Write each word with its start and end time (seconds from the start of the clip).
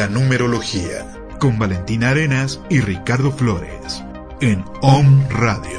la 0.00 0.08
numerología. 0.08 1.06
Con 1.38 1.58
Valentina 1.58 2.08
Arenas 2.08 2.58
y 2.70 2.80
Ricardo 2.80 3.30
Flores. 3.32 4.02
En 4.40 4.64
Om 4.80 5.28
Radio. 5.28 5.78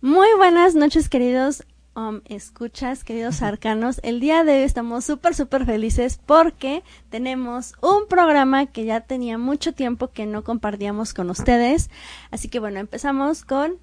Muy 0.00 0.26
buenas 0.36 0.74
noches, 0.74 1.08
queridos 1.08 1.64
um, 1.94 2.22
escuchas, 2.24 3.04
queridos 3.04 3.40
arcanos. 3.40 4.00
El 4.02 4.18
día 4.18 4.42
de 4.42 4.54
hoy 4.54 4.62
estamos 4.62 5.04
súper, 5.04 5.36
súper 5.36 5.64
felices 5.64 6.18
porque 6.26 6.82
tenemos 7.08 7.74
un 7.80 8.08
programa 8.08 8.66
que 8.66 8.84
ya 8.84 9.02
tenía 9.02 9.38
mucho 9.38 9.74
tiempo 9.74 10.08
que 10.08 10.26
no 10.26 10.42
compartíamos 10.42 11.14
con 11.14 11.30
ustedes. 11.30 11.88
Así 12.32 12.48
que 12.48 12.58
bueno, 12.58 12.80
empezamos 12.80 13.44
con 13.44 13.78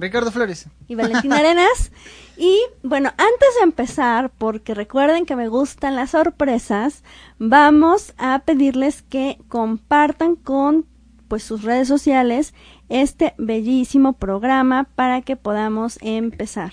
Ricardo 0.00 0.32
Flores. 0.32 0.66
Y 0.88 0.94
Valentina 0.94 1.38
Arenas. 1.38 1.92
Y 2.42 2.58
bueno, 2.82 3.10
antes 3.18 3.48
de 3.58 3.64
empezar, 3.64 4.30
porque 4.38 4.72
recuerden 4.72 5.26
que 5.26 5.36
me 5.36 5.48
gustan 5.48 5.94
las 5.94 6.12
sorpresas, 6.12 7.04
vamos 7.38 8.14
a 8.16 8.38
pedirles 8.46 9.02
que 9.02 9.36
compartan 9.48 10.36
con 10.36 10.86
pues 11.28 11.42
sus 11.42 11.64
redes 11.64 11.86
sociales 11.86 12.54
este 12.88 13.34
bellísimo 13.36 14.14
programa 14.14 14.84
para 14.94 15.20
que 15.20 15.36
podamos 15.36 15.98
empezar. 16.00 16.72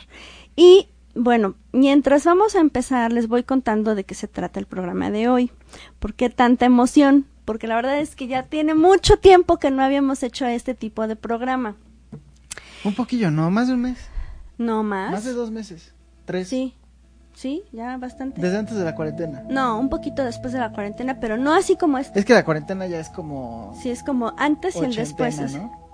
Y 0.55 0.88
bueno, 1.16 1.55
mientras 1.73 2.23
vamos 2.23 2.55
a 2.55 2.61
empezar, 2.61 3.11
les 3.11 3.28
voy 3.28 3.44
contando 3.44 3.94
de 3.94 4.05
qué 4.05 4.16
se 4.16 4.30
trata 4.30 4.61
el 4.61 4.67
programa 4.67 5.11
de 5.11 5.28
hoy. 5.28 5.52
¿Por 6.00 6.14
qué 6.14 6.30
tanta 6.30 6.66
emoción? 6.66 7.25
Porque 7.44 7.67
la 7.67 7.75
verdad 7.75 8.00
es 8.00 8.16
que 8.16 8.28
ya 8.28 8.44
tiene 8.44 8.73
mucho 8.73 9.17
tiempo 9.17 9.58
que 9.58 9.70
no 9.70 9.83
habíamos 9.83 10.23
hecho 10.23 10.45
este 10.45 10.76
tipo 10.76 11.08
de 11.08 11.17
programa. 11.17 11.76
Un 12.83 12.95
poquillo, 12.95 13.32
¿no? 13.32 13.49
Más 13.52 13.67
de 13.67 13.73
un 13.73 13.82
mes. 13.82 13.98
No 14.58 14.83
más. 14.83 15.11
Más 15.11 15.23
de 15.23 15.33
dos 15.33 15.52
meses. 15.52 15.93
Tres. 16.26 16.48
Sí. 16.48 16.76
Sí, 17.33 17.64
ya 17.71 17.98
bastante. 17.98 18.42
Desde 18.42 18.58
antes 18.58 18.76
de 18.76 18.83
la 18.83 18.95
cuarentena. 18.95 19.43
No, 19.48 19.80
un 19.80 19.89
poquito 19.89 20.23
después 20.23 20.54
de 20.54 20.60
la 20.60 20.71
cuarentena, 20.71 21.20
pero 21.20 21.37
no 21.37 21.54
así 21.54 21.76
como 21.76 21.99
este. 21.99 22.20
Es 22.20 22.26
que 22.26 22.33
la 22.33 22.43
cuarentena 22.43 22.87
ya 22.87 22.99
es 22.99 23.10
como... 23.10 23.77
Sí, 23.80 23.92
es 23.92 24.02
como 24.02 24.33
antes 24.37 24.76
y 24.76 24.80
el 24.80 24.95
después. 24.95 25.39
¿no? 25.54 25.87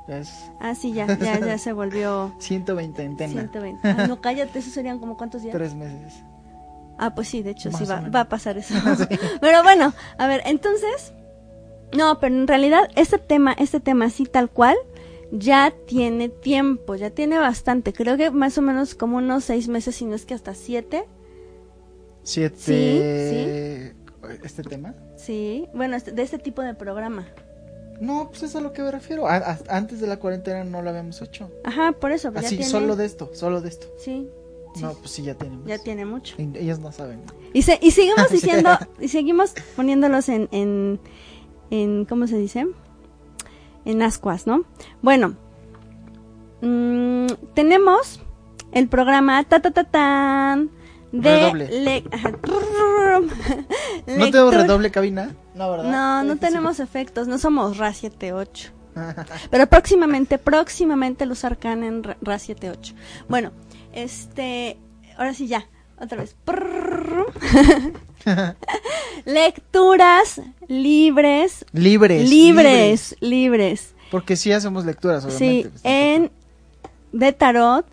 Ah, 0.61 0.73
sí, 0.73 0.93
ya, 0.93 1.05
ya, 1.17 1.39
ya 1.39 1.57
se 1.57 1.73
volvió... 1.73 2.33
120 2.39 3.05
antena. 3.05 3.41
120. 3.41 3.89
Ah, 3.89 4.07
no, 4.07 4.21
cállate, 4.21 4.59
eso 4.59 4.69
serían 4.69 4.99
como 4.99 5.17
cuántos 5.17 5.41
días. 5.41 5.53
Tres 5.53 5.75
meses. 5.75 6.23
Ah, 6.97 7.13
pues 7.13 7.27
sí, 7.27 7.43
de 7.43 7.51
hecho, 7.51 7.71
sí 7.71 7.85
va, 7.85 8.01
va, 8.01 8.21
a 8.21 8.29
pasar 8.29 8.57
eso. 8.57 8.73
Pero 9.41 9.63
bueno, 9.63 9.93
a 10.17 10.27
ver, 10.27 10.41
entonces... 10.45 11.13
No, 11.93 12.19
pero 12.19 12.33
en 12.33 12.47
realidad 12.47 12.89
este 12.95 13.19
tema, 13.19 13.53
este 13.53 13.79
tema 13.79 14.05
así 14.05 14.25
tal 14.25 14.49
cual, 14.49 14.75
ya 15.35 15.73
tiene 15.87 16.29
tiempo, 16.29 16.95
ya 16.95 17.09
tiene 17.09 17.39
bastante. 17.39 17.91
Creo 17.91 18.17
que 18.17 18.29
más 18.29 18.57
o 18.59 18.61
menos 18.61 18.93
como 18.93 19.17
unos 19.17 19.43
seis 19.43 19.67
meses, 19.67 19.95
si 19.95 20.05
no 20.05 20.15
es 20.15 20.25
que 20.25 20.35
hasta 20.35 20.53
siete. 20.53 21.05
¿Siete? 22.21 22.55
Sí, 22.57 23.93
sí. 24.31 24.39
¿Este 24.43 24.63
tema? 24.63 24.93
Sí, 25.17 25.67
bueno, 25.73 25.95
este, 25.95 26.11
de 26.11 26.21
este 26.21 26.37
tipo 26.37 26.61
de 26.61 26.75
programa. 26.75 27.27
No, 27.99 28.29
pues 28.29 28.43
es 28.43 28.55
a 28.55 28.61
lo 28.61 28.73
que 28.73 28.83
me 28.83 28.91
refiero. 28.91 29.27
antes 29.27 29.99
de 29.99 30.07
la 30.07 30.17
cuarentena 30.17 30.63
no 30.63 30.81
lo 30.81 30.91
habíamos 30.91 31.21
hecho. 31.21 31.51
Ajá, 31.63 31.93
por 31.93 32.11
eso. 32.11 32.31
Pues 32.31 32.45
Así, 32.45 32.63
solo 32.63 32.95
de 32.95 33.05
esto, 33.05 33.31
solo 33.33 33.59
de 33.59 33.69
esto. 33.69 33.87
Sí. 33.97 34.29
No, 34.81 34.93
pues 34.93 35.11
sí, 35.11 35.23
ya 35.23 35.35
tiene 35.35 35.55
mucho. 35.55 35.67
Ya 35.67 35.77
tiene 35.79 36.05
mucho. 36.05 36.35
Y, 36.37 36.57
ellos 36.57 36.79
no 36.79 36.91
saben. 36.91 37.21
Y, 37.53 37.63
se, 37.63 37.79
y 37.81 37.91
seguimos 37.91 38.29
diciendo, 38.31 38.69
y 38.99 39.07
seguimos 39.07 39.53
poniéndolos 39.75 40.29
en, 40.29 40.47
en, 40.51 40.99
en, 41.71 42.05
¿cómo 42.05 42.27
se 42.27 42.37
dice? 42.37 42.67
En 43.85 44.01
ascuas, 44.01 44.47
¿no? 44.47 44.63
Bueno, 45.01 45.35
mmm, 46.61 47.27
tenemos 47.53 48.21
el 48.71 48.87
programa 48.87 49.43
ta 49.43 49.59
ta 49.59 49.71
ta 49.71 49.83
tan 49.83 50.71
de 51.11 51.53
le 51.53 52.03
¿No 54.07 54.25
tenemos 54.31 54.55
redoble 54.55 54.89
cabina? 54.89 55.35
No, 55.53 55.69
¿verdad? 55.71 55.91
No, 55.91 56.23
no 56.23 56.37
tenemos 56.37 56.79
efectos, 56.79 57.27
no 57.27 57.37
somos 57.37 57.77
RA 57.77 57.93
78. 57.93 58.71
Pero 59.49 59.67
próximamente, 59.67 60.37
próximamente 60.37 61.25
los 61.25 61.43
arcan 61.45 61.83
en 61.83 62.03
RA 62.03 62.39
78. 62.39 62.95
Bueno, 63.27 63.51
este, 63.93 64.79
ahora 65.17 65.33
sí 65.33 65.47
ya, 65.47 65.67
otra 65.99 66.17
vez. 66.17 66.35
Lecturas 69.25 70.41
libres. 70.67 71.65
Libres. 71.71 72.29
Libres, 72.29 73.15
libres. 73.19 73.93
Porque 74.11 74.35
sí 74.35 74.51
hacemos 74.51 74.85
lecturas, 74.85 75.25
obviamente. 75.25 75.63
Sí, 75.63 75.69
pues, 75.69 75.81
en 75.83 76.31
de 77.11 77.33
tarot 77.33 77.85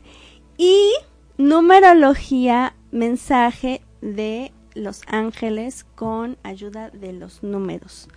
y 0.58 0.92
numerología, 1.38 2.74
mensaje 2.90 3.82
de 4.00 4.52
los 4.74 5.02
Ángeles 5.06 5.84
con 5.94 6.36
ayuda 6.42 6.90
de 6.90 7.12
los 7.12 7.42
números. 7.42 8.08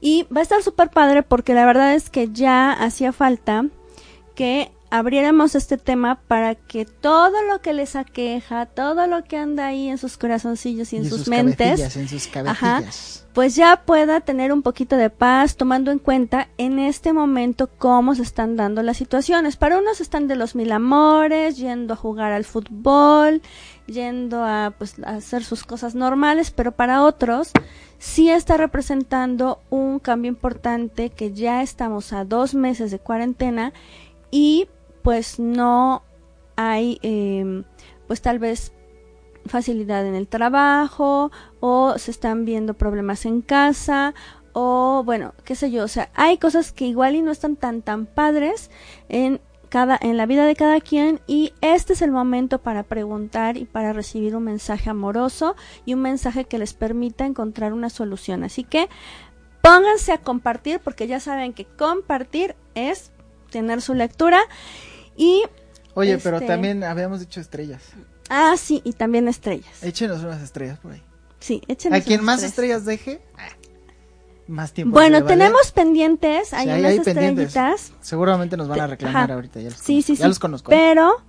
Y 0.00 0.26
va 0.34 0.40
a 0.40 0.42
estar 0.42 0.62
súper 0.62 0.90
padre 0.90 1.22
porque 1.22 1.54
la 1.54 1.64
verdad 1.64 1.94
es 1.94 2.10
que 2.10 2.30
ya 2.32 2.72
hacía 2.72 3.12
falta 3.12 3.66
que 4.34 4.70
abriéramos 4.92 5.54
este 5.54 5.78
tema 5.78 6.20
para 6.28 6.54
que 6.54 6.84
todo 6.84 7.40
lo 7.50 7.62
que 7.62 7.72
les 7.72 7.96
aqueja, 7.96 8.66
todo 8.66 9.06
lo 9.06 9.24
que 9.24 9.38
anda 9.38 9.68
ahí 9.68 9.88
en 9.88 9.96
sus 9.96 10.18
corazoncillos 10.18 10.92
y 10.92 10.98
en, 10.98 11.08
sus, 11.08 11.28
mentes, 11.28 11.96
en 11.96 12.08
sus 12.08 13.24
pues 13.32 13.56
ya 13.56 13.84
pueda 13.86 14.20
tener 14.20 14.52
un 14.52 14.60
poquito 14.60 14.98
de 14.98 15.08
paz, 15.08 15.56
tomando 15.56 15.92
en 15.92 15.98
cuenta 15.98 16.48
en 16.58 16.78
este 16.78 17.14
momento 17.14 17.70
cómo 17.78 18.14
se 18.14 18.20
están 18.20 18.56
dando 18.56 18.82
las 18.82 18.98
situaciones. 18.98 19.56
Para 19.56 19.78
unos 19.78 20.02
están 20.02 20.28
de 20.28 20.36
los 20.36 20.54
mil 20.54 20.70
amores, 20.70 21.56
yendo 21.56 21.94
a 21.94 21.96
jugar 21.96 22.32
al 22.32 22.44
fútbol, 22.44 23.40
yendo 23.86 24.44
a, 24.44 24.74
pues, 24.76 24.96
a 25.06 25.14
hacer 25.14 25.42
sus 25.42 25.64
cosas 25.64 25.94
normales, 25.94 26.50
pero 26.50 26.72
para 26.72 27.02
otros 27.02 27.52
sí 27.98 28.28
está 28.28 28.58
representando 28.58 29.62
un 29.70 30.00
cambio 30.00 30.28
importante 30.28 31.08
que 31.08 31.32
ya 31.32 31.62
estamos 31.62 32.12
a 32.12 32.26
dos 32.26 32.54
meses 32.54 32.90
de 32.90 32.98
cuarentena 32.98 33.72
y 34.30 34.68
pues 35.02 35.38
no 35.38 36.02
hay 36.56 36.98
eh, 37.02 37.64
pues 38.06 38.22
tal 38.22 38.38
vez 38.38 38.72
facilidad 39.46 40.06
en 40.06 40.14
el 40.14 40.28
trabajo 40.28 41.30
o 41.60 41.98
se 41.98 42.10
están 42.10 42.44
viendo 42.44 42.74
problemas 42.74 43.26
en 43.26 43.42
casa 43.42 44.14
o 44.52 45.02
bueno, 45.04 45.34
qué 45.44 45.54
sé 45.54 45.70
yo, 45.70 45.84
o 45.84 45.88
sea, 45.88 46.10
hay 46.14 46.38
cosas 46.38 46.72
que 46.72 46.86
igual 46.86 47.16
y 47.16 47.22
no 47.22 47.30
están 47.32 47.56
tan 47.56 47.82
tan 47.82 48.06
padres 48.06 48.70
en 49.08 49.40
cada 49.68 49.98
en 50.00 50.18
la 50.18 50.26
vida 50.26 50.44
de 50.44 50.54
cada 50.54 50.80
quien 50.80 51.20
y 51.26 51.54
este 51.62 51.94
es 51.94 52.02
el 52.02 52.10
momento 52.10 52.58
para 52.58 52.82
preguntar 52.82 53.56
y 53.56 53.64
para 53.64 53.94
recibir 53.94 54.36
un 54.36 54.44
mensaje 54.44 54.90
amoroso 54.90 55.56
y 55.86 55.94
un 55.94 56.02
mensaje 56.02 56.44
que 56.44 56.58
les 56.58 56.74
permita 56.74 57.24
encontrar 57.24 57.72
una 57.72 57.88
solución. 57.88 58.44
Así 58.44 58.64
que 58.64 58.90
pónganse 59.62 60.12
a 60.12 60.18
compartir 60.18 60.80
porque 60.80 61.06
ya 61.06 61.20
saben 61.20 61.54
que 61.54 61.64
compartir 61.64 62.54
es 62.74 63.12
tener 63.50 63.80
su 63.80 63.94
lectura 63.94 64.40
y 65.16 65.42
Oye, 65.94 66.18
pero 66.18 66.36
este 66.36 66.48
también 66.48 66.84
habíamos 66.84 67.20
dicho 67.20 67.40
estrellas. 67.40 67.82
Ah, 68.28 68.54
sí, 68.56 68.80
y 68.84 68.92
también 68.92 69.28
estrellas. 69.28 69.82
Échenos 69.82 70.22
unas 70.22 70.42
estrellas 70.42 70.78
por 70.78 70.92
ahí. 70.92 71.02
Sí, 71.38 71.62
échenos. 71.68 71.98
A 71.98 72.02
quien 72.02 72.24
más 72.24 72.42
estrellas 72.42 72.84
deje, 72.84 73.20
más 74.46 74.72
tiempo. 74.72 74.92
Bueno, 74.92 75.24
tenemos 75.24 75.72
pendientes, 75.72 76.54
hay 76.54 76.68
unas 76.68 76.92
estrellitas. 76.92 77.92
Seguramente 78.00 78.56
nos 78.56 78.68
van 78.68 78.80
a 78.80 78.86
reclamar 78.86 79.32
ahorita, 79.32 79.60
ya 79.60 79.70
los 79.70 79.78
sí, 79.78 80.02
sí, 80.02 80.16
ya 80.16 80.28
los 80.28 80.38
conozco. 80.38 80.70
Pero 80.70 81.22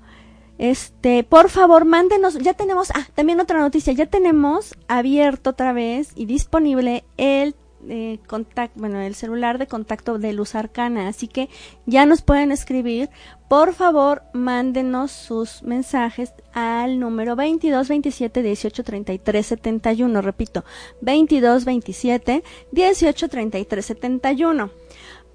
este, 0.58 1.24
por 1.24 1.50
favor, 1.50 1.86
mándenos, 1.86 2.38
ya 2.38 2.54
tenemos, 2.54 2.92
ah, 2.92 3.08
también 3.16 3.40
otra 3.40 3.60
noticia, 3.60 3.92
ya 3.94 4.06
tenemos 4.06 4.76
abierto 4.88 5.52
otra 5.52 5.74
vez 5.74 6.12
y 6.16 6.26
disponible 6.26 7.04
el 7.18 7.56
eh, 7.90 8.20
contacto, 8.28 8.80
bueno, 8.80 9.00
el 9.02 9.16
celular 9.16 9.58
de 9.58 9.68
contacto 9.68 10.18
de 10.18 10.34
Luz 10.34 10.56
Arcana, 10.56 11.08
así 11.08 11.28
que 11.28 11.50
ya 11.86 12.06
nos 12.06 12.22
pueden 12.22 12.52
escribir. 12.52 13.10
Por 13.48 13.74
favor, 13.74 14.24
mándenos 14.34 15.12
sus 15.12 15.64
mensajes 15.64 16.34
al 16.54 17.00
número 17.00 17.36
22 17.36 17.88
27 17.88 18.42
18 18.42 18.84
33 18.84 19.46
71, 19.46 20.22
repito, 20.22 20.64
22 21.02 21.66
27 21.66 22.44
18 22.72 23.30
33 23.30 23.86
71 23.86 24.72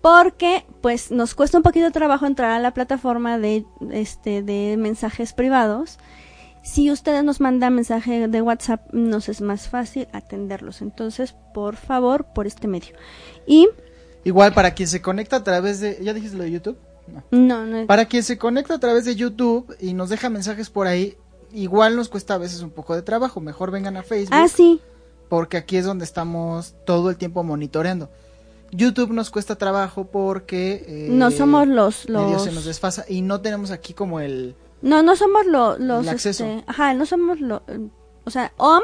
porque 0.01 0.65
pues 0.81 1.11
nos 1.11 1.35
cuesta 1.35 1.57
un 1.57 1.65
poquito 1.65 1.87
de 1.87 1.91
trabajo 1.91 2.27
entrar 2.27 2.53
a 2.53 2.61
la 2.61 2.73
plataforma 2.73 3.39
de 3.39 3.65
este 3.91 4.43
de 4.43 4.77
mensajes 4.79 5.33
privados 5.33 5.99
si 6.69 6.91
ustedes 6.91 7.25
nos 7.25 7.41
mandan 7.41 7.75
mensaje 7.75 8.29
de 8.29 8.43
WhatsApp, 8.43 8.93
nos 8.93 9.29
es 9.29 9.41
más 9.41 9.69
fácil 9.69 10.07
atenderlos. 10.13 10.83
Entonces, 10.83 11.35
por 11.55 11.77
favor, 11.77 12.27
por 12.35 12.47
este 12.47 12.69
medio. 12.69 12.95
Y. 13.47 13.69
Igual 14.25 14.53
para 14.53 14.73
quien 14.75 14.89
se 14.89 15.01
conecta 15.01 15.37
a 15.37 15.45
través 15.45 15.81
de. 15.81 15.99
¿Ya 16.03 16.13
dijiste 16.13 16.37
lo 16.37 16.45
de 16.45 16.51
YouTube? 16.51 16.79
No. 17.31 17.65
No, 17.65 17.87
Para 17.87 18.05
quien 18.05 18.23
se 18.23 18.37
conecta 18.37 18.75
a 18.75 18.79
través 18.79 19.07
de 19.07 19.17
YouTube 19.17 19.75
y 19.81 19.95
nos 19.95 20.11
deja 20.11 20.29
mensajes 20.29 20.69
por 20.69 20.87
ahí, 20.87 21.17
igual 21.53 21.97
nos 21.97 22.11
cuesta 22.11 22.35
a 22.35 22.39
veces 22.39 22.61
un 22.61 22.71
poco 22.71 22.95
de 22.95 23.01
trabajo. 23.01 23.41
Mejor 23.41 23.71
vengan 23.71 23.97
a 23.97 24.03
Facebook. 24.03 24.35
Ah, 24.37 24.49
sí. 24.49 24.83
Porque 25.31 25.57
aquí 25.57 25.79
es 25.79 25.87
donde 25.87 26.05
estamos 26.05 26.75
todo 26.85 27.09
el 27.09 27.17
tiempo 27.17 27.43
monitoreando. 27.45 28.11
YouTube 28.73 29.13
nos 29.13 29.31
cuesta 29.31 29.57
trabajo 29.57 30.05
porque 30.05 30.85
eh, 30.87 31.09
no 31.11 31.31
somos 31.31 31.67
los 31.67 32.07
medio 32.11 32.33
los 32.33 32.45
se 32.45 32.53
nos 32.53 32.67
desfasa 32.67 33.07
y 33.09 33.23
no 33.23 33.41
tenemos 33.41 33.71
aquí 33.71 33.95
como 33.95 34.21
el 34.21 34.57
no 34.83 35.03
no 35.03 35.17
somos 35.17 35.47
lo- 35.47 35.79
los 35.79 36.05
El 36.05 36.09
acceso. 36.11 36.45
este, 36.45 36.65
ajá 36.67 36.95
no 36.95 37.05
somos 37.07 37.41
lo 37.41 37.63
o 38.25 38.31
sea 38.31 38.53
OM 38.57 38.83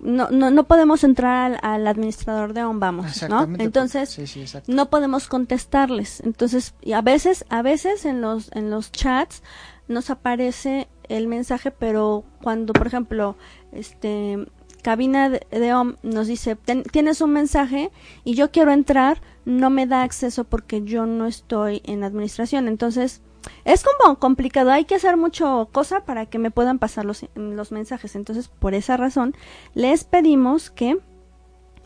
no 0.00 0.30
no 0.30 0.50
no 0.50 0.64
podemos 0.64 1.04
entrar 1.04 1.52
al, 1.52 1.58
al 1.62 1.86
administrador 1.86 2.52
de 2.54 2.64
OM 2.64 2.80
vamos 2.80 3.22
no 3.28 3.44
entonces 3.58 4.10
sí, 4.10 4.26
sí, 4.26 4.40
exacto. 4.40 4.72
no 4.72 4.90
podemos 4.90 5.28
contestarles. 5.28 6.20
Entonces, 6.20 6.74
y 6.82 6.92
a 6.92 7.02
veces, 7.02 7.44
a 7.50 7.62
veces 7.62 8.04
en 8.04 8.20
los, 8.20 8.50
en 8.52 8.68
los 8.70 8.90
chats 8.90 9.42
nos 9.88 10.10
aparece 10.10 10.88
el 11.08 11.28
mensaje, 11.28 11.70
pero 11.70 12.24
cuando, 12.42 12.72
por 12.72 12.86
ejemplo, 12.88 13.36
este 13.70 14.44
cabina 14.82 15.28
de, 15.28 15.46
de 15.52 15.72
OM 15.74 15.94
nos 16.02 16.26
dice, 16.26 16.56
"Ten- 16.56 16.82
tienes 16.82 17.20
un 17.20 17.32
mensaje 17.32 17.92
y 18.24 18.34
yo 18.34 18.50
quiero 18.50 18.72
entrar, 18.72 19.20
no 19.44 19.70
me 19.70 19.86
da 19.86 20.02
acceso 20.02 20.42
porque 20.42 20.82
yo 20.82 21.06
no 21.06 21.26
estoy 21.26 21.80
en 21.84 22.02
administración. 22.02 22.66
Entonces, 22.66 23.22
es 23.64 23.84
como 23.84 24.18
complicado, 24.18 24.70
hay 24.70 24.84
que 24.84 24.94
hacer 24.94 25.16
mucho 25.16 25.68
cosa 25.72 26.04
para 26.04 26.26
que 26.26 26.38
me 26.38 26.50
puedan 26.50 26.78
pasar 26.78 27.04
los, 27.04 27.26
los 27.34 27.72
mensajes. 27.72 28.16
Entonces, 28.16 28.48
por 28.48 28.74
esa 28.74 28.96
razón, 28.96 29.34
les 29.74 30.04
pedimos 30.04 30.70
que 30.70 30.98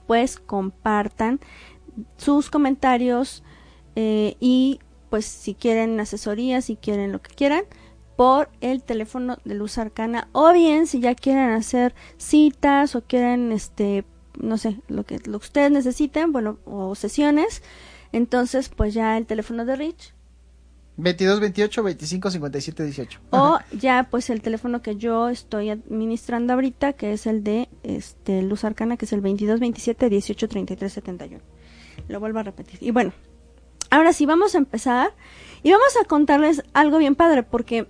pues 0.07 0.39
compartan 0.39 1.41
sus 2.17 2.51
comentarios 2.51 3.43
eh, 3.95 4.37
y 4.41 4.81
pues 5.11 5.25
si 5.25 5.55
quieren 5.55 5.99
asesoría, 5.99 6.61
si 6.61 6.77
quieren 6.77 7.13
lo 7.13 7.23
que 7.23 7.35
quieran, 7.35 7.65
por 8.17 8.49
el 8.61 8.83
teléfono 8.83 9.39
de 9.45 9.55
Luz 9.55 9.79
Arcana 9.79 10.29
o 10.33 10.53
bien 10.53 10.87
si 10.87 11.01
ya 11.01 11.15
quieren 11.15 11.51
hacer 11.51 11.95
citas 12.17 12.97
o 12.97 13.03
quieren 13.03 13.53
este 13.53 14.05
no 14.41 14.59
sé, 14.59 14.81
lo 14.89 15.05
que 15.05 15.19
lo 15.25 15.39
que 15.39 15.47
ustedes 15.47 15.71
necesiten, 15.71 16.31
bueno, 16.31 16.59
o 16.67 16.95
sesiones, 16.95 17.63
entonces 18.13 18.69
pues 18.69 18.93
ya 18.93 19.17
el 19.17 19.27
teléfono 19.27 19.65
de 19.65 19.77
Rich 19.77 20.16
22 20.99 21.41
28 21.41 21.83
25 21.83 22.31
57 22.31 22.85
18 22.85 23.21
o 23.31 23.59
ya 23.79 24.09
pues 24.11 24.31
el 24.31 24.41
teléfono 24.41 24.81
que 24.81 24.97
yo 24.97 25.29
estoy 25.29 25.69
administrando 25.71 26.55
ahorita 26.55 26.95
que 26.95 27.13
es 27.13 27.27
el 27.27 27.45
de 27.45 27.69
este 27.83 28.41
Luz 28.43 28.65
Arcana 28.65 28.97
que 28.97 29.05
es 29.05 29.13
el 29.13 29.21
22 29.21 29.61
27 29.61 30.09
18 30.09 30.49
33 30.49 30.93
71 30.93 31.43
lo 32.09 32.21
vuelvo 32.21 32.39
a 32.39 32.43
repetir. 32.43 32.79
Y 32.83 32.91
bueno 32.93 33.13
ahora 33.91 34.13
sí 34.13 34.25
vamos 34.27 34.55
a 34.55 34.59
empezar 34.59 35.15
y 35.63 35.71
vamos 35.71 35.97
a 36.03 36.07
contarles 36.07 36.63
algo 36.73 36.99
bien 36.99 37.15
padre 37.15 37.43
porque 37.43 37.87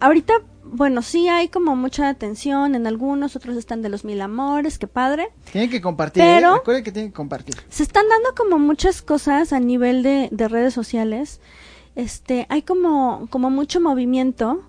ahorita 0.00 0.34
bueno 0.64 1.02
sí 1.02 1.28
hay 1.28 1.48
como 1.48 1.74
mucha 1.76 2.08
atención 2.08 2.74
en 2.74 2.86
algunos 2.86 3.34
otros 3.36 3.56
están 3.56 3.80
de 3.82 3.88
los 3.90 4.04
mil 4.04 4.20
amores 4.20 4.78
qué 4.78 4.86
padre. 4.88 5.28
Tienen 5.52 5.70
que 5.70 5.80
compartir 5.80 6.22
Pero- 6.22 6.54
¿eh? 6.54 6.58
recuerden 6.58 6.84
que 6.84 6.92
tienen 6.92 7.10
que 7.12 7.16
compartir. 7.16 7.54
se 7.68 7.82
están 7.84 8.08
dando 8.08 8.34
como 8.36 8.58
muchas 8.58 9.02
cosas 9.02 9.52
a 9.52 9.60
nivel 9.60 10.02
de, 10.02 10.28
de 10.32 10.48
redes 10.48 10.74
sociales. 10.74 11.40
Este, 12.00 12.46
hay 12.48 12.62
como, 12.62 13.28
mucho 13.30 13.78
movimiento 13.78 14.62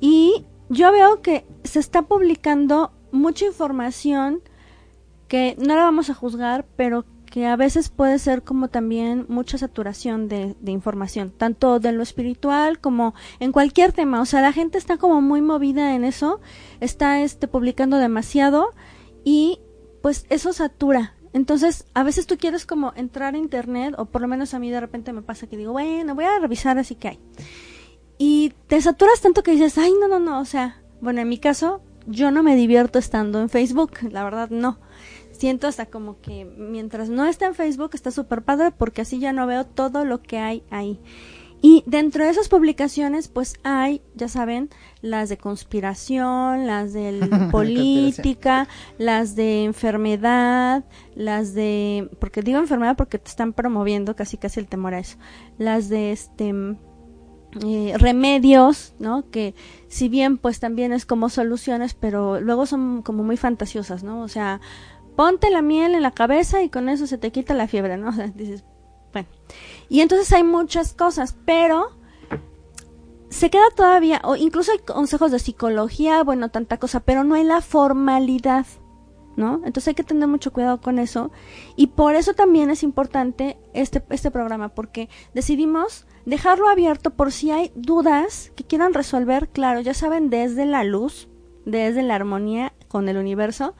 y 0.00 0.46
yo 0.70 0.90
veo 0.90 1.20
que 1.20 1.44
se 1.62 1.78
está 1.78 2.00
publicando 2.00 2.90
mucha 3.12 3.44
información 3.44 4.40
que 5.28 5.56
no 5.58 5.76
la 5.76 5.82
vamos 5.82 6.08
a 6.08 6.14
juzgar, 6.14 6.64
pero 6.76 7.04
que 7.26 7.46
a 7.46 7.56
veces 7.56 7.90
puede 7.90 8.18
ser 8.18 8.44
como 8.44 8.68
también 8.68 9.26
mucha 9.28 9.58
saturación 9.58 10.26
de, 10.26 10.56
de 10.58 10.72
información, 10.72 11.34
tanto 11.36 11.80
de 11.80 11.92
lo 11.92 12.02
espiritual 12.02 12.80
como 12.80 13.12
en 13.40 13.52
cualquier 13.52 13.92
tema. 13.92 14.22
O 14.22 14.24
sea, 14.24 14.40
la 14.40 14.54
gente 14.54 14.78
está 14.78 14.96
como 14.96 15.20
muy 15.20 15.42
movida 15.42 15.94
en 15.94 16.04
eso, 16.04 16.40
está 16.80 17.20
este 17.20 17.46
publicando 17.46 17.98
demasiado 17.98 18.70
y 19.22 19.60
pues 20.00 20.24
eso 20.30 20.54
satura. 20.54 21.14
Entonces, 21.32 21.86
a 21.94 22.02
veces 22.02 22.26
tú 22.26 22.38
quieres 22.38 22.66
como 22.66 22.92
entrar 22.96 23.34
a 23.34 23.38
internet, 23.38 23.94
o 23.98 24.06
por 24.06 24.20
lo 24.20 24.28
menos 24.28 24.54
a 24.54 24.58
mí 24.58 24.70
de 24.70 24.80
repente 24.80 25.12
me 25.12 25.22
pasa 25.22 25.46
que 25.46 25.56
digo, 25.56 25.72
bueno, 25.72 26.14
voy 26.14 26.24
a 26.24 26.38
revisar 26.38 26.78
así 26.78 26.94
que 26.96 27.08
hay. 27.08 27.18
Y 28.18 28.52
te 28.66 28.80
saturas 28.82 29.20
tanto 29.20 29.42
que 29.42 29.52
dices, 29.52 29.78
ay, 29.78 29.94
no, 30.00 30.08
no, 30.08 30.18
no, 30.18 30.40
o 30.40 30.44
sea, 30.44 30.82
bueno, 31.00 31.20
en 31.20 31.28
mi 31.28 31.38
caso, 31.38 31.80
yo 32.06 32.30
no 32.30 32.42
me 32.42 32.56
divierto 32.56 32.98
estando 32.98 33.40
en 33.40 33.48
Facebook, 33.48 33.92
la 34.10 34.24
verdad 34.24 34.50
no. 34.50 34.78
Siento 35.32 35.68
hasta 35.68 35.86
como 35.86 36.20
que 36.20 36.44
mientras 36.44 37.08
no 37.08 37.24
está 37.24 37.46
en 37.46 37.54
Facebook 37.54 37.92
está 37.94 38.10
súper 38.10 38.42
padre 38.42 38.72
porque 38.72 39.00
así 39.00 39.18
ya 39.18 39.32
no 39.32 39.46
veo 39.46 39.64
todo 39.64 40.04
lo 40.04 40.20
que 40.20 40.38
hay 40.38 40.62
ahí. 40.70 41.00
Y 41.62 41.82
dentro 41.86 42.24
de 42.24 42.30
esas 42.30 42.48
publicaciones, 42.48 43.28
pues 43.28 43.54
hay, 43.64 44.02
ya 44.14 44.28
saben, 44.28 44.70
las 45.02 45.28
de 45.28 45.36
conspiración, 45.36 46.66
las 46.66 46.92
de 46.92 47.20
política, 47.50 48.66
las 48.98 49.36
de 49.36 49.64
enfermedad, 49.64 50.84
las 51.14 51.52
de, 51.54 52.08
porque 52.18 52.42
digo 52.42 52.58
enfermedad 52.58 52.96
porque 52.96 53.18
te 53.18 53.28
están 53.28 53.52
promoviendo 53.52 54.16
casi 54.16 54.38
casi 54.38 54.60
el 54.60 54.68
temor 54.68 54.94
a 54.94 55.00
eso, 55.00 55.18
las 55.58 55.88
de 55.88 56.12
este 56.12 56.54
eh, 57.66 57.94
remedios, 57.98 58.94
¿no? 58.98 59.28
Que 59.30 59.54
si 59.88 60.08
bien 60.08 60.38
pues 60.38 60.60
también 60.60 60.92
es 60.92 61.04
como 61.04 61.28
soluciones, 61.28 61.94
pero 61.94 62.40
luego 62.40 62.64
son 62.64 63.02
como 63.02 63.22
muy 63.22 63.36
fantasiosas, 63.36 64.02
¿no? 64.02 64.22
O 64.22 64.28
sea, 64.28 64.60
ponte 65.16 65.50
la 65.50 65.60
miel 65.60 65.94
en 65.94 66.02
la 66.02 66.12
cabeza 66.12 66.62
y 66.62 66.70
con 66.70 66.88
eso 66.88 67.06
se 67.06 67.18
te 67.18 67.32
quita 67.32 67.52
la 67.52 67.68
fiebre, 67.68 67.96
¿no? 67.96 68.08
O 68.10 68.12
sea, 68.12 68.28
dices, 68.28 68.64
bueno. 69.12 69.28
Y 69.90 70.00
entonces 70.00 70.32
hay 70.32 70.44
muchas 70.44 70.94
cosas, 70.94 71.36
pero 71.44 71.90
se 73.28 73.50
queda 73.50 73.68
todavía, 73.74 74.20
o 74.24 74.36
incluso 74.36 74.72
hay 74.72 74.78
consejos 74.78 75.32
de 75.32 75.40
psicología, 75.40 76.22
bueno, 76.22 76.50
tanta 76.50 76.78
cosa, 76.78 77.00
pero 77.00 77.24
no 77.24 77.34
hay 77.34 77.44
la 77.44 77.60
formalidad, 77.60 78.66
¿no? 79.36 79.56
Entonces 79.64 79.88
hay 79.88 79.94
que 79.94 80.04
tener 80.04 80.28
mucho 80.28 80.52
cuidado 80.52 80.80
con 80.80 81.00
eso. 81.00 81.32
Y 81.74 81.88
por 81.88 82.14
eso 82.14 82.34
también 82.34 82.70
es 82.70 82.84
importante 82.84 83.58
este, 83.74 84.02
este 84.10 84.30
programa, 84.30 84.70
porque 84.70 85.08
decidimos 85.34 86.06
dejarlo 86.24 86.68
abierto 86.68 87.10
por 87.10 87.32
si 87.32 87.50
hay 87.50 87.72
dudas 87.74 88.52
que 88.54 88.64
quieran 88.64 88.94
resolver, 88.94 89.48
claro, 89.48 89.80
ya 89.80 89.94
saben, 89.94 90.30
desde 90.30 90.66
la 90.66 90.84
luz, 90.84 91.28
desde 91.66 92.02
la 92.02 92.14
armonía 92.14 92.72
con 92.86 93.08
el 93.08 93.16
universo, 93.16 93.74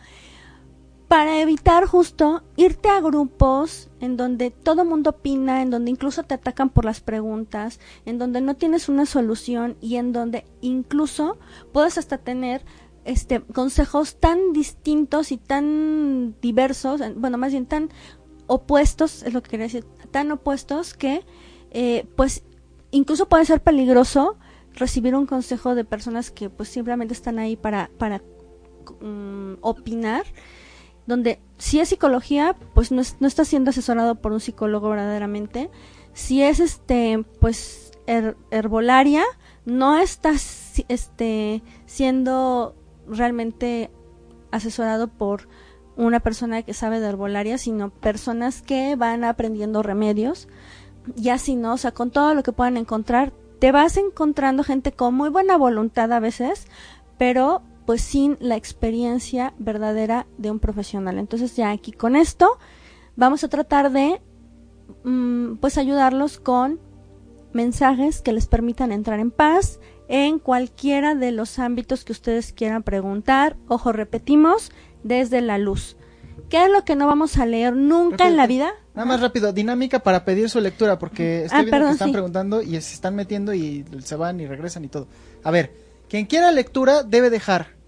para 1.10 1.40
evitar 1.40 1.86
justo 1.86 2.44
irte 2.54 2.88
a 2.88 3.00
grupos 3.00 3.90
en 3.98 4.16
donde 4.16 4.52
todo 4.52 4.84
mundo 4.84 5.10
opina, 5.10 5.60
en 5.60 5.70
donde 5.70 5.90
incluso 5.90 6.22
te 6.22 6.34
atacan 6.34 6.70
por 6.70 6.84
las 6.84 7.00
preguntas, 7.00 7.80
en 8.06 8.16
donde 8.18 8.40
no 8.40 8.54
tienes 8.54 8.88
una 8.88 9.06
solución 9.06 9.76
y 9.80 9.96
en 9.96 10.12
donde 10.12 10.44
incluso 10.60 11.36
puedes 11.72 11.98
hasta 11.98 12.18
tener 12.18 12.64
este 13.04 13.40
consejos 13.40 14.20
tan 14.20 14.52
distintos 14.52 15.32
y 15.32 15.36
tan 15.36 16.36
diversos, 16.40 17.00
en- 17.00 17.20
bueno, 17.20 17.38
más 17.38 17.50
bien 17.50 17.66
tan 17.66 17.90
opuestos, 18.46 19.24
es 19.24 19.34
lo 19.34 19.42
que 19.42 19.50
quería 19.50 19.66
decir, 19.66 19.84
tan 20.12 20.30
opuestos 20.30 20.94
que 20.94 21.24
eh, 21.72 22.06
pues 22.14 22.44
incluso 22.92 23.28
puede 23.28 23.46
ser 23.46 23.60
peligroso 23.64 24.36
recibir 24.74 25.16
un 25.16 25.26
consejo 25.26 25.74
de 25.74 25.84
personas 25.84 26.30
que 26.30 26.50
pues 26.50 26.68
simplemente 26.68 27.14
están 27.14 27.40
ahí 27.40 27.56
para 27.56 27.90
para 27.98 28.22
mm, 29.00 29.54
opinar 29.60 30.24
donde 31.10 31.40
si 31.58 31.80
es 31.80 31.88
psicología, 31.90 32.56
pues 32.74 32.90
no, 32.92 33.00
es- 33.02 33.16
no 33.20 33.26
está 33.26 33.44
siendo 33.44 33.70
asesorado 33.70 34.14
por 34.14 34.32
un 34.32 34.40
psicólogo 34.40 34.88
verdaderamente. 34.88 35.70
Si 36.14 36.42
es 36.42 36.60
este, 36.60 37.24
pues 37.40 37.92
her- 38.06 38.36
herbolaria, 38.50 39.24
no 39.66 39.98
está 39.98 40.38
si- 40.38 40.86
este 40.88 41.62
siendo 41.86 42.74
realmente 43.06 43.90
asesorado 44.52 45.08
por 45.08 45.48
una 45.96 46.20
persona 46.20 46.62
que 46.62 46.72
sabe 46.74 47.00
de 47.00 47.08
herbolaria, 47.08 47.58
sino 47.58 47.90
personas 47.90 48.62
que 48.62 48.96
van 48.96 49.24
aprendiendo 49.24 49.82
remedios. 49.82 50.48
Y 51.16 51.28
así 51.30 51.56
no, 51.56 51.74
o 51.74 51.76
sea, 51.76 51.92
con 51.92 52.10
todo 52.10 52.34
lo 52.34 52.42
que 52.42 52.52
puedan 52.52 52.76
encontrar, 52.76 53.32
te 53.58 53.72
vas 53.72 53.96
encontrando 53.96 54.64
gente 54.64 54.92
con 54.92 55.14
muy 55.14 55.28
buena 55.28 55.56
voluntad 55.58 56.10
a 56.12 56.20
veces, 56.20 56.66
pero 57.18 57.62
pues 57.90 58.02
sin 58.02 58.36
la 58.38 58.54
experiencia 58.54 59.52
verdadera 59.58 60.28
de 60.38 60.52
un 60.52 60.60
profesional. 60.60 61.18
Entonces 61.18 61.56
ya 61.56 61.72
aquí 61.72 61.90
con 61.90 62.14
esto 62.14 62.56
vamos 63.16 63.42
a 63.42 63.48
tratar 63.48 63.90
de 63.90 64.22
mm, 65.02 65.56
pues 65.56 65.76
ayudarlos 65.76 66.38
con 66.38 66.78
mensajes 67.52 68.22
que 68.22 68.32
les 68.32 68.46
permitan 68.46 68.92
entrar 68.92 69.18
en 69.18 69.32
paz 69.32 69.80
en 70.06 70.38
cualquiera 70.38 71.16
de 71.16 71.32
los 71.32 71.58
ámbitos 71.58 72.04
que 72.04 72.12
ustedes 72.12 72.52
quieran 72.52 72.84
preguntar. 72.84 73.56
Ojo, 73.66 73.90
repetimos, 73.90 74.70
desde 75.02 75.40
la 75.40 75.58
luz. 75.58 75.96
¿Qué 76.48 76.66
es 76.66 76.70
lo 76.70 76.84
que 76.84 76.94
no 76.94 77.08
vamos 77.08 77.38
a 77.38 77.44
leer 77.44 77.74
nunca 77.74 78.28
en 78.28 78.36
la 78.36 78.46
vida? 78.46 78.70
Nada 78.94 79.04
más 79.04 79.20
rápido, 79.20 79.52
dinámica 79.52 79.98
para 79.98 80.24
pedir 80.24 80.48
su 80.48 80.60
lectura, 80.60 80.96
porque 80.96 81.46
estoy 81.46 81.58
Ah, 81.58 81.62
viendo 81.62 81.76
perdón, 81.76 81.88
que 81.88 81.94
están 81.94 82.08
sí. 82.10 82.12
preguntando 82.12 82.62
y 82.62 82.70
se 82.80 82.94
están 82.94 83.16
metiendo 83.16 83.52
y 83.52 83.84
se 83.98 84.14
van 84.14 84.38
y 84.38 84.46
regresan 84.46 84.84
y 84.84 84.88
todo. 84.88 85.08
A 85.42 85.50
ver, 85.50 85.72
quien 86.08 86.26
quiera 86.26 86.52
lectura 86.52 87.02
debe 87.02 87.30
dejar 87.30 87.79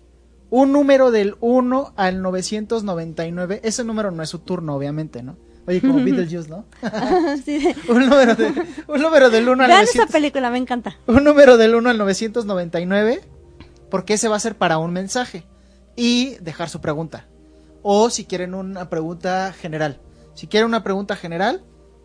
un 0.55 0.71
número 0.71 1.11
del 1.11 1.37
1 1.41 1.95
al 1.97 2.21
999. 2.21 3.61
Ese 3.65 3.85
número 3.85 4.11
no 4.11 4.23
es 4.23 4.29
su 4.29 4.41
turno, 4.41 4.75
obviamente, 4.77 5.23
¿no? 5.23 5.37
Oye, 5.67 5.81
como 5.81 5.95
Beetlejuice, 6.05 6.51
¿no? 6.51 6.67
Sí. 7.43 7.75
un, 7.89 8.07
número 8.07 8.35
de- 8.35 8.53
un 8.87 9.01
número 9.01 9.31
del 9.31 9.49
1 9.49 9.63
al 9.63 9.69
Vean 9.69 9.83
esa 9.85 9.99
900 9.99 10.13
película, 10.13 10.51
me 10.51 10.59
encanta. 10.59 10.99
un 11.07 11.25
número 11.25 11.57
del 11.57 11.75
1 11.75 11.89
al 11.89 11.97
999, 11.99 13.21
porque 13.91 14.15
ese 14.15 14.29
va 14.29 14.37
a 14.37 14.41
ser 14.41 14.57
para 14.57 14.77
un 14.77 14.93
mensaje 14.93 15.45
y 15.97 16.35
dejar 16.41 16.69
su 16.69 16.81
pregunta. 16.83 17.27
O 17.83 18.11
si 18.11 18.25
quieren 18.27 18.55
una 18.55 18.91
pregunta 18.91 19.53
general. 19.59 20.01
Si 20.35 20.49
quieren 20.49 20.69
una 20.69 20.83
pregunta 20.85 21.17
general, 21.17 21.63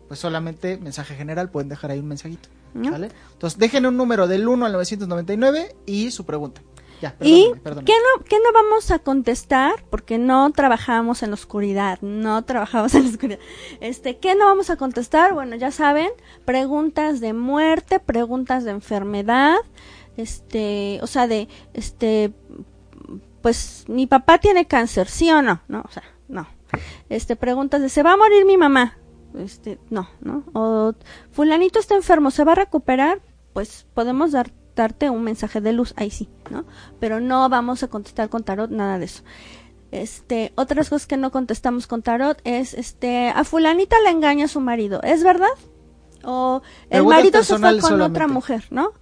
pues 0.08 0.20
solamente 0.20 0.78
mensaje 0.78 1.14
general, 1.16 1.50
pueden 1.50 1.68
dejar 1.68 1.90
ahí 1.90 1.98
un 1.98 2.08
mensajito. 2.08 2.48
¿vale? 2.74 3.10
Entonces 3.32 3.58
dejen 3.58 3.84
un 3.86 3.96
número 3.96 4.26
del 4.26 4.46
1 4.48 4.64
al 4.66 4.72
999 4.72 5.74
y 5.86 6.10
su 6.12 6.24
pregunta. 6.24 6.62
Ya, 7.00 7.14
¿Y 7.20 7.52
qué 7.62 7.70
no, 7.72 8.24
qué 8.24 8.36
no 8.38 8.52
vamos 8.52 8.90
a 8.90 8.98
contestar? 8.98 9.84
Porque 9.88 10.18
no 10.18 10.50
trabajamos 10.50 11.22
en 11.22 11.30
la 11.30 11.34
oscuridad, 11.34 12.00
no 12.00 12.42
trabajamos 12.44 12.94
en 12.94 13.04
la 13.04 13.10
oscuridad. 13.10 13.38
Este, 13.80 14.18
¿qué 14.18 14.34
no 14.34 14.46
vamos 14.46 14.70
a 14.70 14.76
contestar? 14.76 15.32
Bueno, 15.32 15.54
ya 15.56 15.70
saben, 15.70 16.10
preguntas 16.44 17.20
de 17.20 17.32
muerte, 17.34 18.00
preguntas 18.00 18.64
de 18.64 18.72
enfermedad, 18.72 19.58
este, 20.16 20.98
o 21.02 21.06
sea, 21.06 21.28
de, 21.28 21.48
este, 21.72 22.32
pues, 23.42 23.84
mi 23.88 24.06
papá 24.06 24.38
tiene 24.38 24.66
cáncer, 24.66 25.08
¿sí 25.08 25.30
o 25.30 25.40
no? 25.40 25.62
No, 25.68 25.84
o 25.86 25.90
sea, 25.90 26.02
no. 26.26 26.48
Este, 27.08 27.36
preguntas 27.36 27.80
de, 27.80 27.88
¿se 27.88 28.02
va 28.02 28.14
a 28.14 28.16
morir 28.16 28.44
mi 28.44 28.56
mamá? 28.56 28.98
Este, 29.36 29.78
no, 29.90 30.08
¿no? 30.20 30.44
O, 30.52 30.94
fulanito 31.30 31.78
está 31.78 31.94
enfermo, 31.94 32.30
¿se 32.30 32.44
va 32.44 32.52
a 32.52 32.56
recuperar? 32.56 33.20
Pues 33.52 33.86
podemos 33.94 34.32
dar, 34.32 34.50
un 35.10 35.22
mensaje 35.22 35.60
de 35.60 35.72
luz, 35.72 35.92
ahí 35.96 36.10
sí, 36.10 36.28
¿no? 36.50 36.64
Pero 37.00 37.20
no 37.20 37.48
vamos 37.48 37.82
a 37.82 37.88
contestar 37.88 38.28
con 38.28 38.44
tarot, 38.44 38.70
nada 38.70 38.98
de 38.98 39.06
eso. 39.06 39.22
Este, 39.90 40.52
otras 40.54 40.90
cosas 40.90 41.06
que 41.06 41.16
no 41.16 41.30
contestamos 41.30 41.86
con 41.86 42.02
tarot 42.02 42.40
es, 42.44 42.74
este, 42.74 43.30
a 43.30 43.42
fulanita 43.44 43.96
le 44.04 44.10
engaña 44.10 44.44
a 44.44 44.48
su 44.48 44.60
marido, 44.60 45.00
¿es 45.02 45.24
verdad? 45.24 45.48
O 46.24 46.62
el 46.90 47.02
marido 47.16 47.42
se 47.42 47.54
fue 47.58 47.80
con 47.80 48.00
otra 48.02 48.26
mujer, 48.34 48.64
¿no? 48.70 48.92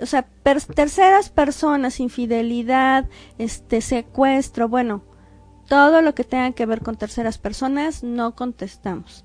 O 0.00 0.06
sea, 0.06 0.26
per- 0.42 0.62
terceras 0.62 1.28
personas, 1.30 2.00
infidelidad, 2.00 3.08
este, 3.38 3.80
secuestro, 3.80 4.68
bueno, 4.68 5.02
todo 5.68 6.02
lo 6.02 6.14
que 6.14 6.24
tenga 6.24 6.52
que 6.52 6.66
ver 6.66 6.80
con 6.82 6.96
terceras 6.96 7.38
personas 7.38 8.02
no 8.02 8.34
contestamos. 8.34 9.24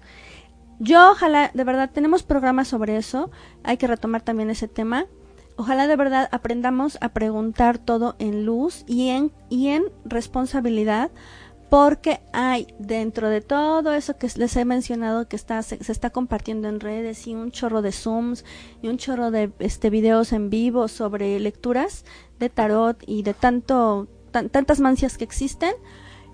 Yo 0.79 1.09
ojalá, 1.11 1.49
de 1.55 1.63
verdad, 1.63 1.89
tenemos 1.91 2.21
programas 2.21 2.67
sobre 2.67 2.97
eso, 2.97 3.31
hay 3.63 3.77
que 3.77 3.87
retomar 3.87 4.21
también 4.21 4.51
ese 4.51 4.67
tema. 4.67 5.07
Ojalá 5.57 5.87
de 5.87 5.95
verdad 5.95 6.29
aprendamos 6.31 6.97
a 7.01 7.09
preguntar 7.09 7.77
todo 7.79 8.15
en 8.19 8.45
luz 8.45 8.83
y 8.87 9.09
en, 9.09 9.31
y 9.49 9.69
en 9.69 9.85
responsabilidad, 10.05 11.09
porque 11.69 12.21
hay 12.31 12.67
dentro 12.79 13.27
de 13.27 13.41
todo 13.41 13.91
eso 13.91 14.17
que 14.17 14.29
les 14.37 14.55
he 14.55 14.63
mencionado 14.63 15.27
que 15.27 15.35
está, 15.35 15.61
se, 15.63 15.77
está 15.91 16.11
compartiendo 16.11 16.69
en 16.69 16.79
redes 16.79 17.27
y 17.27 17.33
un 17.35 17.51
chorro 17.51 17.81
de 17.81 17.91
zooms 17.91 18.45
y 18.81 18.87
un 18.87 18.97
chorro 18.97 19.31
de 19.31 19.51
este 19.59 19.89
videos 19.89 20.31
en 20.31 20.49
vivo 20.49 20.87
sobre 20.87 21.39
lecturas 21.39 22.05
de 22.39 22.49
tarot 22.49 23.03
y 23.05 23.23
de 23.23 23.33
tanto 23.33 24.07
tan- 24.31 24.49
tantas 24.49 24.79
mancias 24.79 25.17
que 25.17 25.25
existen 25.25 25.73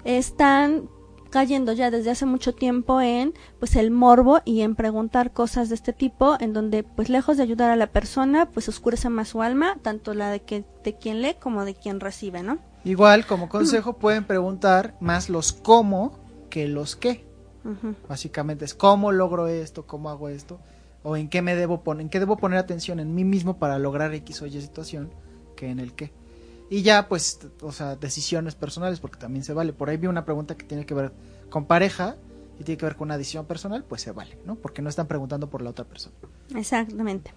están 0.04 0.90
cayendo 1.34 1.74
ya 1.74 1.90
desde 1.90 2.12
hace 2.12 2.28
mucho 2.28 2.54
tiempo 2.54 3.02
en 3.02 3.34
pues 3.60 3.76
el 3.76 3.90
morbo 3.90 4.42
y 4.46 4.62
en 4.62 4.76
preguntar 4.76 5.34
cosas 5.34 5.70
de 5.70 5.76
este 5.76 5.92
tipo 5.92 6.38
en 6.40 6.54
donde 6.54 6.84
pues 6.84 7.10
lejos 7.10 7.38
de 7.38 7.44
ayudar 7.44 7.72
a 7.72 7.76
la 7.76 7.88
persona 7.88 8.52
pues 8.52 8.70
oscurece 8.70 9.10
más 9.10 9.30
su 9.30 9.42
alma 9.42 9.80
tanto 9.82 10.14
la 10.14 10.30
de 10.30 10.44
que 10.44 10.64
de 10.84 10.96
quien 10.96 11.24
lee 11.24 11.36
como 11.40 11.66
de 11.66 11.74
quien 11.74 12.00
recibe 12.00 12.44
no 12.44 12.60
Igual, 12.84 13.26
como 13.26 13.50
consejo, 13.50 13.94
pueden 14.00 14.26
preguntar 14.26 14.96
más 15.00 15.30
los 15.30 15.54
cómo 15.54 16.20
que 16.50 16.68
los 16.68 16.96
qué. 16.96 17.26
Básicamente 18.10 18.66
es 18.66 18.74
cómo 18.74 19.14
logro 19.14 19.48
esto, 19.48 19.88
cómo 19.88 20.10
hago 20.10 20.28
esto, 20.28 20.60
o 21.02 21.16
en 21.16 21.30
qué 21.30 21.42
me 21.42 21.56
debo 21.56 21.82
poner, 21.82 22.02
en 22.02 22.10
qué 22.10 22.20
debo 22.20 22.36
poner 22.36 22.60
atención 22.60 23.00
en 23.00 23.16
mí 23.16 23.24
mismo 23.24 23.58
para 23.58 23.80
lograr 23.80 24.14
X 24.14 24.42
o 24.42 24.48
Y 24.48 24.60
situación, 24.60 25.12
que 25.56 25.70
en 25.70 25.80
el 25.80 25.94
qué. 25.94 26.12
Y 26.70 26.82
ya, 26.82 27.08
pues, 27.08 27.40
o 27.62 27.72
sea, 27.72 27.96
decisiones 27.96 28.56
personales, 28.56 29.00
porque 29.00 29.20
también 29.20 29.44
se 29.44 29.54
vale. 29.54 29.74
Por 29.74 29.90
ahí 29.90 29.98
vi 29.98 30.08
una 30.08 30.26
pregunta 30.26 30.56
que 30.56 30.66
tiene 30.66 30.86
que 30.86 30.94
ver 30.94 31.12
con 31.50 31.66
pareja 31.66 32.16
y 32.60 32.64
tiene 32.64 32.78
que 32.78 32.86
ver 32.86 32.96
con 32.96 33.08
una 33.08 33.18
decisión 33.18 33.46
personal, 33.46 33.84
pues 33.84 34.02
se 34.02 34.12
vale, 34.12 34.38
¿no? 34.46 34.56
Porque 34.56 34.82
no 34.82 34.90
están 34.90 35.08
preguntando 35.08 35.50
por 35.50 35.62
la 35.62 35.70
otra 35.72 35.86
persona. 35.86 36.16
exactamente. 36.56 37.34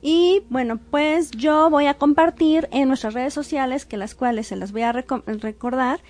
Y 0.00 0.42
bueno, 0.50 0.78
pues 0.90 1.30
yo 1.32 1.68
voy 1.70 1.86
a 1.86 1.94
compartir 1.94 2.68
en 2.72 2.88
nuestras 2.88 3.14
redes 3.14 3.34
sociales, 3.34 3.84
que 3.86 3.96
las 3.96 4.14
cuales 4.14 4.46
se 4.48 4.56
las 4.56 4.72
voy 4.72 4.82
a 4.82 4.92
reco- 4.92 5.22
recordar, 5.40 6.00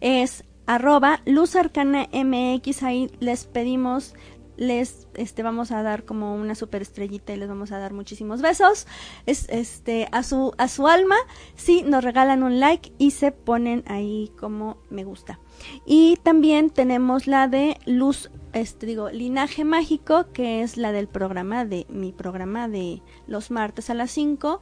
es 0.00 0.44
arroba 0.66 1.20
Luz 1.26 1.56
Arcana 1.56 2.06
MX, 2.12 2.82
ahí 2.82 3.10
les 3.18 3.44
pedimos, 3.44 4.14
les 4.62 5.08
este 5.14 5.42
vamos 5.42 5.72
a 5.72 5.82
dar 5.82 6.04
como 6.04 6.36
una 6.36 6.54
super 6.54 6.82
estrellita 6.82 7.32
y 7.32 7.36
les 7.36 7.48
vamos 7.48 7.72
a 7.72 7.78
dar 7.78 7.92
muchísimos 7.92 8.40
besos. 8.40 8.86
Es, 9.26 9.48
este 9.48 10.08
a 10.12 10.22
su 10.22 10.54
a 10.56 10.68
su 10.68 10.86
alma. 10.86 11.16
Si 11.56 11.82
nos 11.82 12.04
regalan 12.04 12.42
un 12.42 12.60
like 12.60 12.92
y 12.96 13.10
se 13.10 13.32
ponen 13.32 13.82
ahí 13.86 14.32
como 14.38 14.78
me 14.88 15.04
gusta. 15.04 15.40
Y 15.84 16.16
también 16.22 16.70
tenemos 16.70 17.26
la 17.26 17.48
de 17.48 17.76
luz 17.86 18.30
este 18.52 18.86
digo 18.86 19.10
linaje 19.10 19.64
mágico 19.64 20.26
que 20.32 20.62
es 20.62 20.76
la 20.76 20.92
del 20.92 21.08
programa 21.08 21.64
de 21.64 21.86
mi 21.88 22.12
programa 22.12 22.68
de 22.68 23.02
los 23.26 23.50
martes 23.50 23.88
a 23.88 23.94
las 23.94 24.10
5 24.10 24.60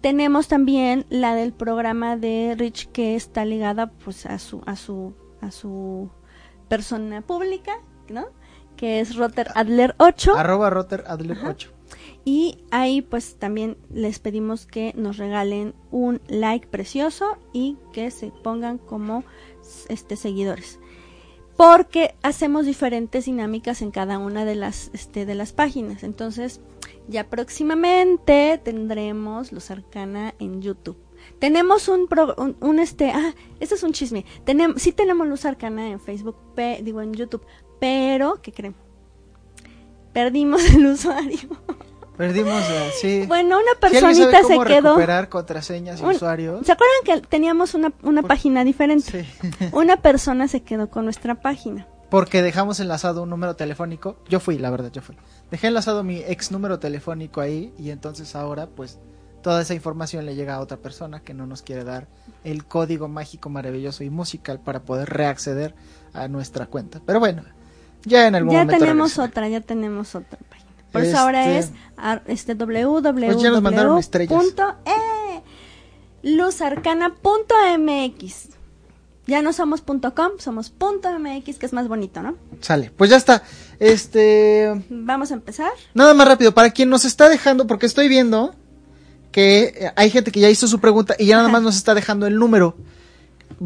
tenemos 0.00 0.46
también 0.46 1.04
la 1.10 1.34
del 1.34 1.52
programa 1.52 2.16
de 2.16 2.54
Rich 2.56 2.90
que 2.92 3.16
está 3.16 3.44
ligada 3.44 3.90
pues 3.90 4.24
a 4.24 4.38
su 4.38 4.62
a 4.66 4.76
su 4.76 5.14
a 5.40 5.50
su 5.50 6.10
persona 6.68 7.22
pública 7.22 7.72
no 8.08 8.28
que 8.78 9.00
es 9.00 9.16
Rotter 9.16 9.48
Adler 9.54 9.94
8 9.98 10.34
Arroba 10.38 10.70
Rotter 10.70 11.04
Adler 11.06 11.36
Ajá. 11.36 11.50
8. 11.50 11.70
y 12.24 12.58
ahí 12.70 13.02
pues 13.02 13.36
también 13.38 13.76
les 13.92 14.18
pedimos 14.20 14.64
que 14.66 14.94
nos 14.96 15.18
regalen 15.18 15.74
un 15.90 16.20
like 16.28 16.66
precioso 16.68 17.36
y 17.52 17.76
que 17.92 18.10
se 18.10 18.30
pongan 18.42 18.78
como 18.78 19.24
este 19.90 20.16
seguidores. 20.16 20.78
Porque 21.56 22.14
hacemos 22.22 22.66
diferentes 22.66 23.24
dinámicas 23.24 23.82
en 23.82 23.90
cada 23.90 24.18
una 24.18 24.44
de 24.44 24.54
las 24.54 24.90
este 24.92 25.26
de 25.26 25.34
las 25.34 25.52
páginas. 25.52 26.04
Entonces, 26.04 26.60
ya 27.08 27.28
próximamente 27.28 28.60
tendremos 28.62 29.50
Los 29.52 29.70
Arcana 29.72 30.34
en 30.38 30.62
YouTube. 30.62 30.96
Tenemos 31.40 31.88
un, 31.88 32.06
pro- 32.06 32.36
un, 32.38 32.56
un, 32.60 32.78
este, 32.78 33.10
ah, 33.10 33.34
este 33.58 33.74
es 33.74 33.82
un 33.82 33.92
chisme. 33.92 34.24
Tenemos, 34.44 34.80
sí 34.80 34.92
tenemos 34.92 35.26
Luz 35.26 35.44
Arcana 35.44 35.88
en 35.88 35.98
Facebook, 35.98 36.36
pe- 36.54 36.80
digo 36.84 37.02
en 37.02 37.12
YouTube, 37.12 37.42
pero 37.78 38.40
¿qué 38.42 38.52
creen? 38.52 38.74
Perdimos 40.12 40.64
el 40.74 40.86
usuario. 40.92 41.38
Perdimos, 42.16 42.60
sí. 43.00 43.24
Bueno, 43.28 43.58
una 43.58 43.78
personita 43.80 44.42
se 44.42 44.58
quedó. 44.58 44.64
recuperar 44.94 45.28
contraseñas 45.28 46.00
y 46.00 46.04
Un- 46.04 46.10
usuarios. 46.16 46.66
¿Se 46.66 46.72
acuerdan 46.72 46.96
que 47.04 47.26
teníamos 47.28 47.74
una, 47.74 47.92
una 48.02 48.22
Por- 48.22 48.28
página 48.28 48.64
diferente? 48.64 49.24
Sí. 49.24 49.68
Una 49.72 49.98
persona 49.98 50.48
se 50.48 50.62
quedó 50.62 50.90
con 50.90 51.04
nuestra 51.04 51.36
página. 51.36 51.86
Porque 52.10 52.42
dejamos 52.42 52.80
enlazado 52.80 53.22
un 53.22 53.30
número 53.30 53.54
telefónico. 53.54 54.16
Yo 54.28 54.40
fui, 54.40 54.58
la 54.58 54.70
verdad, 54.70 54.90
yo 54.90 55.00
fui. 55.02 55.14
Dejé 55.52 55.68
enlazado 55.68 56.02
mi 56.02 56.16
ex 56.26 56.50
número 56.50 56.80
telefónico 56.80 57.40
ahí 57.40 57.72
y 57.78 57.90
entonces 57.90 58.34
ahora 58.34 58.66
pues 58.66 58.98
toda 59.42 59.62
esa 59.62 59.74
información 59.74 60.26
le 60.26 60.34
llega 60.34 60.54
a 60.56 60.60
otra 60.60 60.78
persona 60.78 61.20
que 61.20 61.34
no 61.34 61.46
nos 61.46 61.62
quiere 61.62 61.84
dar 61.84 62.08
el 62.42 62.64
código 62.64 63.06
mágico, 63.08 63.48
maravilloso 63.50 64.02
y 64.02 64.10
musical 64.10 64.58
para 64.58 64.80
poder 64.82 65.08
reacceder 65.10 65.74
a 66.14 66.26
nuestra 66.26 66.66
cuenta. 66.66 67.00
Pero 67.06 67.20
bueno, 67.20 67.44
ya 68.08 68.26
en 68.26 68.34
algún 68.34 68.52
Ya 68.52 68.60
momento 68.64 68.78
tenemos 68.78 69.10
regresaré. 69.10 69.28
otra, 69.30 69.48
ya 69.48 69.60
tenemos 69.60 70.14
otra 70.14 70.38
página. 70.48 70.68
Por 70.92 71.02
eso 71.04 71.18
ahora 71.18 71.58
Este- 71.58 71.74
es 72.26 72.26
este 72.26 72.54
www. 72.54 73.02
Pues 73.26 73.42
ya 73.42 73.50
nos 73.50 73.62
mandaron 73.62 73.98
estrellas. 73.98 74.42
punto, 74.42 74.74
eh, 74.86 75.42
luzarcana.mx. 76.22 78.48
Ya 79.26 79.42
no 79.42 79.52
somos 79.52 79.82
punto 79.82 80.14
.com, 80.14 80.30
somos 80.38 80.70
punto 80.70 81.10
.mx, 81.18 81.58
que 81.58 81.66
es 81.66 81.72
más 81.74 81.86
bonito, 81.86 82.22
¿no? 82.22 82.36
Sale, 82.60 82.90
pues 82.96 83.10
ya 83.10 83.18
está. 83.18 83.42
Este, 83.78 84.82
Vamos 84.88 85.30
a 85.30 85.34
empezar. 85.34 85.70
Nada 85.92 86.14
más 86.14 86.26
rápido, 86.26 86.54
para 86.54 86.70
quien 86.70 86.88
nos 86.88 87.04
está 87.04 87.28
dejando, 87.28 87.66
porque 87.66 87.84
estoy 87.84 88.08
viendo 88.08 88.54
que 89.30 89.64
eh, 89.76 89.92
hay 89.96 90.08
gente 90.08 90.32
que 90.32 90.40
ya 90.40 90.48
hizo 90.48 90.66
su 90.66 90.80
pregunta 90.80 91.14
y 91.18 91.26
ya 91.26 91.36
nada 91.36 91.50
más 91.50 91.60
nos 91.62 91.76
está 91.76 91.94
dejando 91.94 92.26
el 92.26 92.36
número. 92.38 92.74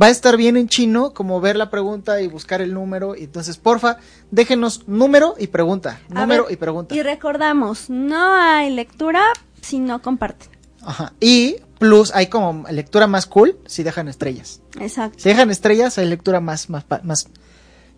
Va 0.01 0.07
a 0.07 0.11
estar 0.11 0.37
bien 0.39 0.57
en 0.57 0.69
chino, 0.69 1.13
como 1.13 1.41
ver 1.41 1.57
la 1.57 1.69
pregunta 1.69 2.23
y 2.23 2.27
buscar 2.29 2.63
el 2.63 2.73
número. 2.73 3.15
Entonces, 3.15 3.59
porfa, 3.59 3.99
déjenos 4.31 4.89
número 4.89 5.35
y 5.39 5.49
pregunta. 5.49 6.01
Número 6.09 6.45
ver, 6.45 6.53
y 6.53 6.57
pregunta. 6.57 6.95
Y 6.95 7.03
recordamos, 7.03 7.91
no 7.91 8.35
hay 8.35 8.71
lectura 8.71 9.23
si 9.61 9.79
no 9.81 10.01
comparten. 10.01 10.49
Ajá. 10.83 11.13
Y 11.21 11.57
plus, 11.79 12.11
hay 12.15 12.29
como 12.29 12.65
lectura 12.71 13.07
más 13.07 13.27
cool 13.27 13.59
si 13.67 13.83
dejan 13.83 14.09
estrellas. 14.09 14.63
Exacto. 14.81 15.19
Si 15.21 15.29
dejan 15.29 15.51
estrellas, 15.51 15.99
hay 15.99 16.07
lectura 16.07 16.41
más, 16.41 16.71
más, 16.71 16.85
más, 17.03 17.29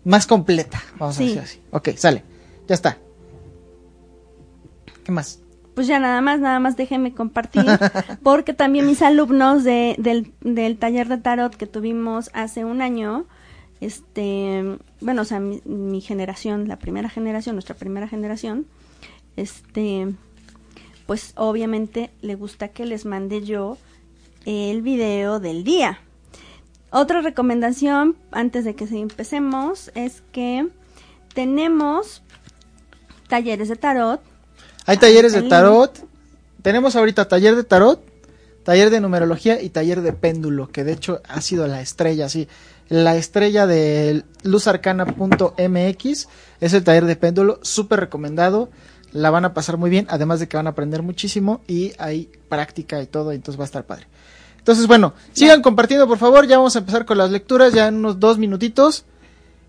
más 0.03 0.27
completa. 0.27 0.83
Vamos 0.99 1.15
Sí. 1.15 1.23
a 1.23 1.25
decir 1.27 1.41
así. 1.41 1.61
Ok, 1.71 1.89
sale. 1.97 2.23
Ya 2.67 2.75
está. 2.75 2.97
¿Qué 5.05 5.11
más? 5.11 5.39
Pues 5.75 5.87
ya 5.87 5.99
nada 5.99 6.21
más, 6.21 6.39
nada 6.39 6.59
más 6.59 6.77
déjenme 6.77 7.13
compartir, 7.13 7.65
porque 8.23 8.53
también 8.53 8.87
mis 8.87 9.01
alumnos 9.01 9.63
de, 9.63 9.95
del, 9.99 10.31
del 10.41 10.77
taller 10.77 11.07
de 11.07 11.17
tarot 11.17 11.55
que 11.55 11.67
tuvimos 11.67 12.31
hace 12.33 12.65
un 12.65 12.81
año, 12.81 13.25
este, 13.81 14.77
bueno, 15.01 15.21
o 15.21 15.25
sea, 15.25 15.39
mi, 15.39 15.61
mi 15.65 16.01
generación, 16.01 16.67
la 16.67 16.79
primera 16.79 17.09
generación, 17.09 17.55
nuestra 17.55 17.75
primera 17.75 18.07
generación, 18.07 18.65
este, 19.35 20.15
pues 21.05 21.33
obviamente 21.35 22.09
le 22.21 22.35
gusta 22.35 22.69
que 22.69 22.85
les 22.85 23.05
mande 23.05 23.43
yo 23.43 23.77
el 24.45 24.81
video 24.81 25.39
del 25.39 25.63
día. 25.63 25.99
Otra 26.91 27.21
recomendación 27.21 28.15
antes 28.31 28.63
de 28.63 28.75
que 28.75 28.85
empecemos 28.85 29.91
es 29.95 30.23
que 30.31 30.69
tenemos 31.33 32.23
talleres 33.27 33.67
de 33.67 33.75
tarot. 33.75 34.21
Hay 34.85 34.97
talleres 34.97 35.33
de 35.33 35.43
tarot. 35.43 35.91
Tenemos 36.61 36.95
ahorita 36.95 37.27
taller 37.27 37.55
de 37.55 37.63
tarot, 37.63 38.01
taller 38.63 38.89
de 38.89 38.99
numerología 38.99 39.61
y 39.61 39.69
taller 39.69 40.01
de 40.01 40.13
péndulo, 40.13 40.67
que 40.67 40.83
de 40.83 40.93
hecho 40.93 41.21
ha 41.27 41.41
sido 41.41 41.67
la 41.67 41.81
estrella, 41.81 42.29
sí. 42.29 42.47
La 42.87 43.15
estrella 43.15 43.65
de 43.65 44.23
luzarcana.mx 44.43 46.27
es 46.61 46.73
el 46.73 46.83
taller 46.83 47.05
de 47.05 47.15
péndulo, 47.15 47.59
súper 47.63 47.99
recomendado. 47.99 48.69
La 49.11 49.31
van 49.31 49.45
a 49.45 49.53
pasar 49.53 49.77
muy 49.77 49.89
bien, 49.89 50.07
además 50.09 50.39
de 50.39 50.47
que 50.47 50.57
van 50.57 50.67
a 50.67 50.71
aprender 50.71 51.01
muchísimo 51.01 51.61
y 51.67 51.93
hay 51.97 52.29
práctica 52.49 53.01
y 53.01 53.07
todo, 53.07 53.31
entonces 53.31 53.59
va 53.59 53.63
a 53.63 53.65
estar 53.65 53.85
padre. 53.85 54.07
Entonces, 54.65 54.87
bueno, 54.87 55.13
sigan 55.31 55.61
compartiendo, 55.61 56.07
por 56.07 56.17
favor. 56.17 56.47
Ya 56.47 56.57
vamos 56.57 56.75
a 56.75 56.79
empezar 56.79 57.05
con 57.05 57.19
las 57.19 57.29
lecturas, 57.29 57.71
ya 57.73 57.87
en 57.87 57.97
unos 57.97 58.19
dos 58.19 58.39
minutitos. 58.39 59.05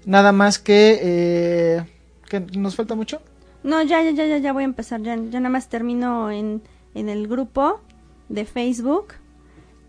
Nada 0.07 0.33
más 0.33 0.59
que, 0.59 0.99
eh, 1.03 1.85
que 2.31 2.41
nos 2.41 2.75
falta 2.77 2.95
mucho. 2.95 3.21
No, 3.67 3.83
ya, 3.83 4.01
ya, 4.01 4.13
ya, 4.13 4.39
ya, 4.39 4.53
voy 4.53 4.63
a 4.63 4.65
empezar. 4.65 5.03
Ya, 5.03 5.17
ya 5.17 5.41
nada 5.41 5.49
más 5.49 5.69
termino 5.69 6.31
en, 6.31 6.63
en 6.95 7.09
el 7.09 7.27
grupo 7.27 7.81
de 8.29 8.45
Facebook, 8.45 9.15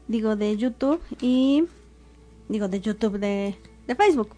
digo 0.07 0.35
de 0.35 0.57
YouTube 0.57 0.99
y 1.21 1.65
digo 2.49 2.69
de 2.69 2.81
YouTube 2.81 3.19
de, 3.19 3.55
de 3.85 3.95
Facebook. 3.95 4.29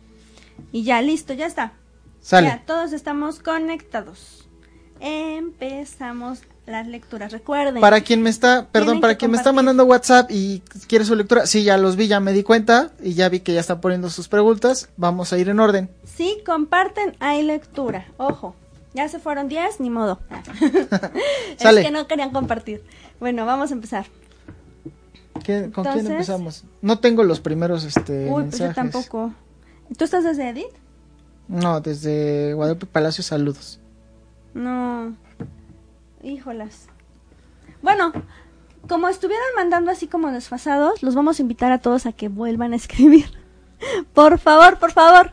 Y 0.74 0.84
ya, 0.84 1.01
listo, 1.01 1.34
ya 1.34 1.46
está. 1.46 1.72
Sale. 2.19 2.50
Ya, 2.50 2.63
todos 2.65 2.91
estamos 2.91 3.39
conectados. 3.39 4.50
Empezamos 5.00 6.41
las 6.65 6.86
lecturas. 6.86 7.31
Recuerden. 7.31 7.79
Para 7.79 8.01
quien 8.01 8.22
me 8.22 8.29
está, 8.29 8.67
perdón, 8.69 9.00
para 9.00 9.15
quien 9.15 9.31
me 9.31 9.38
está 9.38 9.53
mandando 9.53 9.86
WhatsApp 9.86 10.29
y 10.31 10.62
quiere 10.89 11.05
su 11.05 11.15
lectura, 11.15 11.48
sí, 11.48 11.63
ya 11.63 11.77
los 11.77 11.96
vi, 11.96 12.10
ya 12.10 12.19
me 12.19 12.34
di 12.34 12.43
cuenta 12.43 12.91
y 13.01 13.13
ya 13.13 13.29
vi 13.29 13.39
que 13.39 13.53
ya 13.53 13.62
están 13.62 13.79
poniendo 13.79 14.10
sus 14.10 14.27
preguntas. 14.27 14.89
Vamos 14.98 15.31
a 15.31 15.38
ir 15.38 15.48
en 15.48 15.62
orden. 15.62 15.89
Si 16.04 16.43
comparten, 16.45 17.15
hay 17.21 17.43
lectura. 17.43 18.06
Ojo, 18.17 18.54
ya 18.93 19.08
se 19.10 19.19
fueron 19.19 19.47
10, 19.47 19.80
ni 19.80 19.89
modo. 19.89 20.19
Sale. 21.58 21.82
Es 21.82 21.88
que 21.88 21.91
no 21.91 22.08
querían 22.08 22.32
compartir. 22.32 22.84
Bueno, 23.19 23.45
vamos 23.45 23.71
a 23.71 23.73
empezar. 23.73 24.06
¿Qué- 25.43 25.71
¿Con 25.73 25.84
quién 25.86 26.06
empezamos? 26.08 26.65
No 26.82 26.99
tengo 26.99 27.23
los 27.23 27.39
primeros 27.39 27.84
este, 27.86 28.28
Uy, 28.30 28.43
pues 28.45 28.60
yo 28.60 28.73
tampoco. 28.73 29.34
¿Tú 29.97 30.04
estás 30.04 30.23
desde 30.23 30.49
Edith? 30.49 30.73
No, 31.47 31.82
desde 31.82 32.54
Guadalupe 32.54 32.86
Palacio, 32.86 33.23
saludos. 33.23 33.80
No. 34.54 35.15
Híjolas. 36.21 36.88
Bueno, 37.82 38.12
como 38.88 39.08
estuvieron 39.08 39.47
mandando 39.56 39.91
así 39.91 40.08
como 40.08 40.32
desfasados, 40.32 41.02
los 41.02 41.15
vamos 41.15 41.39
a 41.39 41.41
invitar 41.41 41.71
a 41.71 41.80
todos 41.80 42.06
a 42.06 42.12
que 42.12 42.28
vuelvan 42.28 42.73
a 42.73 42.75
escribir. 42.75 43.25
Por 44.13 44.39
favor, 44.39 44.78
por 44.78 44.91
favor, 44.91 45.32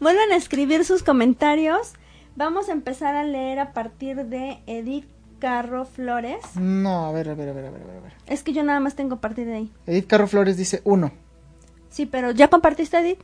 vuelvan 0.00 0.30
a 0.30 0.36
escribir 0.36 0.84
sus 0.84 1.02
comentarios. 1.02 1.94
Vamos 2.36 2.68
a 2.68 2.72
empezar 2.72 3.14
a 3.14 3.24
leer 3.24 3.58
a 3.58 3.72
partir 3.72 4.26
de 4.26 4.58
Edith 4.66 5.06
Carro 5.38 5.86
Flores. 5.86 6.38
No, 6.54 7.06
a 7.06 7.12
ver, 7.12 7.30
a 7.30 7.34
ver, 7.34 7.48
a 7.48 7.52
ver, 7.52 7.66
a 7.66 7.70
ver, 7.70 7.80
a 7.82 8.00
ver. 8.00 8.12
Es 8.26 8.42
que 8.42 8.52
yo 8.52 8.62
nada 8.62 8.78
más 8.78 8.94
tengo 8.94 9.16
a 9.16 9.20
partir 9.20 9.46
de 9.46 9.54
ahí. 9.54 9.72
Edith 9.86 10.06
Carro 10.06 10.26
Flores 10.26 10.56
dice 10.56 10.82
uno. 10.84 11.12
Sí, 11.88 12.04
pero 12.04 12.30
¿ya 12.32 12.48
compartiste 12.48 12.98
Edith? 12.98 13.20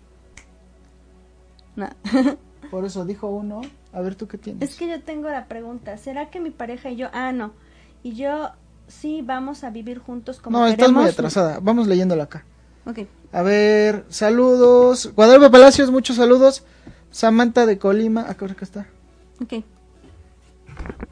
No. 1.77 1.91
Por 2.71 2.87
eso 2.87 3.05
dijo 3.05 3.29
uno. 3.29 3.61
A 3.93 4.01
ver, 4.01 4.15
¿tú 4.15 4.27
qué 4.27 4.39
tienes? 4.39 4.71
es 4.71 4.77
que 4.77 4.89
yo 4.89 5.03
tengo 5.03 5.29
la 5.29 5.45
pregunta, 5.45 5.99
¿será 5.99 6.31
que 6.31 6.41
mi 6.41 6.51
pareja 6.51 6.89
y 6.89 6.97
yo, 6.97 7.09
ah, 7.13 7.33
no, 7.33 7.53
y 8.03 8.15
yo 8.15 8.51
sí 8.89 9.21
vamos 9.23 9.63
a 9.65 9.71
vivir 9.71 9.99
juntos 9.99 10.41
como 10.41 10.59
no, 10.59 10.67
estás 10.67 10.91
muy 10.91 11.05
atrasada. 11.05 11.59
Vamos 11.61 11.87
leyéndolo 11.87 12.23
acá. 12.23 12.45
Ok. 12.87 13.01
A 13.33 13.43
ver, 13.43 14.05
saludos. 14.09 15.13
Guadalupe 15.15 15.51
Palacios, 15.51 15.91
muchos 15.91 16.17
saludos. 16.17 16.65
Samantha 17.11 17.67
de 17.67 17.79
Colima. 17.79 18.23
Acá, 18.29 18.47
acá 18.47 18.65
está. 18.65 18.87
Ok. 19.43 19.65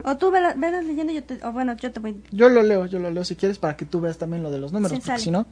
O 0.05 0.17
tú 0.17 0.31
velas 0.31 0.57
leyendo 0.57 1.13
yo 1.13 1.23
te... 1.23 1.45
O 1.45 1.53
bueno, 1.53 1.77
yo 1.77 1.93
te 1.93 2.01
voy... 2.01 2.23
Yo 2.31 2.49
lo 2.49 2.63
leo, 2.63 2.87
yo 2.87 2.99
lo 2.99 3.11
leo 3.11 3.25
si 3.25 3.37
quieres 3.37 3.59
para 3.59 3.77
que 3.77 3.85
tú 3.85 4.01
veas 4.01 4.17
también 4.17 4.43
lo 4.43 4.51
de 4.51 4.59
los 4.59 4.73
números, 4.73 4.97
Sí, 4.97 5.03
porque 5.05 5.21
si 5.21 5.31
no. 5.31 5.47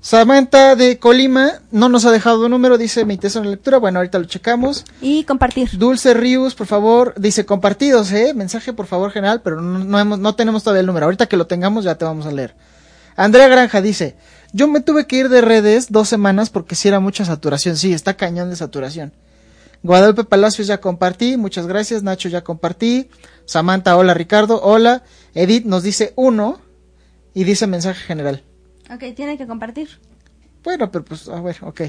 Samantha 0.00 0.76
de 0.76 0.98
Colima 0.98 1.60
no 1.70 1.88
nos 1.88 2.04
ha 2.04 2.10
dejado 2.10 2.44
un 2.44 2.50
número, 2.50 2.78
dice 2.78 3.04
mi 3.04 3.18
teso 3.18 3.38
en 3.38 3.46
la 3.46 3.50
lectura. 3.50 3.78
Bueno, 3.78 3.98
ahorita 3.98 4.18
lo 4.18 4.24
checamos. 4.24 4.84
Y 5.00 5.24
compartir. 5.24 5.68
Dulce 5.72 6.14
Rius, 6.14 6.54
por 6.54 6.66
favor, 6.66 7.14
dice 7.18 7.44
compartidos, 7.44 8.12
eh, 8.12 8.32
mensaje 8.34 8.72
por 8.72 8.86
favor 8.86 9.10
general, 9.10 9.42
pero 9.42 9.60
no, 9.60 9.78
no 9.80 9.98
hemos, 9.98 10.18
no 10.18 10.34
tenemos 10.34 10.62
todavía 10.62 10.80
el 10.80 10.86
número. 10.86 11.06
Ahorita 11.06 11.26
que 11.26 11.36
lo 11.36 11.46
tengamos 11.46 11.84
ya 11.84 11.96
te 11.96 12.04
vamos 12.04 12.26
a 12.26 12.30
leer. 12.30 12.54
Andrea 13.16 13.48
Granja 13.48 13.82
dice, 13.82 14.16
yo 14.52 14.68
me 14.68 14.80
tuve 14.80 15.06
que 15.06 15.16
ir 15.16 15.28
de 15.28 15.40
redes 15.40 15.90
dos 15.90 16.08
semanas 16.08 16.50
porque 16.50 16.74
si 16.74 16.88
era 16.88 17.00
mucha 17.00 17.24
saturación. 17.24 17.76
Sí, 17.76 17.92
está 17.92 18.14
cañón 18.16 18.48
de 18.48 18.56
saturación. 18.56 19.12
Guadalupe 19.82 20.24
Palacios 20.24 20.66
ya 20.66 20.80
compartí, 20.80 21.36
muchas 21.36 21.66
gracias. 21.66 22.02
Nacho 22.02 22.28
ya 22.28 22.42
compartí. 22.44 23.08
Samantha, 23.46 23.96
hola 23.96 24.14
Ricardo, 24.14 24.60
hola. 24.62 25.02
Edith 25.34 25.64
nos 25.64 25.82
dice 25.82 26.12
uno 26.16 26.60
y 27.34 27.44
dice 27.44 27.66
mensaje 27.66 28.00
general. 28.04 28.44
Ok, 28.92 29.14
tiene 29.16 29.38
que 29.38 29.46
compartir. 29.46 29.88
Bueno, 30.62 30.90
pero 30.90 31.04
pues, 31.04 31.28
a 31.28 31.40
ver, 31.40 31.56
ok. 31.62 31.80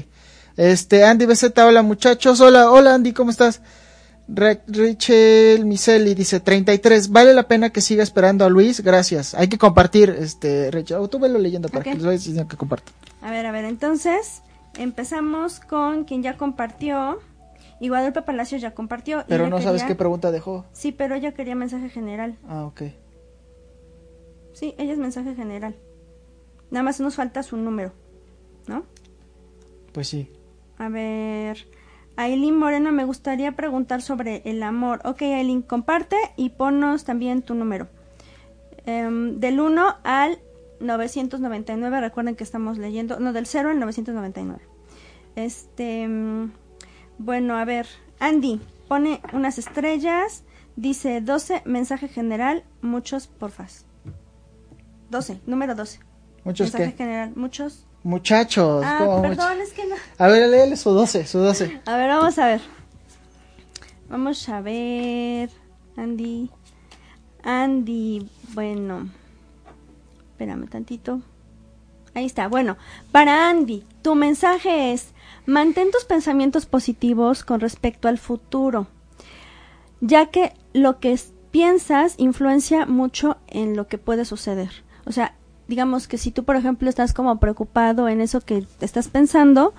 Este, 0.56 1.04
Andy 1.04 1.26
BZ, 1.26 1.52
hola 1.58 1.82
muchachos. 1.82 2.40
Hola, 2.40 2.70
hola 2.70 2.94
Andy, 2.94 3.12
¿cómo 3.12 3.30
estás? 3.30 3.60
Ra- 4.28 4.62
Rachel 4.66 5.66
Miseli 5.66 6.14
dice 6.14 6.40
33. 6.40 7.10
Vale 7.10 7.34
la 7.34 7.42
pena 7.48 7.70
que 7.70 7.80
siga 7.82 8.02
esperando 8.02 8.44
a 8.44 8.48
Luis. 8.48 8.80
Gracias. 8.80 9.34
Hay 9.34 9.48
que 9.48 9.58
compartir, 9.58 10.16
este, 10.18 10.70
Rachel. 10.70 10.98
O 10.98 11.08
tú 11.08 11.18
velo 11.18 11.38
leyendo 11.38 11.68
para 11.68 11.80
Ok. 11.80 11.84
que 11.84 11.94
les 11.94 12.04
vayas 12.04 12.24
diciendo 12.24 12.48
que 12.48 12.56
compartan. 12.56 12.94
A 13.20 13.30
ver, 13.30 13.44
a 13.44 13.52
ver, 13.52 13.64
entonces 13.66 14.40
empezamos 14.78 15.60
con 15.60 16.04
quien 16.04 16.22
ya 16.22 16.36
compartió. 16.38 17.18
Y 17.82 17.88
Guadalupe 17.88 18.22
Palacios 18.22 18.62
ya 18.62 18.74
compartió. 18.74 19.22
y 19.22 19.24
Pero 19.26 19.42
ella 19.42 19.56
no 19.56 19.60
sabes 19.60 19.82
qué 19.82 19.96
pregunta 19.96 20.30
dejó. 20.30 20.64
Sí, 20.72 20.92
pero 20.92 21.16
ella 21.16 21.34
quería 21.34 21.56
mensaje 21.56 21.88
general. 21.88 22.38
Ah, 22.46 22.64
ok. 22.64 22.82
Sí, 24.52 24.76
ella 24.78 24.92
es 24.92 24.98
mensaje 25.00 25.34
general. 25.34 25.74
Nada 26.70 26.84
más 26.84 27.00
nos 27.00 27.16
falta 27.16 27.42
su 27.42 27.56
número, 27.56 27.92
¿no? 28.68 28.84
Pues 29.90 30.06
sí. 30.06 30.30
A 30.78 30.90
ver, 30.90 31.66
Aileen 32.14 32.56
Moreno, 32.56 32.92
me 32.92 33.04
gustaría 33.04 33.50
preguntar 33.56 34.00
sobre 34.00 34.42
el 34.44 34.62
amor. 34.62 35.00
Ok, 35.04 35.22
Aileen, 35.22 35.62
comparte 35.62 36.16
y 36.36 36.50
ponnos 36.50 37.02
también 37.02 37.42
tu 37.42 37.56
número. 37.56 37.88
Em, 38.86 39.40
del 39.40 39.58
1 39.58 39.96
al 40.04 40.38
999, 40.78 42.00
recuerden 42.00 42.36
que 42.36 42.44
estamos 42.44 42.78
leyendo, 42.78 43.18
no, 43.18 43.32
del 43.32 43.46
0 43.46 43.70
al 43.70 43.80
999. 43.80 44.62
Este, 45.34 46.06
mm, 46.06 46.52
bueno, 47.22 47.56
a 47.56 47.64
ver, 47.64 47.86
Andy, 48.20 48.60
pone 48.88 49.20
unas 49.32 49.58
estrellas, 49.58 50.44
dice 50.76 51.20
12, 51.20 51.62
mensaje 51.64 52.08
general, 52.08 52.64
muchos 52.80 53.26
porfas. 53.26 53.86
12, 55.10 55.40
número 55.46 55.74
12. 55.74 56.00
Muchos 56.44 56.66
mensaje 56.66 56.90
qué? 56.92 56.96
general, 56.96 57.32
muchos. 57.36 57.86
Muchachos. 58.02 58.82
Ah, 58.84 58.96
¿cómo 58.98 59.22
perdón, 59.22 59.60
es 59.60 59.72
que 59.72 59.84
no. 59.86 59.94
much- 59.94 60.00
A 60.18 60.26
ver, 60.26 60.48
léele 60.48 60.76
su 60.76 60.90
12, 60.90 61.24
su 61.26 61.38
12. 61.38 61.80
A 61.86 61.96
ver, 61.96 62.08
vamos 62.08 62.38
a 62.38 62.46
ver. 62.46 62.60
Vamos 64.08 64.48
a 64.48 64.60
ver. 64.60 65.50
Andy. 65.96 66.50
Andy, 67.44 68.28
bueno. 68.54 69.08
Espérame 70.32 70.66
tantito. 70.68 71.22
Ahí 72.14 72.26
está. 72.26 72.48
Bueno, 72.48 72.76
para 73.10 73.48
Andy, 73.48 73.84
tu 74.02 74.14
mensaje 74.14 74.92
es, 74.92 75.12
mantén 75.46 75.90
tus 75.90 76.04
pensamientos 76.04 76.66
positivos 76.66 77.44
con 77.44 77.60
respecto 77.60 78.08
al 78.08 78.18
futuro, 78.18 78.86
ya 80.00 80.26
que 80.26 80.52
lo 80.72 80.98
que 80.98 81.18
piensas 81.50 82.14
influencia 82.18 82.86
mucho 82.86 83.38
en 83.46 83.76
lo 83.76 83.86
que 83.86 83.98
puede 83.98 84.24
suceder. 84.24 84.70
O 85.06 85.12
sea, 85.12 85.34
digamos 85.68 86.08
que 86.08 86.18
si 86.18 86.30
tú, 86.30 86.44
por 86.44 86.56
ejemplo, 86.56 86.88
estás 86.88 87.12
como 87.14 87.38
preocupado 87.38 88.08
en 88.08 88.20
eso 88.20 88.40
que 88.40 88.66
estás 88.80 89.08
pensando, 89.08 89.74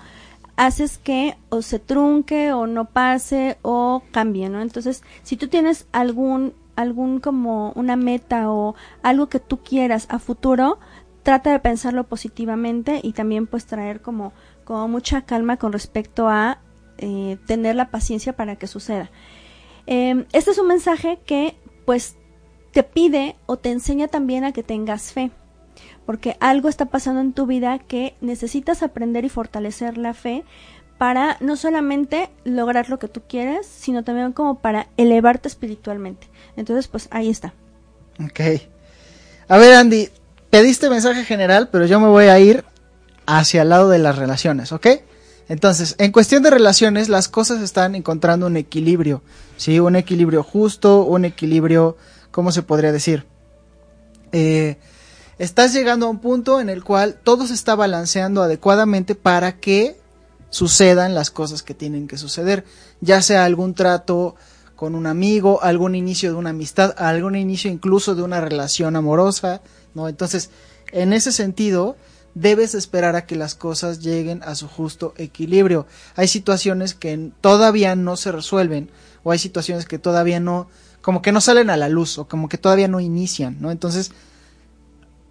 haces 0.56 0.98
que 0.98 1.36
o 1.50 1.62
se 1.62 1.78
trunque 1.78 2.52
o 2.52 2.66
no 2.66 2.86
pase 2.86 3.58
o 3.62 4.02
cambie, 4.12 4.48
¿no? 4.48 4.60
Entonces, 4.60 5.02
si 5.22 5.36
tú 5.36 5.48
tienes 5.48 5.86
algún 5.92 6.54
algún 6.76 7.20
como 7.20 7.70
una 7.76 7.94
meta 7.94 8.50
o 8.50 8.74
algo 9.02 9.28
que 9.28 9.38
tú 9.38 9.58
quieras 9.58 10.06
a 10.10 10.18
futuro, 10.18 10.78
trata 11.24 11.50
de 11.50 11.58
pensarlo 11.58 12.04
positivamente 12.04 13.00
y 13.02 13.12
también 13.12 13.48
pues 13.48 13.66
traer 13.66 14.00
como 14.00 14.32
como 14.62 14.86
mucha 14.88 15.22
calma 15.22 15.56
con 15.56 15.72
respecto 15.72 16.28
a 16.28 16.58
eh, 16.98 17.36
tener 17.46 17.74
la 17.74 17.90
paciencia 17.90 18.34
para 18.34 18.56
que 18.56 18.66
suceda. 18.66 19.10
Eh, 19.86 20.24
este 20.32 20.52
es 20.52 20.58
un 20.58 20.68
mensaje 20.68 21.18
que 21.26 21.56
pues 21.84 22.16
te 22.72 22.84
pide 22.84 23.36
o 23.46 23.56
te 23.56 23.70
enseña 23.72 24.08
también 24.08 24.44
a 24.44 24.52
que 24.52 24.62
tengas 24.62 25.12
fe 25.12 25.30
porque 26.06 26.36
algo 26.40 26.68
está 26.68 26.86
pasando 26.86 27.20
en 27.20 27.32
tu 27.32 27.46
vida 27.46 27.78
que 27.78 28.14
necesitas 28.20 28.82
aprender 28.82 29.24
y 29.24 29.28
fortalecer 29.28 29.98
la 29.98 30.14
fe 30.14 30.44
para 30.98 31.36
no 31.40 31.56
solamente 31.56 32.30
lograr 32.44 32.88
lo 32.88 32.98
que 32.98 33.08
tú 33.08 33.22
quieres, 33.28 33.66
sino 33.66 34.04
también 34.04 34.32
como 34.32 34.58
para 34.60 34.88
elevarte 34.96 35.48
espiritualmente. 35.48 36.28
Entonces, 36.56 36.88
pues 36.88 37.08
ahí 37.10 37.30
está. 37.30 37.52
Ok. 38.24 38.40
A 39.48 39.58
ver, 39.58 39.74
Andy, 39.74 40.08
pediste 40.54 40.88
mensaje 40.88 41.24
general, 41.24 41.68
pero 41.72 41.84
yo 41.84 41.98
me 41.98 42.06
voy 42.06 42.26
a 42.26 42.38
ir 42.38 42.64
hacia 43.26 43.62
el 43.62 43.70
lado 43.70 43.88
de 43.88 43.98
las 43.98 44.14
relaciones, 44.14 44.70
¿ok? 44.70 44.86
Entonces, 45.48 45.96
en 45.98 46.12
cuestión 46.12 46.44
de 46.44 46.50
relaciones, 46.50 47.08
las 47.08 47.28
cosas 47.28 47.60
están 47.60 47.96
encontrando 47.96 48.46
un 48.46 48.56
equilibrio, 48.56 49.20
¿sí? 49.56 49.80
Un 49.80 49.96
equilibrio 49.96 50.44
justo, 50.44 51.02
un 51.02 51.24
equilibrio, 51.24 51.96
¿cómo 52.30 52.52
se 52.52 52.62
podría 52.62 52.92
decir? 52.92 53.26
Eh, 54.30 54.76
estás 55.40 55.72
llegando 55.72 56.06
a 56.06 56.10
un 56.10 56.20
punto 56.20 56.60
en 56.60 56.68
el 56.68 56.84
cual 56.84 57.18
todo 57.24 57.48
se 57.48 57.54
está 57.54 57.74
balanceando 57.74 58.40
adecuadamente 58.40 59.16
para 59.16 59.58
que 59.58 59.96
sucedan 60.50 61.16
las 61.16 61.32
cosas 61.32 61.64
que 61.64 61.74
tienen 61.74 62.06
que 62.06 62.16
suceder, 62.16 62.64
ya 63.00 63.22
sea 63.22 63.44
algún 63.44 63.74
trato 63.74 64.36
con 64.76 64.94
un 64.94 65.08
amigo, 65.08 65.64
algún 65.64 65.96
inicio 65.96 66.30
de 66.30 66.36
una 66.36 66.50
amistad, 66.50 66.94
algún 66.96 67.34
inicio 67.34 67.72
incluso 67.72 68.14
de 68.14 68.22
una 68.22 68.40
relación 68.40 68.94
amorosa, 68.94 69.60
¿no? 69.94 70.08
Entonces, 70.08 70.50
en 70.92 71.12
ese 71.12 71.32
sentido, 71.32 71.96
debes 72.34 72.74
esperar 72.74 73.16
a 73.16 73.26
que 73.26 73.36
las 73.36 73.54
cosas 73.54 74.00
lleguen 74.00 74.42
a 74.42 74.54
su 74.54 74.68
justo 74.68 75.14
equilibrio. 75.16 75.86
Hay 76.16 76.28
situaciones 76.28 76.94
que 76.94 77.30
todavía 77.40 77.96
no 77.96 78.16
se 78.16 78.32
resuelven 78.32 78.90
o 79.22 79.30
hay 79.30 79.38
situaciones 79.38 79.86
que 79.86 79.98
todavía 79.98 80.40
no 80.40 80.68
como 81.00 81.20
que 81.20 81.32
no 81.32 81.40
salen 81.42 81.68
a 81.68 81.76
la 81.76 81.90
luz 81.90 82.16
o 82.18 82.26
como 82.26 82.48
que 82.48 82.56
todavía 82.56 82.88
no 82.88 82.98
inician, 82.98 83.58
¿no? 83.60 83.70
Entonces, 83.70 84.12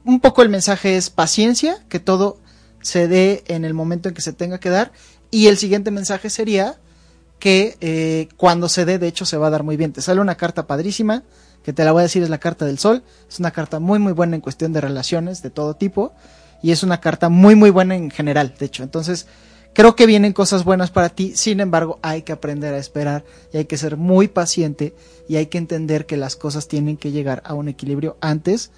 un 0.06 0.20
poco 0.20 0.44
el 0.44 0.50
mensaje 0.50 0.98
es 0.98 1.10
paciencia, 1.10 1.84
que 1.90 2.00
todo 2.00 2.38
se 2.82 3.08
dé 3.08 3.44
en 3.48 3.66
el 3.66 3.74
momento 3.74 4.08
en 4.08 4.16
que 4.16 4.22
se 4.22 4.34
tenga 4.34 4.60
que 4.60 4.70
dar 4.70 4.92
y 5.32 5.48
el 5.48 5.58
siguiente 5.58 5.90
mensaje 5.90 6.30
sería 6.30 6.80
que 7.40 7.76
eh, 7.82 8.30
cuando 8.38 8.70
se 8.70 8.86
dé, 8.86 9.00
de 9.00 9.08
hecho, 9.08 9.26
se 9.26 9.36
va 9.36 9.48
a 9.48 9.50
dar 9.50 9.64
muy 9.64 9.76
bien. 9.76 9.92
Te 9.92 10.02
sale 10.02 10.22
una 10.22 10.38
carta 10.38 10.68
padrísima, 10.68 11.24
que 11.64 11.74
te 11.74 11.84
la 11.84 11.92
voy 11.92 12.02
a 12.02 12.04
decir 12.04 12.24
es 12.24 12.30
la 12.30 12.40
carta 12.40 12.66
del 12.66 12.80
sol. 12.80 13.04
Es 13.30 13.40
una 13.40 13.52
carta 13.52 13.80
muy, 13.80 14.00
muy 14.00 14.14
buena 14.14 14.36
en 14.36 14.42
cuestión 14.42 14.74
de 14.74 14.82
relaciones 14.82 15.42
de 15.42 15.50
todo 15.50 15.76
tipo 15.76 16.14
y 16.62 16.72
es 16.72 16.82
una 16.82 17.00
carta 17.00 17.30
muy 17.30 17.56
muy 17.56 17.70
buena 17.70 17.96
en 17.96 18.10
general, 18.10 18.56
de 18.58 18.66
hecho. 18.66 18.84
Entonces, 18.84 19.28
creo 19.74 19.96
que 19.96 20.06
vienen 20.06 20.34
cosas 20.34 20.64
buenas 20.64 20.90
para 20.90 21.10
ti, 21.10 21.36
sin 21.36 21.60
embargo, 21.60 22.00
hay 22.02 22.24
que 22.24 22.32
aprender 22.32 22.74
a 22.74 22.78
esperar 22.78 23.26
y 23.52 23.58
hay 23.58 23.66
que 23.66 23.78
ser 23.78 23.98
muy 23.98 24.28
paciente 24.28 24.96
y 25.28 25.36
hay 25.36 25.48
que 25.48 25.58
entender 25.58 26.06
que 26.06 26.18
las 26.18 26.36
cosas 26.36 26.68
tienen 26.68 26.98
que 26.98 27.12
llegar 27.12 27.44
a 27.46 27.54
un 27.54 27.68
equilibrio 27.68 28.18
antes 28.22 28.72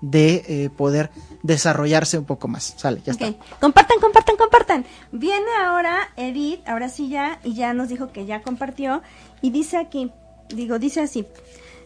de 0.00 0.44
eh, 0.48 0.70
poder 0.70 1.10
desarrollarse 1.42 2.18
un 2.18 2.24
poco 2.24 2.48
más. 2.48 2.74
Sale, 2.76 3.02
ya 3.04 3.12
está. 3.12 3.32
Compartan, 3.60 3.98
compartan, 4.00 4.36
compartan. 4.36 4.84
Viene 5.12 5.50
ahora 5.64 6.12
Edith, 6.16 6.60
ahora 6.66 6.88
sí 6.88 7.08
ya, 7.08 7.40
y 7.44 7.54
ya 7.54 7.72
nos 7.72 7.88
dijo 7.88 8.12
que 8.12 8.24
ya 8.24 8.42
compartió, 8.42 9.02
y 9.40 9.50
dice 9.50 9.76
aquí, 9.78 10.12
digo, 10.48 10.78
dice 10.78 11.00
así, 11.00 11.26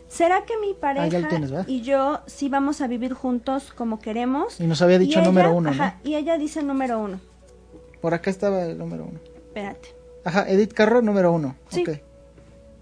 ¿Será 0.08 0.44
que 0.44 0.56
mi 0.58 0.72
ah, 0.72 0.76
pareja 0.80 1.64
y 1.66 1.82
yo 1.82 2.20
sí 2.26 2.48
vamos 2.48 2.80
a 2.80 2.86
vivir 2.86 3.12
juntos 3.12 3.72
como 3.74 3.98
queremos? 3.98 4.60
Y 4.60 4.66
nos 4.66 4.80
había 4.82 4.98
dicho 4.98 5.20
número 5.20 5.54
uno, 5.54 5.70
ajá, 5.70 5.98
Y 6.04 6.14
ella 6.14 6.38
dice 6.38 6.62
número 6.62 6.98
uno. 7.00 7.20
Por 8.00 8.14
acá 8.14 8.30
estaba 8.30 8.64
el 8.64 8.78
número 8.78 9.04
uno. 9.04 9.18
Espérate. 9.48 9.94
Ajá, 10.24 10.48
Edith 10.48 10.72
Carro, 10.72 11.02
número 11.02 11.32
uno. 11.32 11.56
Sí. 11.70 11.84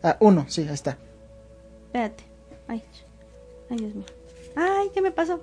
Ah, 0.02 0.16
uno, 0.20 0.44
sí, 0.48 0.62
ahí 0.62 0.74
está. 0.74 0.98
Espérate. 1.86 2.24
Ay, 2.68 2.82
ay, 3.70 3.76
Dios 3.78 3.94
mío. 3.94 4.04
Ay, 4.56 4.90
¿qué 4.92 5.00
me 5.00 5.10
pasó? 5.10 5.40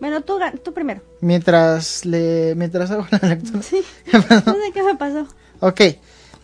Bueno, 0.00 0.22
tú, 0.22 0.38
tú 0.62 0.72
primero. 0.72 1.02
Mientras 1.20 2.04
le, 2.04 2.54
mientras 2.56 2.90
hago 2.90 3.06
la 3.10 3.18
lectura. 3.28 3.62
Sí. 3.62 3.82
no 4.12 4.20
sé 4.20 4.72
qué 4.72 4.82
me 4.82 4.96
pasó. 4.96 5.26
Ok. 5.60 5.80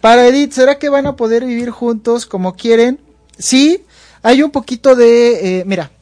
Para 0.00 0.26
Edith, 0.28 0.52
¿será 0.52 0.78
que 0.78 0.88
van 0.88 1.06
a 1.06 1.16
poder 1.16 1.44
vivir 1.44 1.70
juntos 1.70 2.26
como 2.26 2.54
quieren? 2.54 3.00
Sí, 3.38 3.85
hay 4.26 4.42
un 4.42 4.50
poquito 4.50 4.96
de... 4.96 5.60
Eh, 5.60 5.64
mira, 5.66 5.92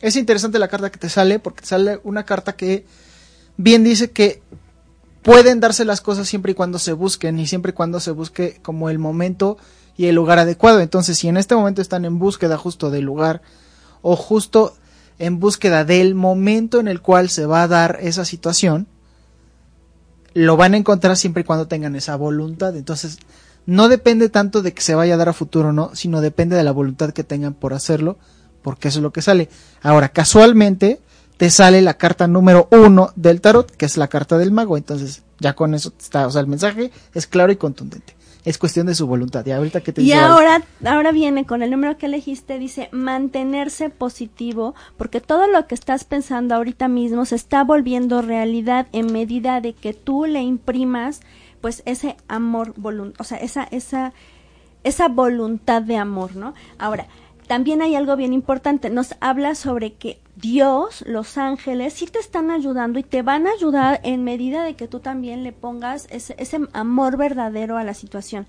es 0.00 0.16
interesante 0.16 0.58
la 0.58 0.66
carta 0.66 0.90
que 0.90 0.98
te 0.98 1.08
sale 1.08 1.38
porque 1.38 1.60
te 1.60 1.68
sale 1.68 2.00
una 2.02 2.24
carta 2.24 2.56
que 2.56 2.84
bien 3.56 3.84
dice 3.84 4.10
que 4.10 4.42
pueden 5.22 5.60
darse 5.60 5.84
las 5.84 6.00
cosas 6.00 6.26
siempre 6.26 6.50
y 6.50 6.54
cuando 6.56 6.80
se 6.80 6.92
busquen 6.92 7.38
y 7.38 7.46
siempre 7.46 7.70
y 7.70 7.74
cuando 7.74 8.00
se 8.00 8.10
busque 8.10 8.58
como 8.62 8.90
el 8.90 8.98
momento 8.98 9.58
y 9.96 10.06
el 10.06 10.16
lugar 10.16 10.40
adecuado. 10.40 10.80
Entonces, 10.80 11.18
si 11.18 11.28
en 11.28 11.36
este 11.36 11.54
momento 11.54 11.80
están 11.80 12.04
en 12.04 12.18
búsqueda 12.18 12.58
justo 12.58 12.90
del 12.90 13.04
lugar 13.04 13.42
o 14.02 14.16
justo 14.16 14.74
en 15.20 15.38
búsqueda 15.38 15.84
del 15.84 16.16
momento 16.16 16.80
en 16.80 16.88
el 16.88 17.00
cual 17.00 17.28
se 17.28 17.46
va 17.46 17.62
a 17.62 17.68
dar 17.68 18.00
esa 18.02 18.24
situación, 18.24 18.88
lo 20.34 20.56
van 20.56 20.74
a 20.74 20.78
encontrar 20.78 21.16
siempre 21.16 21.42
y 21.42 21.44
cuando 21.44 21.68
tengan 21.68 21.94
esa 21.94 22.16
voluntad. 22.16 22.74
Entonces, 22.76 23.18
no 23.68 23.90
depende 23.90 24.30
tanto 24.30 24.62
de 24.62 24.72
que 24.72 24.80
se 24.80 24.94
vaya 24.94 25.12
a 25.12 25.16
dar 25.18 25.28
a 25.28 25.34
futuro 25.34 25.68
o 25.68 25.72
no, 25.72 25.90
sino 25.94 26.22
depende 26.22 26.56
de 26.56 26.64
la 26.64 26.72
voluntad 26.72 27.10
que 27.10 27.22
tengan 27.22 27.52
por 27.52 27.74
hacerlo, 27.74 28.16
porque 28.62 28.88
eso 28.88 29.00
es 29.00 29.02
lo 29.02 29.12
que 29.12 29.20
sale. 29.20 29.50
Ahora, 29.82 30.08
casualmente, 30.08 31.02
te 31.36 31.50
sale 31.50 31.82
la 31.82 31.98
carta 31.98 32.26
número 32.26 32.68
uno 32.72 33.12
del 33.14 33.42
tarot, 33.42 33.70
que 33.70 33.84
es 33.84 33.98
la 33.98 34.08
carta 34.08 34.38
del 34.38 34.52
mago, 34.52 34.78
entonces 34.78 35.22
ya 35.38 35.52
con 35.52 35.74
eso 35.74 35.92
está, 35.98 36.26
o 36.26 36.30
sea, 36.30 36.40
el 36.40 36.46
mensaje 36.46 36.90
es 37.12 37.26
claro 37.26 37.52
y 37.52 37.56
contundente. 37.56 38.16
Es 38.42 38.56
cuestión 38.56 38.86
de 38.86 38.94
su 38.94 39.06
voluntad. 39.06 39.44
Y 39.44 39.50
ahorita 39.50 39.82
que 39.82 39.92
te 39.92 40.00
Y 40.00 40.12
ahora, 40.12 40.62
ahora 40.86 41.12
viene 41.12 41.44
con 41.44 41.62
el 41.62 41.70
número 41.70 41.98
que 41.98 42.06
elegiste, 42.06 42.58
dice 42.58 42.88
mantenerse 42.90 43.90
positivo, 43.90 44.74
porque 44.96 45.20
todo 45.20 45.46
lo 45.46 45.66
que 45.66 45.74
estás 45.74 46.04
pensando 46.04 46.54
ahorita 46.54 46.88
mismo 46.88 47.26
se 47.26 47.34
está 47.34 47.64
volviendo 47.64 48.22
realidad 48.22 48.86
en 48.92 49.12
medida 49.12 49.60
de 49.60 49.74
que 49.74 49.92
tú 49.92 50.24
le 50.24 50.40
imprimas 50.40 51.20
pues 51.60 51.82
ese 51.86 52.16
amor, 52.28 52.74
o 53.18 53.24
sea, 53.24 53.38
esa, 53.38 53.64
esa, 53.64 54.12
esa 54.84 55.08
voluntad 55.08 55.82
de 55.82 55.96
amor, 55.96 56.36
¿no? 56.36 56.54
Ahora, 56.78 57.06
también 57.46 57.80
hay 57.80 57.94
algo 57.94 58.14
bien 58.14 58.34
importante, 58.34 58.90
nos 58.90 59.14
habla 59.20 59.54
sobre 59.54 59.94
que 59.94 60.20
Dios, 60.36 61.02
los 61.06 61.38
ángeles, 61.38 61.94
sí 61.94 62.06
te 62.06 62.18
están 62.18 62.50
ayudando 62.50 62.98
y 62.98 63.02
te 63.02 63.22
van 63.22 63.46
a 63.46 63.52
ayudar 63.52 64.00
en 64.04 64.22
medida 64.22 64.62
de 64.62 64.76
que 64.76 64.86
tú 64.86 65.00
también 65.00 65.42
le 65.42 65.52
pongas 65.52 66.06
ese, 66.10 66.34
ese 66.38 66.60
amor 66.74 67.16
verdadero 67.16 67.78
a 67.78 67.84
la 67.84 67.94
situación. 67.94 68.46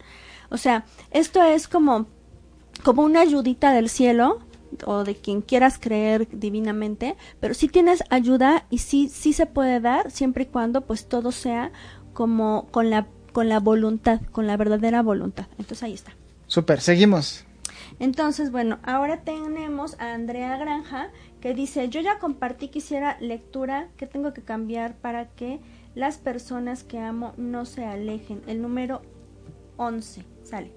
O 0.50 0.58
sea, 0.58 0.86
esto 1.12 1.42
es 1.42 1.70
como, 1.70 2.08
como 2.84 3.04
una 3.04 3.22
ayudita 3.22 3.72
del 3.72 3.90
cielo, 3.90 4.40
o 4.86 5.04
de 5.04 5.16
quien 5.16 5.42
quieras 5.42 5.80
creer 5.80 6.28
divinamente, 6.32 7.16
pero 7.40 7.54
sí 7.54 7.68
tienes 7.68 8.04
ayuda 8.10 8.66
y 8.70 8.80
sí, 8.80 9.10
sí 9.10 9.34
se 9.34 9.46
puede 9.46 9.80
dar 9.80 10.12
siempre 10.12 10.44
y 10.44 10.48
cuando 10.48 10.82
pues 10.82 11.08
todo 11.08 11.32
sea 11.32 11.72
como 12.20 12.68
con 12.72 12.90
la, 12.90 13.08
con 13.32 13.48
la 13.48 13.62
voluntad, 13.62 14.20
con 14.34 14.46
la 14.46 14.58
verdadera 14.58 15.02
voluntad. 15.02 15.46
Entonces 15.52 15.84
ahí 15.84 15.94
está. 15.94 16.12
Super, 16.48 16.82
seguimos. 16.82 17.46
Entonces, 17.98 18.52
bueno, 18.52 18.78
ahora 18.84 19.22
tenemos 19.22 19.98
a 20.02 20.16
Andrea 20.16 20.58
Granja 20.58 21.12
que 21.40 21.54
dice, 21.54 21.88
yo 21.88 22.02
ya 22.02 22.20
compartí, 22.20 22.68
quisiera 22.68 23.16
lectura, 23.22 23.88
que 23.96 24.06
tengo 24.06 24.34
que 24.34 24.42
cambiar 24.42 24.98
para 24.98 25.30
que 25.30 25.62
las 25.96 26.18
personas 26.18 26.84
que 26.84 27.00
amo 27.00 27.34
no 27.38 27.64
se 27.64 27.86
alejen? 27.86 28.42
El 28.48 28.62
número 28.62 29.02
11 29.78 30.26
sale. 30.44 30.74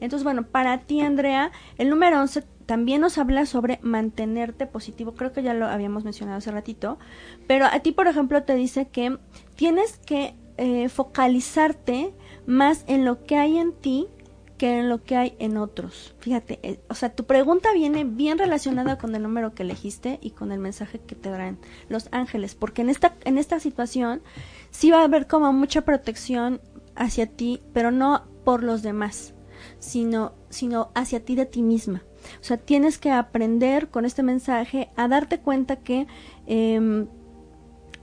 Entonces, 0.00 0.24
bueno, 0.24 0.44
para 0.46 0.78
ti, 0.78 1.02
Andrea, 1.02 1.52
el 1.76 1.90
número 1.90 2.18
11 2.22 2.42
también 2.64 3.02
nos 3.02 3.18
habla 3.18 3.44
sobre 3.44 3.80
mantenerte 3.82 4.66
positivo. 4.66 5.12
Creo 5.12 5.34
que 5.34 5.42
ya 5.42 5.52
lo 5.52 5.66
habíamos 5.66 6.04
mencionado 6.04 6.38
hace 6.38 6.52
ratito. 6.52 6.98
Pero 7.46 7.66
a 7.66 7.80
ti, 7.80 7.92
por 7.92 8.06
ejemplo, 8.06 8.44
te 8.44 8.54
dice 8.54 8.88
que 8.88 9.18
tienes 9.56 9.98
que 9.98 10.34
eh, 10.58 10.88
focalizarte 10.88 12.14
más 12.46 12.84
en 12.86 13.04
lo 13.04 13.24
que 13.24 13.36
hay 13.36 13.58
en 13.58 13.72
ti 13.72 14.08
que 14.56 14.78
en 14.78 14.88
lo 14.88 15.02
que 15.04 15.16
hay 15.16 15.36
en 15.38 15.56
otros. 15.56 16.14
Fíjate, 16.20 16.58
eh, 16.62 16.80
o 16.88 16.94
sea, 16.94 17.14
tu 17.14 17.24
pregunta 17.24 17.72
viene 17.74 18.04
bien 18.04 18.38
relacionada 18.38 18.96
con 18.98 19.14
el 19.14 19.22
número 19.22 19.54
que 19.54 19.62
elegiste 19.62 20.18
y 20.22 20.30
con 20.30 20.52
el 20.52 20.58
mensaje 20.58 20.98
que 20.98 21.14
te 21.14 21.30
traen 21.30 21.58
los 21.88 22.08
ángeles, 22.10 22.54
porque 22.54 22.82
en 22.82 22.88
esta 22.88 23.16
en 23.24 23.38
esta 23.38 23.60
situación 23.60 24.22
sí 24.70 24.90
va 24.90 25.00
a 25.00 25.04
haber 25.04 25.26
como 25.26 25.52
mucha 25.52 25.82
protección 25.82 26.60
hacia 26.94 27.26
ti, 27.26 27.62
pero 27.72 27.90
no 27.90 28.24
por 28.44 28.62
los 28.62 28.82
demás, 28.82 29.34
sino 29.78 30.32
sino 30.48 30.90
hacia 30.94 31.24
ti 31.24 31.34
de 31.34 31.46
ti 31.46 31.62
misma. 31.62 32.02
O 32.40 32.44
sea, 32.44 32.56
tienes 32.56 32.98
que 32.98 33.10
aprender 33.10 33.88
con 33.88 34.04
este 34.04 34.22
mensaje 34.22 34.88
a 34.96 35.06
darte 35.06 35.38
cuenta 35.38 35.76
que 35.76 36.06
em, 36.46 37.08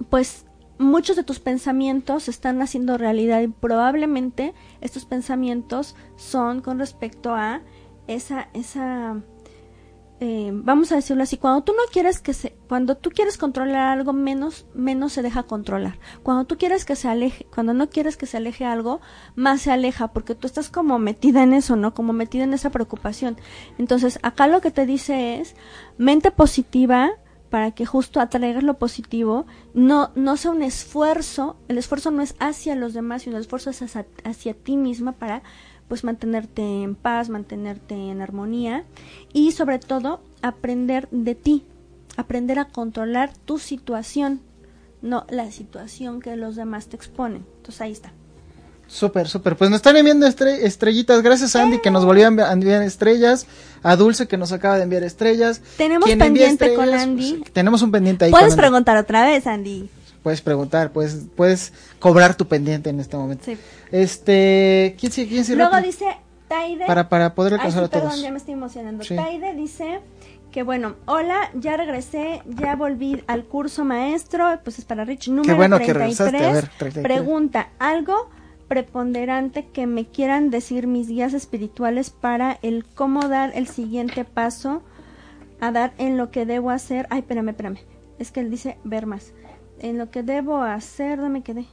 pues 0.10 0.46
muchos 0.78 1.16
de 1.16 1.24
tus 1.24 1.40
pensamientos 1.40 2.28
están 2.28 2.62
haciendo 2.62 2.98
realidad 2.98 3.42
y 3.42 3.48
probablemente 3.48 4.54
estos 4.82 5.06
pensamientos 5.06 5.96
son 6.16 6.62
con 6.62 6.80
respecto 6.80 7.34
a 7.34 7.62
esa 8.08 8.50
esa 8.54 9.22
eh, 10.20 10.52
vamos 10.54 10.92
a 10.92 10.96
decirlo 10.96 11.24
así 11.24 11.38
cuando 11.38 11.64
tú 11.64 11.74
no 11.74 11.84
quieres 11.92 12.20
que 12.20 12.34
se 12.34 12.56
cuando 12.70 12.96
tú 12.96 13.10
quieres 13.10 13.38
controlar 13.38 13.90
algo 13.90 14.14
menos 14.14 14.66
menos 14.74 15.14
se 15.14 15.22
deja 15.22 15.44
controlar. 15.44 16.00
Cuando 16.22 16.46
tú 16.46 16.58
quieres 16.58 16.86
que 16.86 16.96
se 16.96 17.10
aleje 17.10 17.46
cuando 17.54 17.74
no 17.74 17.90
quieres 17.90 18.16
que 18.16 18.26
se 18.26 18.38
aleje 18.38 18.64
algo 18.64 19.02
más 19.36 19.62
se 19.62 19.72
aleja 19.72 20.14
porque 20.14 20.34
tú 20.34 20.48
estás 20.48 20.70
como 20.70 20.98
metida 20.98 21.44
en 21.44 21.54
eso 21.54 21.76
no 21.76 21.94
como 21.94 22.14
metida 22.14 22.46
en 22.46 22.54
esa 22.54 22.70
preocupación. 22.70 23.38
Entonces 23.78 24.20
acá 24.24 24.48
lo 24.48 24.62
que 24.62 24.72
te 24.72 24.86
dice 24.86 25.40
es 25.42 25.56
mente 25.98 26.32
positiva 26.32 27.12
para 27.54 27.70
que 27.70 27.86
justo 27.86 28.20
atraigas 28.20 28.64
lo 28.64 28.80
positivo, 28.80 29.46
no, 29.76 30.10
no 30.16 30.38
sea 30.38 30.50
un 30.50 30.64
esfuerzo, 30.64 31.56
el 31.68 31.78
esfuerzo 31.78 32.10
no 32.10 32.24
es 32.24 32.34
hacia 32.40 32.76
los 32.76 32.96
demás, 32.96 33.22
sino 33.22 33.36
el 33.36 33.44
esfuerzo 33.44 33.70
es 33.70 33.84
hacia, 33.84 34.54
ti 34.56 34.76
misma 34.76 35.12
para 35.12 35.44
pues 35.88 36.04
mantenerte 36.04 36.64
en 36.82 36.96
paz, 36.96 37.30
mantenerte 37.30 37.94
en 37.94 38.22
armonía 38.22 38.86
y 39.34 39.52
sobre 39.52 39.78
todo 39.78 40.24
aprender 40.42 41.08
de 41.12 41.36
ti, 41.36 41.64
aprender 42.18 42.58
a 42.58 42.70
controlar 42.70 43.32
tu 43.46 43.60
situación, 43.60 44.42
no 45.04 45.28
la 45.30 45.52
situación 45.52 46.22
que 46.22 46.36
los 46.36 46.56
demás 46.56 46.88
te 46.88 46.96
exponen. 46.96 47.46
Entonces 47.58 47.82
ahí 47.82 47.92
está. 47.92 48.14
Súper, 48.94 49.28
súper. 49.28 49.56
Pues 49.56 49.72
nos 49.72 49.78
están 49.78 49.98
enviando 49.98 50.28
estre- 50.28 50.60
estrellitas. 50.62 51.24
Gracias 51.24 51.56
a 51.56 51.64
Andy 51.64 51.80
que 51.82 51.90
nos 51.90 52.06
volvió 52.06 52.28
a 52.28 52.30
envi- 52.30 52.48
a 52.48 52.54
enviar 52.54 52.82
estrellas. 52.84 53.48
A 53.82 53.96
Dulce 53.96 54.28
que 54.28 54.38
nos 54.38 54.52
acaba 54.52 54.78
de 54.78 54.84
enviar 54.84 55.04
estrellas. 55.04 55.62
Tenemos 55.78 56.08
pendiente 56.10 56.76
con 56.76 56.94
Andy. 56.94 57.38
pues, 57.40 57.52
tenemos 57.54 57.82
un 57.82 57.92
pendiente 57.92 58.26
ahí 58.26 58.32
Puedes 58.32 58.50
con 58.50 58.54
Andy. 58.54 58.62
preguntar 58.62 58.98
otra 58.98 59.26
vez, 59.26 59.48
Andy. 59.48 59.90
Puedes 60.22 60.42
preguntar, 60.42 60.92
puedes, 60.92 61.18
puedes 61.36 61.74
cobrar 62.00 62.36
tu 62.36 62.48
pendiente 62.48 62.92
en 62.92 63.00
este 63.00 63.18
momento. 63.18 63.44
Sí. 63.46 63.58
Este, 63.92 64.96
¿quién 65.00 65.12
sigue? 65.12 65.28
¿Quién 65.30 65.44
sigue 65.46 65.58
Luego 65.58 65.72
rápido? 65.72 65.92
dice 65.92 66.06
Taide. 66.48 66.86
Para, 66.86 67.10
para 67.10 67.34
poder 67.34 67.54
Ay, 67.54 67.58
alcanzar 67.60 67.82
sí, 67.82 67.86
a 67.86 67.90
todos. 67.90 68.04
perdón, 68.04 68.22
ya 68.24 68.32
me 68.32 68.38
estoy 68.38 68.54
emocionando. 68.54 69.04
Sí. 69.04 69.16
Taide 69.16 69.54
dice 69.56 70.02
que 70.52 70.62
bueno, 70.62 70.96
hola, 71.08 71.50
ya 71.56 71.78
regresé, 71.78 72.44
ya 72.46 72.76
volví 72.76 73.24
al 73.26 73.44
curso 73.46 73.84
maestro, 73.86 74.60
pues 74.64 74.78
es 74.78 74.86
para 74.86 75.04
Rich 75.04 75.30
número 75.30 75.56
bueno 75.56 75.80
que 75.80 75.86
33. 75.94 76.18
regresaste, 76.32 76.46
a 76.48 76.54
ver, 76.54 76.70
33. 76.78 77.04
Pregunta, 77.04 77.70
¿algo 77.80 78.30
preponderante 78.74 79.68
que 79.68 79.86
me 79.86 80.06
quieran 80.08 80.50
decir 80.50 80.88
mis 80.88 81.08
guías 81.08 81.36
espirituales 81.36 82.10
para 82.10 82.58
el 82.64 82.86
cómo 82.86 83.28
dar 83.30 83.52
el 83.54 83.68
siguiente 83.68 84.26
paso 84.26 84.82
a 85.62 85.72
dar 85.72 85.94
en 86.00 86.18
lo 86.18 86.32
que 86.32 86.48
debo 86.48 86.72
hacer? 86.72 87.06
Ay, 87.12 87.20
espérame, 87.20 87.50
espérame. 87.50 87.78
Es 88.18 88.32
que 88.32 88.40
él 88.40 88.50
dice 88.50 88.80
ver 88.84 89.06
más. 89.06 89.32
En 89.80 90.00
lo 90.00 90.10
que 90.10 90.24
debo 90.24 90.64
hacer, 90.64 91.18
¿dónde 91.20 91.30
me 91.40 91.44
quedé? 91.44 91.66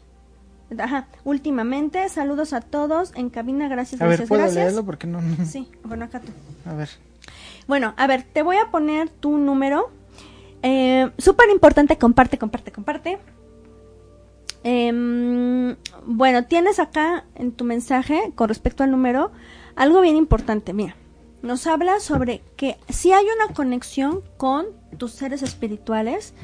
Ajá, 0.79 1.09
últimamente, 1.25 2.07
saludos 2.11 2.53
a 2.53 2.61
todos 2.61 3.13
en 3.17 3.31
cabina, 3.31 3.67
gracias, 3.69 3.99
A 4.03 4.05
ver, 4.05 4.11
gracias, 4.11 4.29
¿puedo 4.29 4.43
gracias. 4.43 4.63
leerlo? 4.63 4.85
Porque 4.85 5.07
no. 5.07 5.21
Sí, 5.47 5.71
bueno, 5.83 6.05
acá 6.05 6.21
tú. 6.21 6.31
A 6.69 6.75
ver. 6.75 6.91
Bueno, 7.67 7.95
a 7.97 8.07
ver, 8.07 8.25
te 8.25 8.43
voy 8.43 8.57
a 8.59 8.71
poner 8.71 9.09
tu 9.09 9.39
número. 9.39 9.91
Eh, 10.63 11.11
Súper 11.17 11.49
importante, 11.49 11.97
comparte, 11.97 12.37
comparte, 12.37 12.71
comparte. 12.73 13.19
Em, 14.63 15.77
bueno, 16.07 16.45
tienes 16.45 16.79
acá 16.79 17.25
en 17.35 17.53
tu 17.53 17.65
mensaje 17.65 18.33
con 18.35 18.49
respecto 18.49 18.85
al 18.85 18.91
número 18.91 19.33
algo 19.75 20.01
bien 20.01 20.17
importante. 20.17 20.73
Mira, 20.73 20.97
nos 21.43 21.67
habla 21.67 22.01
sobre 22.01 22.43
que 22.57 22.77
si 22.89 23.13
hay 23.13 23.25
una 23.25 23.55
conexión 23.55 24.23
con 24.37 24.67
tus 24.99 25.13
seres 25.13 25.43
espirituales, 25.43 26.35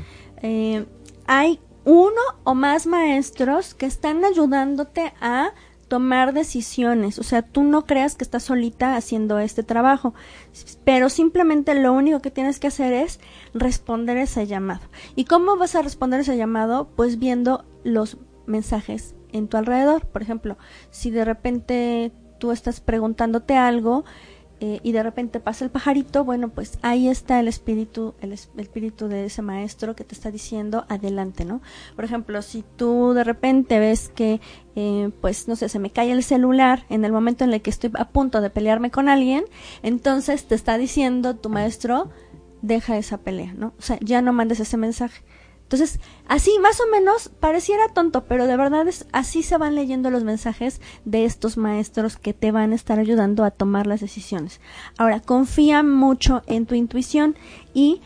eh, 0.42 0.87
hay 1.26 1.61
uno 1.85 2.20
o 2.44 2.55
más 2.55 2.87
maestros 2.87 3.74
que 3.74 3.87
están 3.87 4.24
ayudándote 4.24 5.12
a 5.20 5.52
tomar 5.88 6.33
decisiones. 6.33 7.18
O 7.18 7.22
sea, 7.22 7.42
tú 7.42 7.62
no 7.62 7.85
creas 7.85 8.16
que 8.16 8.24
estás 8.24 8.44
solita 8.44 8.96
haciendo 8.96 9.38
este 9.38 9.62
trabajo, 9.62 10.14
pero 10.85 11.09
simplemente 11.09 11.74
lo 11.74 11.92
único 11.92 12.20
que 12.20 12.31
tienes 12.31 12.59
que 12.59 12.66
hacer 12.66 12.92
es 12.92 13.20
responder 13.55 14.16
ese 14.16 14.46
llamado. 14.46 14.83
¿Y 15.14 15.24
cómo 15.24 15.57
vas 15.57 15.74
a 15.74 15.83
responder 15.83 16.20
ese 16.20 16.37
llamado? 16.37 16.88
Pues 16.96 17.18
viendo 17.18 17.64
los 17.87 18.18
mensajes 18.46 19.14
en 19.33 19.49
tu 19.49 19.57
alrededor. 19.57 20.07
Por 20.07 20.22
ejemplo, 20.22 20.57
si 20.90 21.11
de 21.11 21.25
repente 21.25 22.12
tú 22.38 22.53
estás 22.53 22.81
preguntándote 22.81 23.57
algo 23.57 24.05
eh, 24.61 24.81
y 24.83 24.92
de 24.92 25.03
repente 25.03 25.38
pasa 25.38 25.64
el 25.66 25.70
pajarito, 25.70 26.25
bueno, 26.25 26.49
pues 26.49 26.79
ahí 26.81 27.09
está 27.09 27.40
el 27.40 27.46
espíritu, 27.49 28.14
el, 28.22 28.33
es- 28.33 28.49
el 28.55 28.61
espíritu 28.61 29.07
de 29.09 29.27
ese 29.27 29.42
maestro 29.42 29.94
que 29.94 30.05
te 30.05 30.14
está 30.14 30.31
diciendo 30.31 30.87
adelante, 30.88 31.44
¿no? 31.44 31.61
Por 31.94 32.07
ejemplo, 32.07 32.40
si 32.40 32.64
tú 32.77 33.12
de 33.12 33.22
repente 33.22 33.79
ves 33.79 34.09
que, 34.09 34.40
eh, 34.75 35.11
pues, 35.20 35.46
no 35.46 35.57
sé, 35.57 35.68
se 35.68 35.79
me 35.79 35.90
cae 35.90 36.11
el 36.11 36.22
celular 36.25 36.87
en 36.88 37.05
el 37.05 37.12
momento 37.12 37.44
en 37.44 37.53
el 37.53 37.61
que 37.61 37.68
estoy 37.68 37.90
a 37.99 38.09
punto 38.09 38.40
de 38.40 38.49
pelearme 38.49 38.90
con 38.90 39.11
alguien, 39.11 39.44
entonces 39.83 40.46
te 40.46 40.55
está 40.55 40.79
diciendo 40.79 41.37
tu 41.37 41.51
maestro, 41.51 42.09
deja 42.62 42.96
esa 42.96 43.18
pelea, 43.18 43.53
¿no? 43.55 43.75
O 43.79 43.83
sea, 43.83 43.99
ya 44.01 44.22
no 44.22 44.33
mandes 44.33 44.59
ese 44.61 44.79
mensaje. 44.79 45.22
Entonces, 45.66 45.98
así 46.29 46.52
más 46.61 46.81
o 46.81 46.87
menos 46.92 47.29
pareciera 47.40 47.88
tonto, 47.92 48.22
pero 48.26 48.46
de 48.46 48.57
verdad 48.57 48.87
es 48.87 49.05
así 49.11 49.42
se 49.42 49.59
van 49.59 49.74
leyendo 49.74 50.12
los 50.12 50.22
mensajes 50.22 50.81
de 51.05 51.24
estos 51.24 51.57
maestros 51.57 52.16
que 52.16 52.33
te 52.33 52.52
van 52.52 52.70
a 52.70 52.76
estar 52.76 53.00
ayudando 53.00 53.42
a 53.42 53.50
tomar 53.50 53.88
las 53.88 54.00
decisiones. 54.00 54.61
Ahora, 54.96 55.18
confía 55.18 55.83
mucho 55.83 56.44
en 56.46 56.66
tu 56.66 56.76
intuición 56.76 57.35
y 57.74 58.00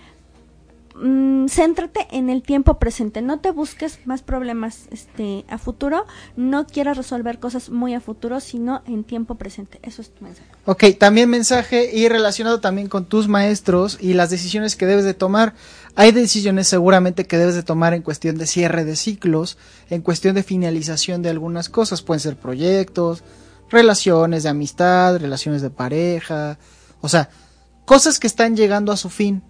mm, 0.94 1.48
céntrate 1.48 2.06
en 2.12 2.30
el 2.30 2.42
tiempo 2.42 2.78
presente. 2.78 3.20
No 3.20 3.40
te 3.40 3.50
busques 3.50 4.06
más 4.06 4.22
problemas 4.22 4.88
este 4.90 5.44
a 5.50 5.58
futuro, 5.58 6.06
no 6.36 6.66
quieras 6.66 6.96
resolver 6.96 7.40
cosas 7.40 7.68
muy 7.68 7.92
a 7.92 8.00
futuro, 8.00 8.40
sino 8.40 8.80
en 8.86 9.04
tiempo 9.04 9.34
presente. 9.34 9.80
Eso 9.82 10.00
es 10.00 10.14
tu 10.14 10.24
mensaje. 10.24 10.48
Ok, 10.64 10.84
también 10.98 11.28
mensaje 11.28 11.94
y 11.94 12.08
relacionado 12.08 12.60
también 12.60 12.88
con 12.88 13.04
tus 13.04 13.28
maestros 13.28 13.98
y 14.00 14.14
las 14.14 14.30
decisiones 14.30 14.76
que 14.76 14.86
debes 14.86 15.04
de 15.04 15.12
tomar. 15.12 15.52
Hay 15.96 16.12
decisiones 16.12 16.68
seguramente 16.68 17.26
que 17.26 17.36
debes 17.36 17.54
de 17.54 17.62
tomar 17.62 17.94
en 17.94 18.02
cuestión 18.02 18.38
de 18.38 18.46
cierre 18.46 18.84
de 18.84 18.96
ciclos, 18.96 19.58
en 19.90 20.02
cuestión 20.02 20.34
de 20.34 20.42
finalización 20.42 21.22
de 21.22 21.30
algunas 21.30 21.68
cosas. 21.68 22.02
Pueden 22.02 22.20
ser 22.20 22.36
proyectos, 22.36 23.22
relaciones 23.68 24.44
de 24.44 24.48
amistad, 24.50 25.18
relaciones 25.18 25.62
de 25.62 25.70
pareja. 25.70 26.58
O 27.00 27.08
sea, 27.08 27.30
cosas 27.84 28.18
que 28.18 28.26
están 28.26 28.56
llegando 28.56 28.92
a 28.92 28.96
su 28.96 29.10
fin. 29.10 29.42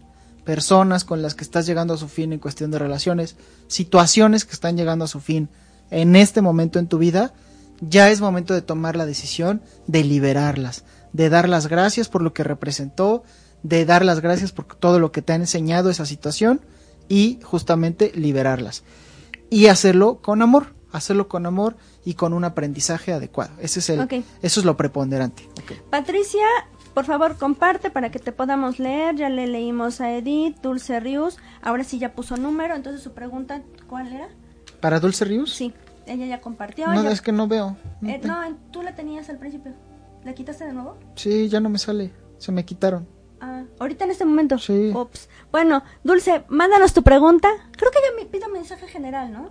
Personas 0.45 1.05
con 1.05 1.21
las 1.21 1.35
que 1.35 1.45
estás 1.45 1.67
llegando 1.67 1.95
a 1.95 1.99
su 1.99 2.09
fin 2.09 2.33
en 2.33 2.39
cuestión 2.39 2.71
de 2.71 2.79
relaciones. 2.79 3.37
Situaciones 3.69 4.45
que 4.45 4.53
están 4.53 4.77
llegando 4.77 5.05
a 5.05 5.09
su 5.09 5.21
fin 5.21 5.51
en 5.91 6.17
este 6.17 6.41
momento 6.41 6.79
en 6.79 6.89
tu 6.89 6.99
vida. 6.99 7.35
Ya 7.81 8.11
es 8.11 8.21
momento 8.21 8.55
de 8.55 8.63
tomar 8.63 8.97
la 8.97 9.07
decisión 9.07 9.63
de 9.87 10.05
liberarlas, 10.05 10.85
de 11.13 11.29
dar 11.29 11.49
las 11.49 11.67
gracias 11.67 12.09
por 12.09 12.23
lo 12.23 12.35
que 12.35 12.45
representó, 12.45 13.25
de 13.63 13.85
dar 13.85 14.05
las 14.05 14.21
gracias 14.21 14.53
por 14.53 14.65
todo 14.67 14.99
lo 14.99 15.13
que 15.13 15.23
te 15.23 15.33
ha 15.33 15.37
enseñado 15.37 15.91
esa 15.91 16.07
situación 16.07 16.61
y 17.09 17.39
justamente 17.43 18.13
liberarlas. 18.15 18.85
Y 19.51 19.67
hacerlo 19.67 20.19
con 20.23 20.43
amor, 20.43 20.75
hacerlo 20.93 21.29
con 21.29 21.45
amor 21.47 21.77
y 22.05 22.15
con 22.15 22.33
un 22.33 22.45
aprendizaje 22.45 23.13
adecuado. 23.13 23.51
Ese 23.61 23.81
es 23.81 23.91
el. 23.91 24.25
Eso 24.43 24.61
es 24.61 24.65
lo 24.67 24.77
preponderante. 24.77 25.49
Patricia, 25.91 26.45
por 26.95 27.05
favor, 27.05 27.37
comparte 27.37 27.91
para 27.91 28.11
que 28.11 28.19
te 28.19 28.33
podamos 28.33 28.79
leer. 28.79 29.17
Ya 29.17 29.29
le 29.29 29.47
leímos 29.47 30.01
a 30.01 30.13
Edith, 30.17 30.59
Dulce 30.63 31.01
Rius. 31.01 31.37
Ahora 31.63 31.85
sí 31.85 31.99
ya 31.99 32.13
puso 32.15 32.37
número. 32.37 32.75
Entonces 32.77 33.03
su 33.03 33.13
pregunta, 33.13 33.63
¿cuál 33.89 34.13
era? 34.13 34.29
¿Para 34.81 35.01
Dulce 35.01 35.25
Rius? 35.25 35.53
Sí, 35.53 35.73
ella 36.07 36.27
ya 36.27 36.41
compartió. 36.41 36.87
No, 36.87 37.03
ya- 37.03 37.11
es 37.11 37.21
que 37.21 37.33
no 37.33 37.49
veo. 37.49 37.77
No 38.01 38.09
Eh, 38.09 38.19
te- 38.21 38.29
no, 38.29 38.37
tú 38.71 38.83
la 38.83 38.95
tenías 38.95 39.29
al 39.29 39.39
principio. 39.39 39.73
¿La 40.25 40.33
quitaste 40.35 40.65
de 40.65 40.73
nuevo? 40.73 40.97
Sí, 41.17 41.49
ya 41.49 41.61
no 41.61 41.69
me 41.69 41.79
sale. 41.79 42.13
Se 42.39 42.53
me 42.53 42.65
quitaron. 42.65 43.07
Ah, 43.41 43.63
ahorita 43.79 44.05
en 44.05 44.11
este 44.11 44.25
momento. 44.25 44.59
Sí. 44.59 44.93
Bueno, 45.51 45.83
Dulce, 46.05 46.45
mándanos 46.49 46.93
tu 46.93 47.03
pregunta. 47.03 47.49
Creo 47.73 47.91
que 47.91 47.99
ya 47.99 48.23
me 48.23 48.27
pido 48.27 48.49
mensaje 48.49 48.87
general, 48.87 49.33
¿no? 49.33 49.51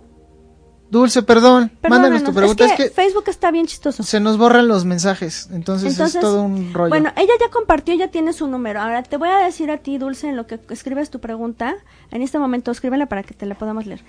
Dulce, 0.90 1.22
perdón. 1.22 1.70
Mándanos 1.88 2.24
tu 2.24 2.34
pregunta. 2.34 2.66
Es 2.66 2.72
que, 2.72 2.90
Facebook 2.90 3.24
está 3.28 3.52
bien 3.52 3.66
chistoso. 3.66 4.02
se 4.02 4.18
nos 4.18 4.38
borran 4.38 4.66
los 4.66 4.84
mensajes. 4.84 5.48
Entonces, 5.52 5.92
Entonces, 5.92 6.16
es 6.16 6.20
todo 6.20 6.42
un 6.42 6.74
rollo. 6.74 6.88
Bueno, 6.88 7.12
ella 7.16 7.32
ya 7.40 7.48
compartió, 7.48 7.94
ya 7.94 8.08
tiene 8.08 8.32
su 8.32 8.48
número. 8.48 8.80
Ahora 8.80 9.04
te 9.04 9.16
voy 9.16 9.28
a 9.28 9.38
decir 9.38 9.70
a 9.70 9.78
ti, 9.78 9.98
Dulce, 9.98 10.28
en 10.28 10.36
lo 10.36 10.48
que 10.48 10.58
escribes 10.68 11.10
tu 11.10 11.20
pregunta. 11.20 11.76
En 12.10 12.22
este 12.22 12.40
momento, 12.40 12.72
escríbela 12.72 13.06
para 13.06 13.22
que 13.22 13.34
te 13.34 13.46
la 13.46 13.54
podamos 13.54 13.86
leer. 13.86 14.02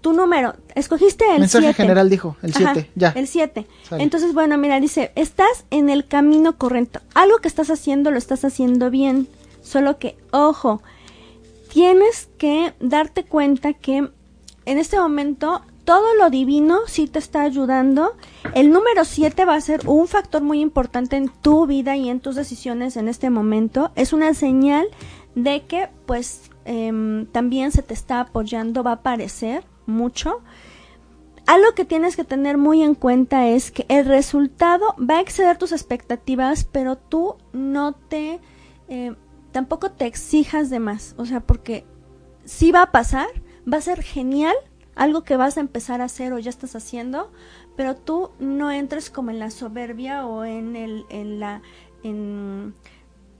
Tu 0.00 0.12
número, 0.12 0.54
escogiste 0.74 1.24
el 1.32 1.40
Mensaje 1.40 1.66
7. 1.66 1.82
general 1.82 2.08
dijo, 2.08 2.36
el 2.42 2.50
Ajá, 2.50 2.74
7, 2.74 2.90
ya. 2.94 3.08
El 3.10 3.26
7. 3.26 3.66
Sale. 3.82 4.02
Entonces, 4.02 4.32
bueno, 4.32 4.56
mira, 4.56 4.78
dice, 4.78 5.10
estás 5.16 5.64
en 5.70 5.90
el 5.90 6.06
camino 6.06 6.56
correcto. 6.56 7.00
Algo 7.14 7.38
que 7.38 7.48
estás 7.48 7.70
haciendo 7.70 8.10
lo 8.10 8.18
estás 8.18 8.44
haciendo 8.44 8.90
bien. 8.90 9.26
Solo 9.60 9.98
que, 9.98 10.16
ojo, 10.30 10.82
tienes 11.72 12.28
que 12.38 12.74
darte 12.80 13.24
cuenta 13.24 13.72
que 13.72 14.08
en 14.66 14.78
este 14.78 14.98
momento 14.98 15.62
todo 15.84 16.14
lo 16.16 16.28
divino 16.28 16.80
sí 16.86 17.06
te 17.06 17.18
está 17.18 17.40
ayudando. 17.40 18.14
El 18.54 18.70
número 18.70 19.06
7 19.06 19.46
va 19.46 19.54
a 19.54 19.60
ser 19.62 19.80
un 19.88 20.06
factor 20.06 20.42
muy 20.42 20.60
importante 20.60 21.16
en 21.16 21.28
tu 21.28 21.66
vida 21.66 21.96
y 21.96 22.10
en 22.10 22.20
tus 22.20 22.36
decisiones 22.36 22.98
en 22.98 23.08
este 23.08 23.30
momento. 23.30 23.90
Es 23.96 24.12
una 24.12 24.34
señal 24.34 24.86
de 25.34 25.64
que 25.64 25.88
pues 26.04 26.50
em, 26.66 27.24
también 27.26 27.72
se 27.72 27.82
te 27.82 27.94
está 27.94 28.20
apoyando, 28.20 28.82
va 28.82 28.90
a 28.90 28.94
aparecer 28.94 29.64
mucho. 29.88 30.42
Algo 31.46 31.72
que 31.74 31.84
tienes 31.84 32.14
que 32.14 32.24
tener 32.24 32.58
muy 32.58 32.82
en 32.82 32.94
cuenta 32.94 33.48
es 33.48 33.70
que 33.70 33.86
el 33.88 34.04
resultado 34.04 34.94
va 34.98 35.18
a 35.18 35.20
exceder 35.20 35.56
tus 35.56 35.72
expectativas, 35.72 36.64
pero 36.64 36.96
tú 36.96 37.36
no 37.52 37.92
te, 37.92 38.38
eh, 38.88 39.16
tampoco 39.50 39.90
te 39.90 40.06
exijas 40.06 40.68
de 40.68 40.78
más, 40.78 41.14
o 41.16 41.24
sea, 41.24 41.40
porque 41.40 41.86
sí 42.44 42.70
va 42.70 42.82
a 42.82 42.92
pasar, 42.92 43.28
va 43.70 43.78
a 43.78 43.82
ser 43.82 44.02
genial, 44.02 44.54
algo 44.94 45.24
que 45.24 45.36
vas 45.36 45.56
a 45.56 45.60
empezar 45.60 46.02
a 46.02 46.04
hacer 46.04 46.32
o 46.32 46.38
ya 46.38 46.50
estás 46.50 46.76
haciendo, 46.76 47.32
pero 47.76 47.96
tú 47.96 48.32
no 48.38 48.70
entres 48.70 49.08
como 49.08 49.30
en 49.30 49.38
la 49.38 49.50
soberbia 49.50 50.26
o 50.26 50.44
en 50.44 50.76
el, 50.76 51.06
en 51.08 51.40
la, 51.40 51.62
en, 52.02 52.74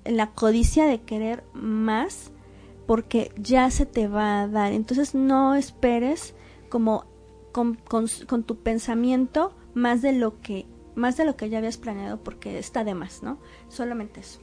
en 0.04 0.16
la 0.16 0.30
codicia 0.30 0.86
de 0.86 1.02
querer 1.02 1.44
más, 1.52 2.30
porque 2.88 3.32
ya 3.36 3.70
se 3.70 3.84
te 3.84 4.08
va 4.08 4.40
a 4.40 4.48
dar. 4.48 4.72
Entonces 4.72 5.14
no 5.14 5.54
esperes 5.54 6.32
como 6.70 7.04
con, 7.52 7.76
tu 8.46 8.56
pensamiento 8.56 9.54
más 9.74 10.00
de 10.00 10.12
lo 10.12 10.40
que 10.40 10.64
más 10.94 11.18
de 11.18 11.26
lo 11.26 11.36
que 11.36 11.50
ya 11.50 11.58
habías 11.58 11.76
planeado 11.76 12.16
porque 12.24 12.58
está 12.58 12.84
de 12.84 12.94
más, 12.94 13.22
¿no? 13.22 13.38
Solamente 13.68 14.20
eso. 14.20 14.40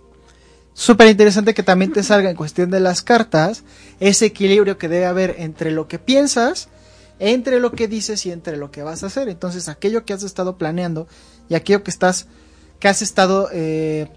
Súper 0.74 1.08
interesante 1.08 1.56
que 1.56 1.64
también 1.64 1.92
te 1.92 2.04
salga 2.04 2.30
en 2.30 2.38
cuestión 2.38 2.70
de 2.70 2.80
las 2.80 3.02
cartas 3.02 3.64
ese 4.00 4.28
equilibrio 4.28 4.78
que 4.78 4.90
debe 4.90 5.08
haber 5.08 5.36
entre 5.40 5.72
lo 5.72 5.88
que 5.88 5.98
piensas 5.98 6.70
entre 7.18 7.60
lo 7.60 7.72
que 7.72 7.88
dices 7.88 8.26
y 8.28 8.32
entre 8.32 8.58
lo 8.58 8.72
que 8.72 8.84
vas 8.84 9.04
a 9.04 9.08
hacer. 9.08 9.28
Entonces, 9.30 9.70
aquello 9.70 10.06
que 10.06 10.14
has 10.14 10.22
estado 10.22 10.58
planeando 10.58 11.08
y 11.50 11.56
aquello 11.56 11.84
que 11.84 11.92
estás, 11.92 12.28
que 12.80 12.90
has 12.90 13.02
estado 13.02 13.50
eh, 13.54 14.10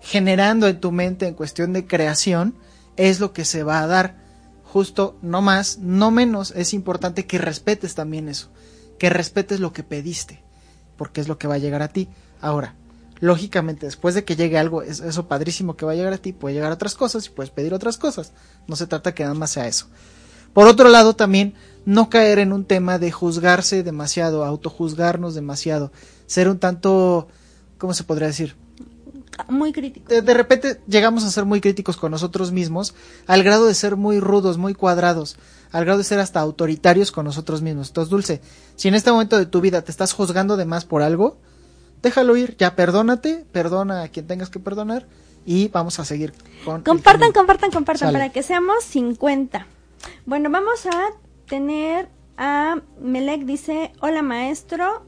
generando 0.00 0.68
en 0.68 0.80
tu 0.80 0.92
mente 0.92 1.26
en 1.26 1.34
cuestión 1.34 1.72
de 1.72 1.86
creación, 1.86 2.54
es 2.98 3.20
lo 3.20 3.32
que 3.32 3.46
se 3.46 3.62
va 3.62 3.80
a 3.80 3.86
dar. 3.86 4.16
Justo, 4.64 5.16
no 5.22 5.40
más, 5.40 5.78
no 5.78 6.10
menos, 6.10 6.50
es 6.54 6.74
importante 6.74 7.26
que 7.26 7.38
respetes 7.38 7.94
también 7.94 8.28
eso, 8.28 8.50
que 8.98 9.08
respetes 9.08 9.60
lo 9.60 9.72
que 9.72 9.82
pediste, 9.82 10.42
porque 10.98 11.22
es 11.22 11.28
lo 11.28 11.38
que 11.38 11.48
va 11.48 11.54
a 11.54 11.58
llegar 11.58 11.80
a 11.80 11.88
ti. 11.88 12.10
Ahora, 12.42 12.74
lógicamente, 13.18 13.86
después 13.86 14.14
de 14.14 14.24
que 14.24 14.36
llegue 14.36 14.58
algo, 14.58 14.82
es 14.82 15.00
eso 15.00 15.26
padrísimo 15.26 15.74
que 15.74 15.86
va 15.86 15.92
a 15.92 15.94
llegar 15.94 16.12
a 16.12 16.18
ti, 16.18 16.34
puede 16.34 16.54
llegar 16.54 16.70
a 16.70 16.74
otras 16.74 16.96
cosas 16.96 17.24
y 17.24 17.30
puedes 17.30 17.50
pedir 17.50 17.72
otras 17.72 17.96
cosas. 17.96 18.32
No 18.66 18.76
se 18.76 18.86
trata 18.86 19.14
que 19.14 19.22
nada 19.22 19.34
más 19.34 19.52
sea 19.52 19.66
eso. 19.66 19.86
Por 20.52 20.66
otro 20.66 20.90
lado, 20.90 21.16
también 21.16 21.54
no 21.86 22.10
caer 22.10 22.38
en 22.38 22.52
un 22.52 22.66
tema 22.66 22.98
de 22.98 23.10
juzgarse 23.10 23.82
demasiado, 23.82 24.44
autojuzgarnos 24.44 25.34
demasiado, 25.34 25.92
ser 26.26 26.48
un 26.48 26.58
tanto, 26.58 27.28
¿cómo 27.78 27.94
se 27.94 28.04
podría 28.04 28.26
decir? 28.26 28.56
Muy 29.48 29.72
crítico. 29.72 30.08
De, 30.08 30.22
de, 30.22 30.34
repente 30.34 30.80
llegamos 30.88 31.24
a 31.24 31.30
ser 31.30 31.44
muy 31.44 31.60
críticos 31.60 31.96
con 31.96 32.10
nosotros 32.10 32.50
mismos, 32.52 32.94
al 33.26 33.42
grado 33.42 33.66
de 33.66 33.74
ser 33.74 33.96
muy 33.96 34.20
rudos, 34.20 34.58
muy 34.58 34.74
cuadrados, 34.74 35.36
al 35.70 35.84
grado 35.84 35.98
de 35.98 36.04
ser 36.04 36.18
hasta 36.18 36.40
autoritarios 36.40 37.12
con 37.12 37.24
nosotros 37.24 37.62
mismos. 37.62 37.88
Entonces, 37.88 38.10
Dulce, 38.10 38.40
si 38.76 38.88
en 38.88 38.94
este 38.94 39.12
momento 39.12 39.38
de 39.38 39.46
tu 39.46 39.60
vida 39.60 39.82
te 39.82 39.90
estás 39.90 40.12
juzgando 40.12 40.56
de 40.56 40.64
más 40.64 40.84
por 40.84 41.02
algo, 41.02 41.38
déjalo 42.02 42.36
ir, 42.36 42.56
ya 42.58 42.74
perdónate, 42.74 43.44
perdona 43.52 44.02
a 44.02 44.08
quien 44.08 44.26
tengas 44.26 44.50
que 44.50 44.58
perdonar 44.58 45.06
y 45.44 45.68
vamos 45.68 45.98
a 45.98 46.04
seguir 46.04 46.32
con... 46.64 46.82
Compartan, 46.82 47.32
compartan, 47.32 47.70
compartan, 47.70 48.08
Sale. 48.08 48.18
para 48.18 48.32
que 48.32 48.42
seamos 48.42 48.84
50. 48.84 49.66
Bueno, 50.26 50.50
vamos 50.50 50.86
a 50.86 51.10
tener 51.48 52.08
a 52.36 52.76
Melek, 53.00 53.44
dice, 53.44 53.92
hola 54.00 54.22
maestro, 54.22 55.02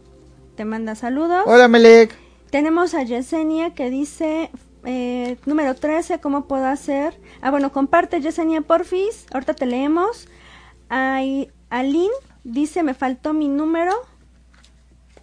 te 0.57 0.65
manda 0.65 0.95
saludos. 0.95 1.43
Hola 1.47 1.69
Melek. 1.69 2.30
Tenemos 2.51 2.95
a 2.95 3.03
Yesenia 3.03 3.75
que 3.75 3.91
dice, 3.91 4.51
eh, 4.85 5.37
número 5.47 5.75
13, 5.75 6.21
¿cómo 6.21 6.47
puedo 6.47 6.67
hacer? 6.67 7.19
Ah, 7.41 7.51
bueno, 7.51 7.73
comparte 7.73 8.21
Yesenia 8.21 8.61
Porfis, 8.61 9.27
ahorita 9.33 9.55
te 9.55 9.67
leemos. 9.67 10.27
Ay, 10.89 11.51
Aline 11.69 12.11
dice, 12.43 12.83
me 12.83 12.95
faltó 12.95 13.33
mi 13.33 13.49
número. 13.49 13.93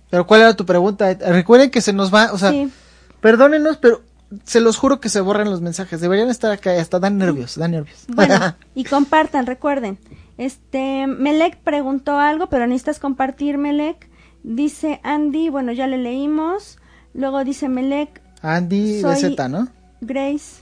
Pero 0.10 0.26
¿cuál 0.26 0.42
era 0.42 0.56
tu 0.56 0.66
pregunta? 0.66 1.14
Recuerden 1.14 1.70
que 1.70 1.82
se 1.82 1.92
nos 1.92 2.14
va, 2.14 2.32
o 2.32 2.38
sea, 2.38 2.52
sí. 2.52 2.72
perdónenos, 3.20 3.78
pero 3.78 4.04
se 4.46 4.62
los 4.62 4.78
juro 4.78 5.00
que 5.00 5.10
se 5.10 5.22
borran 5.22 5.50
los 5.50 5.62
mensajes. 5.62 6.00
Deberían 6.00 6.30
estar 6.30 6.52
acá 6.52 6.80
hasta 6.80 7.00
dan 7.00 7.18
nervios, 7.18 7.58
dan 7.58 7.72
nervios. 7.72 8.06
Bueno, 8.08 8.56
y 8.76 8.86
compartan, 8.86 9.46
recuerden. 9.46 9.98
Este, 10.38 11.08
Melek 11.08 11.58
preguntó 11.58 12.20
algo, 12.20 12.48
pero 12.48 12.68
necesitas 12.68 13.00
compartir, 13.00 13.58
Melek. 13.58 14.10
Dice 14.44 15.02
Andy, 15.04 15.50
bueno, 15.50 15.74
ya 15.74 15.88
le 15.88 15.98
leímos. 15.98 16.78
Luego 17.14 17.44
dice 17.44 17.70
Melek. 17.70 18.22
Andy 18.42 19.02
BZ, 19.02 19.50
¿no? 19.50 19.68
Grace. 20.02 20.62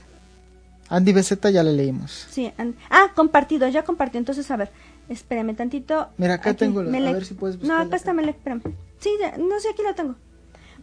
Andy 0.88 1.12
BZ 1.12 1.52
ya 1.52 1.62
le 1.62 1.72
leímos. 1.72 2.26
Sí, 2.30 2.52
and 2.58 2.76
ah, 2.90 3.12
compartido, 3.14 3.68
ya 3.68 3.82
compartió. 3.84 4.18
Entonces, 4.18 4.50
a 4.50 4.56
ver, 4.56 4.70
espérame 5.08 5.54
tantito. 5.54 6.08
Mira, 6.16 6.34
acá 6.34 6.50
aquí, 6.50 6.60
tengo, 6.60 6.82
Melek. 6.82 7.10
a 7.10 7.12
ver 7.12 7.24
si 7.24 7.34
puedes 7.34 7.60
No, 7.60 7.76
acá 7.76 7.96
está 7.96 8.12
Melek, 8.12 8.36
espérame. 8.36 8.62
Sí, 8.98 9.10
ya, 9.20 9.36
no 9.36 9.58
sé, 9.60 9.70
aquí 9.70 9.82
lo 9.82 9.94
tengo. 9.94 10.14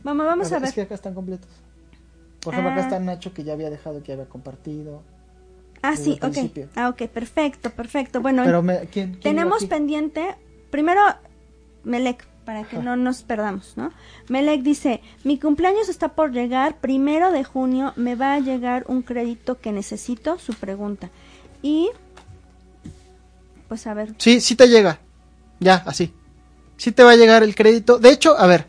Vamos, 0.03 0.25
vamos 0.25 0.51
a 0.51 0.59
ver. 0.59 0.69
Es 0.69 0.75
que 0.75 0.81
acá 0.81 0.95
están 0.95 1.13
completos. 1.13 1.49
Por 2.41 2.53
ejemplo, 2.53 2.71
ah. 2.71 2.73
acá 2.73 2.83
está 2.83 2.99
Nacho 2.99 3.33
que 3.33 3.43
ya 3.43 3.53
había 3.53 3.69
dejado 3.69 4.03
que 4.03 4.11
había 4.11 4.25
compartido. 4.25 5.01
Ah, 5.81 5.95
sí, 5.95 6.13
ok. 6.13 6.31
Principio. 6.31 6.69
Ah, 6.75 6.89
ok, 6.89 7.07
perfecto, 7.07 7.69
perfecto. 7.69 8.21
Bueno, 8.21 8.43
Pero 8.43 8.61
me, 8.61 8.79
¿quién, 8.87 9.11
quién 9.11 9.21
tenemos 9.21 9.65
pendiente, 9.65 10.35
primero, 10.69 11.01
Melec, 11.83 12.25
para 12.45 12.63
que 12.63 12.77
no 12.77 12.95
nos 12.95 13.23
perdamos, 13.23 13.73
¿no? 13.75 13.91
Melec 14.29 14.61
dice, 14.61 15.01
mi 15.23 15.39
cumpleaños 15.39 15.89
está 15.89 16.09
por 16.09 16.31
llegar, 16.31 16.79
primero 16.79 17.31
de 17.31 17.43
junio, 17.43 17.93
me 17.95 18.15
va 18.15 18.33
a 18.33 18.39
llegar 18.39 18.85
un 18.87 19.01
crédito 19.01 19.59
que 19.59 19.71
necesito, 19.71 20.37
su 20.39 20.53
pregunta. 20.53 21.09
Y, 21.61 21.89
pues 23.67 23.87
a 23.87 23.93
ver. 23.93 24.13
Sí, 24.17 24.41
sí 24.41 24.55
te 24.55 24.67
llega, 24.67 24.99
ya, 25.59 25.83
así. 25.85 26.13
Sí 26.77 26.91
te 26.91 27.03
va 27.03 27.11
a 27.11 27.15
llegar 27.15 27.43
el 27.43 27.55
crédito. 27.55 27.99
De 27.99 28.09
hecho, 28.09 28.37
a 28.37 28.47
ver, 28.47 28.67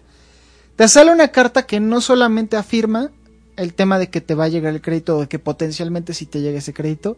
te 0.76 0.86
sale 0.88 1.12
una 1.12 1.28
carta 1.28 1.66
que 1.66 1.80
no 1.80 2.00
solamente 2.00 2.56
afirma 2.56 3.10
el 3.56 3.74
tema 3.74 3.98
de 3.98 4.10
que 4.10 4.20
te 4.20 4.34
va 4.34 4.44
a 4.44 4.48
llegar 4.48 4.74
el 4.74 4.82
crédito 4.82 5.16
o 5.16 5.20
de 5.22 5.28
que 5.28 5.38
potencialmente 5.38 6.14
si 6.14 6.26
te 6.26 6.40
llega 6.40 6.58
ese 6.58 6.74
crédito, 6.74 7.16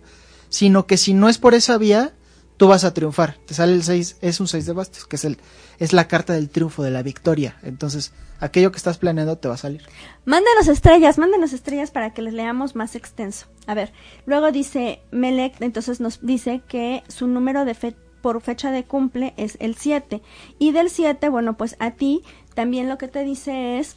sino 0.49 0.87
que 0.87 0.97
si 0.97 1.14
no 1.14 1.29
es 1.29 1.38
por 1.38 1.55
esa 1.55 1.79
vía, 1.79 2.12
tú 2.57 2.69
vas 2.69 2.85
a 2.85 2.95
triunfar. 2.95 3.37
Te 3.47 3.55
sale 3.55 3.73
el 3.73 3.83
6, 3.83 4.19
es 4.21 4.40
un 4.40 4.49
6 4.49 4.66
de 4.66 4.73
bastos, 4.73 5.07
que 5.07 5.16
es 5.16 5.25
el 5.25 5.38
es 5.79 5.92
la 5.92 6.09
carta 6.09 6.33
del 6.33 6.49
triunfo, 6.49 6.83
de 6.83 6.90
la 6.90 7.03
victoria. 7.03 7.57
Entonces, 7.62 8.12
aquello 8.40 8.71
que 8.71 8.79
estás 8.79 8.99
planeando 8.99 9.37
te 9.37 9.49
va 9.49 9.55
a 9.55 9.59
salir. 9.59 9.83
Mándenos 10.25 10.69
estrellas, 10.69 11.19
mándenos 11.19 11.53
estrellas 11.53 11.90
para 11.90 12.12
que 12.12 12.23
les 12.23 12.35
leamos 12.35 12.75
más 12.75 12.95
extenso. 12.95 13.47
A 13.66 13.75
ver, 13.75 13.92
luego 14.25 14.53
dice 14.53 15.03
Melec, 15.11 15.61
entonces 15.61 16.01
nos 16.01 16.25
dice 16.25 16.62
que 16.66 17.03
su 17.09 17.27
número 17.27 17.64
de 17.64 17.75
fe 17.75 17.97
por 18.23 18.40
fecha 18.40 18.71
de 18.71 18.85
cumple 18.85 19.35
es 19.37 19.57
el 19.61 19.77
7. 19.77 20.23
Y 20.59 20.73
del 20.73 20.90
7, 20.90 21.29
bueno, 21.29 21.57
pues 21.57 21.77
a 21.79 21.92
ti 21.92 22.23
también 22.55 22.88
lo 22.88 22.99
que 22.99 23.09
te 23.09 23.23
dice 23.23 23.79
es 23.79 23.97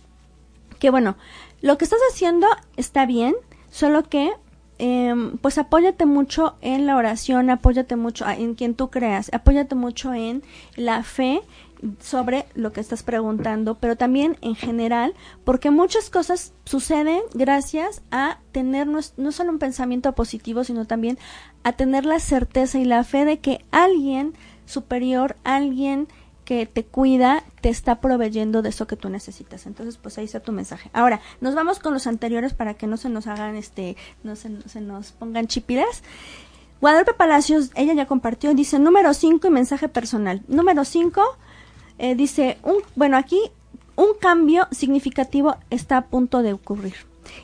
que, 0.79 0.89
bueno, 0.89 1.17
lo 1.61 1.77
que 1.77 1.85
estás 1.85 1.99
haciendo 2.11 2.47
está 2.77 3.05
bien, 3.05 3.35
solo 3.69 4.03
que 4.03 4.31
eh, 4.79 5.13
pues 5.41 5.57
apóyate 5.57 6.05
mucho 6.05 6.55
en 6.61 6.85
la 6.85 6.95
oración, 6.95 7.49
apóyate 7.49 7.95
mucho 7.95 8.27
en 8.27 8.55
quien 8.55 8.75
tú 8.75 8.89
creas, 8.89 9.29
apóyate 9.33 9.75
mucho 9.75 10.13
en 10.13 10.41
la 10.75 11.03
fe 11.03 11.41
sobre 11.99 12.45
lo 12.55 12.73
que 12.73 12.81
estás 12.81 13.03
preguntando, 13.03 13.75
pero 13.75 13.95
también 13.95 14.37
en 14.41 14.55
general, 14.55 15.13
porque 15.43 15.71
muchas 15.71 16.09
cosas 16.09 16.53
suceden 16.65 17.21
gracias 17.33 18.01
a 18.11 18.39
tener 18.51 18.87
no, 18.87 18.99
no 19.17 19.31
solo 19.31 19.51
un 19.51 19.59
pensamiento 19.59 20.13
positivo, 20.13 20.63
sino 20.63 20.85
también 20.85 21.17
a 21.63 21.73
tener 21.73 22.05
la 22.05 22.19
certeza 22.19 22.79
y 22.79 22.85
la 22.85 23.03
fe 23.03 23.25
de 23.25 23.39
que 23.39 23.63
alguien 23.71 24.33
superior, 24.65 25.35
alguien 25.43 26.07
que 26.49 26.65
te 26.65 26.83
cuida 26.83 27.43
te 27.61 27.69
está 27.69 28.01
proveyendo 28.01 28.63
de 28.63 28.69
eso 28.69 28.87
que 28.87 28.95
tú 28.95 29.07
necesitas. 29.07 29.67
Entonces, 29.67 29.97
pues 29.97 30.17
ahí 30.17 30.25
está 30.25 30.39
tu 30.39 30.51
mensaje. 30.51 30.89
Ahora, 30.93 31.21
nos 31.41 31.53
vamos 31.53 31.77
con 31.77 31.93
los 31.93 32.07
anteriores 32.07 32.55
para 32.55 32.73
que 32.73 32.87
no 32.87 32.97
se 32.97 33.07
nos 33.07 33.27
hagan, 33.27 33.55
este, 33.55 33.95
no 34.23 34.35
se, 34.35 34.67
se 34.67 34.81
nos 34.81 35.11
pongan 35.11 35.45
chipiras. 35.45 36.01
Guadalupe 36.81 37.13
Palacios, 37.13 37.69
ella 37.75 37.93
ya 37.93 38.07
compartió, 38.07 38.55
dice 38.55 38.79
número 38.79 39.13
5 39.13 39.45
y 39.45 39.51
mensaje 39.51 39.89
personal. 39.89 40.41
Número 40.47 40.85
5 40.85 41.21
eh, 41.99 42.15
dice, 42.15 42.57
un, 42.63 42.77
bueno, 42.95 43.15
aquí 43.15 43.39
un 43.95 44.15
cambio 44.19 44.67
significativo 44.71 45.55
está 45.69 45.97
a 45.97 46.07
punto 46.07 46.41
de 46.41 46.53
ocurrir. 46.53 46.95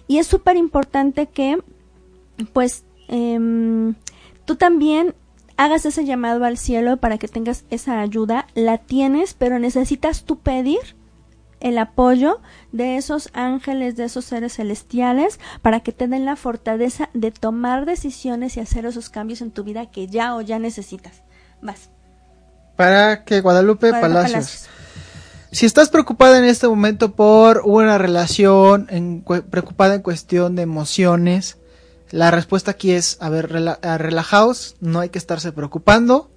Y 0.08 0.18
es 0.18 0.26
súper 0.26 0.58
importante 0.58 1.28
que, 1.28 1.60
pues, 2.54 2.86
eh, 3.08 3.94
tú 4.46 4.56
también 4.56 5.14
hagas 5.58 5.86
ese 5.86 6.06
llamado 6.06 6.46
al 6.46 6.58
cielo 6.58 6.98
para 6.98 7.18
que 7.18 7.28
tengas 7.28 7.66
esa 7.70 8.00
ayuda, 8.00 8.48
la 8.56 8.78
tienes, 8.78 9.34
pero 9.34 9.60
necesitas 9.60 10.24
tú 10.24 10.40
pedir 10.40 10.80
el 11.60 11.78
apoyo 11.78 12.42
de 12.72 12.98
esos 12.98 13.30
ángeles, 13.34 13.96
de 13.96 14.06
esos 14.06 14.26
seres 14.26 14.54
celestiales, 14.54 15.40
para 15.62 15.80
que 15.80 15.92
te 15.92 16.08
den 16.08 16.26
la 16.26 16.36
fortaleza 16.36 17.10
de 17.14 17.32
tomar 17.32 17.86
decisiones 17.86 18.58
y 18.58 18.60
hacer 18.60 18.86
esos 18.86 19.10
cambios 19.10 19.42
en 19.42 19.52
tu 19.52 19.64
vida 19.64 19.90
que 19.90 20.08
ya 20.08 20.36
o 20.36 20.42
ya 20.42 20.60
necesitas. 20.60 21.24
Vas. 21.62 21.90
Para 22.76 23.24
que 23.24 23.42
Guadalupe, 23.42 23.90
Guadalupe 23.90 24.14
Palacios. 24.14 24.34
Palacios. 24.34 24.70
Si 25.52 25.66
estás 25.66 25.90
preocupada 25.90 26.38
en 26.38 26.44
este 26.44 26.68
momento 26.68 27.14
por 27.14 27.62
una 27.64 27.98
relación, 27.98 28.88
en, 28.90 29.24
preocupada 29.50 29.96
en 29.96 30.02
cuestión 30.02 30.56
de 30.58 30.64
emociones, 30.64 31.58
la 32.12 32.32
respuesta 32.32 32.72
aquí 32.72 32.92
es, 32.92 33.18
a 33.20 33.30
ver, 33.30 33.52
rela 33.52 33.80
relajaos, 33.98 34.76
no 34.80 35.00
hay 35.00 35.10
que 35.10 35.18
estarse 35.18 35.52
preocupando, 35.52 36.30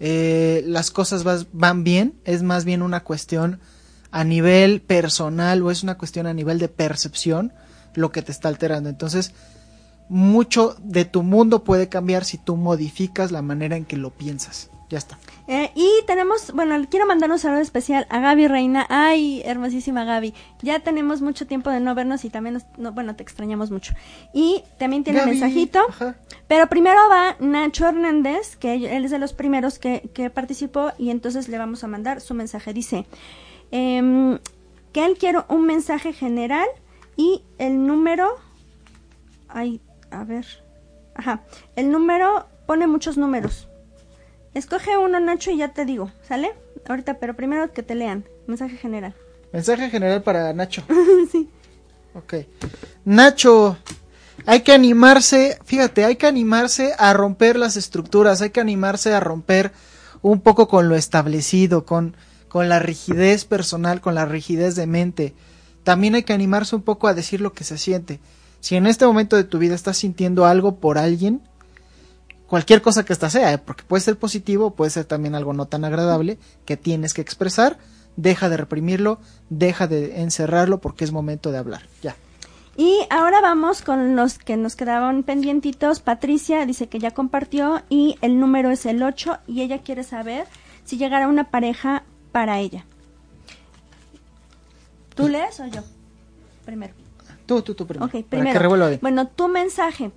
eh, 0.00 0.62
las 0.66 0.90
cosas 0.90 1.24
van 1.52 1.84
bien, 1.84 2.20
es 2.24 2.42
más 2.42 2.64
bien 2.64 2.82
una 2.82 3.04
cuestión 3.04 3.60
a 4.10 4.24
nivel 4.24 4.80
personal 4.80 5.62
o 5.62 5.70
es 5.70 5.82
una 5.82 5.96
cuestión 5.96 6.26
a 6.26 6.34
nivel 6.34 6.58
de 6.58 6.68
percepción 6.68 7.52
lo 7.94 8.12
que 8.12 8.22
te 8.22 8.32
está 8.32 8.48
alterando. 8.48 8.88
Entonces, 8.88 9.32
mucho 10.08 10.76
de 10.80 11.04
tu 11.04 11.22
mundo 11.22 11.64
puede 11.64 11.88
cambiar 11.88 12.24
si 12.24 12.38
tú 12.38 12.56
modificas 12.56 13.32
la 13.32 13.42
manera 13.42 13.76
en 13.76 13.84
que 13.84 13.96
lo 13.96 14.10
piensas. 14.10 14.70
Ya 14.90 14.98
está. 14.98 15.18
Eh, 15.48 15.70
y 15.74 15.88
tenemos, 16.06 16.52
bueno, 16.52 16.76
quiero 16.90 17.06
mandar 17.06 17.30
un 17.30 17.38
saludo 17.38 17.60
especial 17.60 18.06
a 18.10 18.20
Gaby 18.20 18.48
Reina. 18.48 18.86
Ay, 18.88 19.42
hermosísima 19.44 20.04
Gaby. 20.04 20.34
Ya 20.62 20.80
tenemos 20.80 21.22
mucho 21.22 21.46
tiempo 21.46 21.70
de 21.70 21.80
no 21.80 21.94
vernos 21.94 22.24
y 22.24 22.30
también, 22.30 22.54
nos, 22.54 22.66
no, 22.76 22.92
bueno, 22.92 23.16
te 23.16 23.22
extrañamos 23.22 23.70
mucho. 23.70 23.94
Y 24.32 24.62
también 24.78 25.04
tiene 25.04 25.22
un 25.22 25.30
mensajito. 25.30 25.80
Ajá. 25.88 26.16
Pero 26.48 26.68
primero 26.68 26.98
va 27.10 27.36
Nacho 27.40 27.88
Hernández, 27.88 28.56
que 28.56 28.74
él 28.74 29.04
es 29.04 29.10
de 29.10 29.18
los 29.18 29.32
primeros 29.32 29.78
que, 29.78 30.10
que 30.12 30.30
participó 30.30 30.92
y 30.98 31.10
entonces 31.10 31.48
le 31.48 31.58
vamos 31.58 31.82
a 31.82 31.86
mandar 31.86 32.20
su 32.20 32.34
mensaje. 32.34 32.72
Dice 32.72 33.06
eh, 33.70 34.38
que 34.92 35.04
él 35.04 35.16
quiere 35.18 35.40
un 35.48 35.64
mensaje 35.66 36.12
general 36.12 36.68
y 37.16 37.42
el 37.58 37.86
número... 37.86 38.36
Ay, 39.48 39.80
a 40.10 40.24
ver. 40.24 40.46
Ajá. 41.14 41.42
El 41.76 41.90
número 41.90 42.46
pone 42.66 42.86
muchos 42.86 43.16
números 43.16 43.68
Escoge 44.54 44.96
uno, 44.96 45.18
Nacho, 45.20 45.50
y 45.50 45.58
ya 45.58 45.72
te 45.72 45.84
digo, 45.84 46.10
¿sale? 46.26 46.52
Ahorita, 46.88 47.18
pero 47.18 47.34
primero 47.34 47.72
que 47.72 47.82
te 47.82 47.94
lean. 47.94 48.24
Mensaje 48.46 48.76
general. 48.76 49.14
Mensaje 49.52 49.90
general 49.90 50.22
para 50.22 50.52
Nacho. 50.52 50.82
sí. 51.32 51.50
Ok. 52.14 52.34
Nacho, 53.04 53.76
hay 54.46 54.60
que 54.60 54.72
animarse, 54.72 55.58
fíjate, 55.64 56.04
hay 56.04 56.16
que 56.16 56.26
animarse 56.26 56.92
a 56.98 57.12
romper 57.12 57.56
las 57.56 57.76
estructuras, 57.76 58.42
hay 58.42 58.50
que 58.50 58.60
animarse 58.60 59.12
a 59.12 59.20
romper 59.20 59.72
un 60.22 60.40
poco 60.40 60.68
con 60.68 60.88
lo 60.88 60.94
establecido, 60.94 61.84
con, 61.84 62.16
con 62.48 62.68
la 62.68 62.78
rigidez 62.78 63.44
personal, 63.44 64.00
con 64.00 64.14
la 64.14 64.24
rigidez 64.24 64.76
de 64.76 64.86
mente. 64.86 65.34
También 65.82 66.14
hay 66.14 66.22
que 66.22 66.32
animarse 66.32 66.76
un 66.76 66.82
poco 66.82 67.08
a 67.08 67.14
decir 67.14 67.40
lo 67.40 67.52
que 67.52 67.64
se 67.64 67.78
siente. 67.78 68.20
Si 68.60 68.76
en 68.76 68.86
este 68.86 69.06
momento 69.06 69.36
de 69.36 69.44
tu 69.44 69.58
vida 69.58 69.74
estás 69.74 69.98
sintiendo 69.98 70.46
algo 70.46 70.76
por 70.76 70.96
alguien, 70.96 71.42
cualquier 72.46 72.82
cosa 72.82 73.04
que 73.04 73.12
esta 73.12 73.30
sea, 73.30 73.52
¿eh? 73.52 73.58
porque 73.58 73.84
puede 73.84 74.00
ser 74.02 74.18
positivo, 74.18 74.74
puede 74.74 74.90
ser 74.90 75.04
también 75.04 75.34
algo 75.34 75.52
no 75.52 75.66
tan 75.66 75.84
agradable 75.84 76.38
que 76.64 76.76
tienes 76.76 77.14
que 77.14 77.22
expresar, 77.22 77.78
deja 78.16 78.48
de 78.48 78.56
reprimirlo, 78.56 79.18
deja 79.50 79.86
de 79.86 80.20
encerrarlo 80.20 80.80
porque 80.80 81.04
es 81.04 81.12
momento 81.12 81.52
de 81.52 81.58
hablar. 81.58 81.82
Ya. 82.02 82.16
Y 82.76 83.06
ahora 83.08 83.40
vamos 83.40 83.82
con 83.82 84.16
los 84.16 84.38
que 84.38 84.56
nos 84.56 84.74
quedaban 84.74 85.22
pendientitos. 85.22 86.00
Patricia 86.00 86.66
dice 86.66 86.88
que 86.88 86.98
ya 86.98 87.12
compartió 87.12 87.82
y 87.88 88.16
el 88.20 88.40
número 88.40 88.70
es 88.70 88.84
el 88.84 89.02
8 89.02 89.38
y 89.46 89.62
ella 89.62 89.78
quiere 89.78 90.02
saber 90.02 90.46
si 90.84 90.96
llegará 90.98 91.28
una 91.28 91.50
pareja 91.50 92.02
para 92.32 92.58
ella. 92.58 92.84
¿Tú 95.14 95.28
lees 95.28 95.60
o 95.60 95.66
yo? 95.66 95.82
Primero. 96.64 96.94
Tú, 97.46 97.62
tú, 97.62 97.74
tú 97.74 97.86
primero. 97.86 98.06
Ok, 98.06 98.24
para 98.24 98.42
primero. 98.42 98.90
que. 98.90 98.96
Bueno, 98.96 99.28
tu 99.28 99.48
mensaje. 99.48 100.10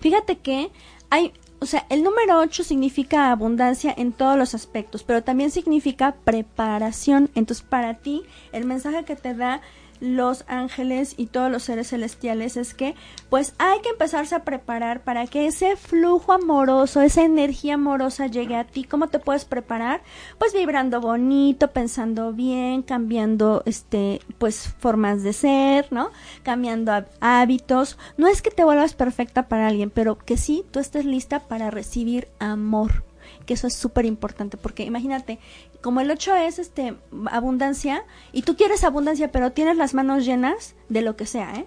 Fíjate 0.00 0.38
que 0.38 0.70
hay, 1.10 1.32
o 1.60 1.66
sea, 1.66 1.86
el 1.90 2.02
número 2.02 2.38
8 2.38 2.64
significa 2.64 3.30
abundancia 3.30 3.94
en 3.96 4.12
todos 4.12 4.36
los 4.38 4.54
aspectos, 4.54 5.02
pero 5.04 5.22
también 5.22 5.50
significa 5.50 6.16
preparación. 6.24 7.30
Entonces, 7.34 7.64
para 7.68 7.94
ti, 7.94 8.22
el 8.52 8.64
mensaje 8.64 9.04
que 9.04 9.14
te 9.14 9.34
da 9.34 9.60
los 10.00 10.44
ángeles 10.48 11.14
y 11.16 11.26
todos 11.26 11.50
los 11.50 11.62
seres 11.62 11.88
celestiales 11.88 12.56
es 12.56 12.74
que 12.74 12.94
pues 13.28 13.54
hay 13.58 13.80
que 13.80 13.90
empezarse 13.90 14.34
a 14.34 14.44
preparar 14.44 15.02
para 15.02 15.26
que 15.26 15.46
ese 15.46 15.76
flujo 15.76 16.32
amoroso, 16.32 17.02
esa 17.02 17.22
energía 17.22 17.74
amorosa 17.74 18.26
llegue 18.26 18.56
a 18.56 18.64
ti. 18.64 18.84
¿Cómo 18.84 19.08
te 19.08 19.18
puedes 19.18 19.44
preparar? 19.44 20.02
Pues 20.38 20.52
vibrando 20.52 21.00
bonito, 21.00 21.68
pensando 21.68 22.32
bien, 22.32 22.82
cambiando 22.82 23.62
este 23.66 24.20
pues 24.38 24.74
formas 24.78 25.22
de 25.22 25.32
ser, 25.32 25.86
¿no? 25.92 26.10
Cambiando 26.42 26.92
hábitos. 27.20 27.98
No 28.16 28.26
es 28.26 28.42
que 28.42 28.50
te 28.50 28.64
vuelvas 28.64 28.94
perfecta 28.94 29.48
para 29.48 29.68
alguien, 29.68 29.90
pero 29.90 30.16
que 30.18 30.36
sí 30.36 30.64
tú 30.70 30.78
estés 30.78 31.04
lista 31.04 31.40
para 31.40 31.70
recibir 31.70 32.28
amor 32.38 33.04
que 33.46 33.54
eso 33.54 33.66
es 33.66 33.74
súper 33.74 34.04
importante 34.04 34.56
porque 34.56 34.84
imagínate, 34.84 35.38
como 35.82 36.00
el 36.00 36.10
8 36.10 36.34
es 36.36 36.58
este 36.58 36.96
abundancia 37.30 38.04
y 38.32 38.42
tú 38.42 38.56
quieres 38.56 38.84
abundancia 38.84 39.30
pero 39.32 39.52
tienes 39.52 39.76
las 39.76 39.94
manos 39.94 40.24
llenas 40.24 40.74
de 40.88 41.02
lo 41.02 41.16
que 41.16 41.26
sea, 41.26 41.54
¿eh? 41.54 41.66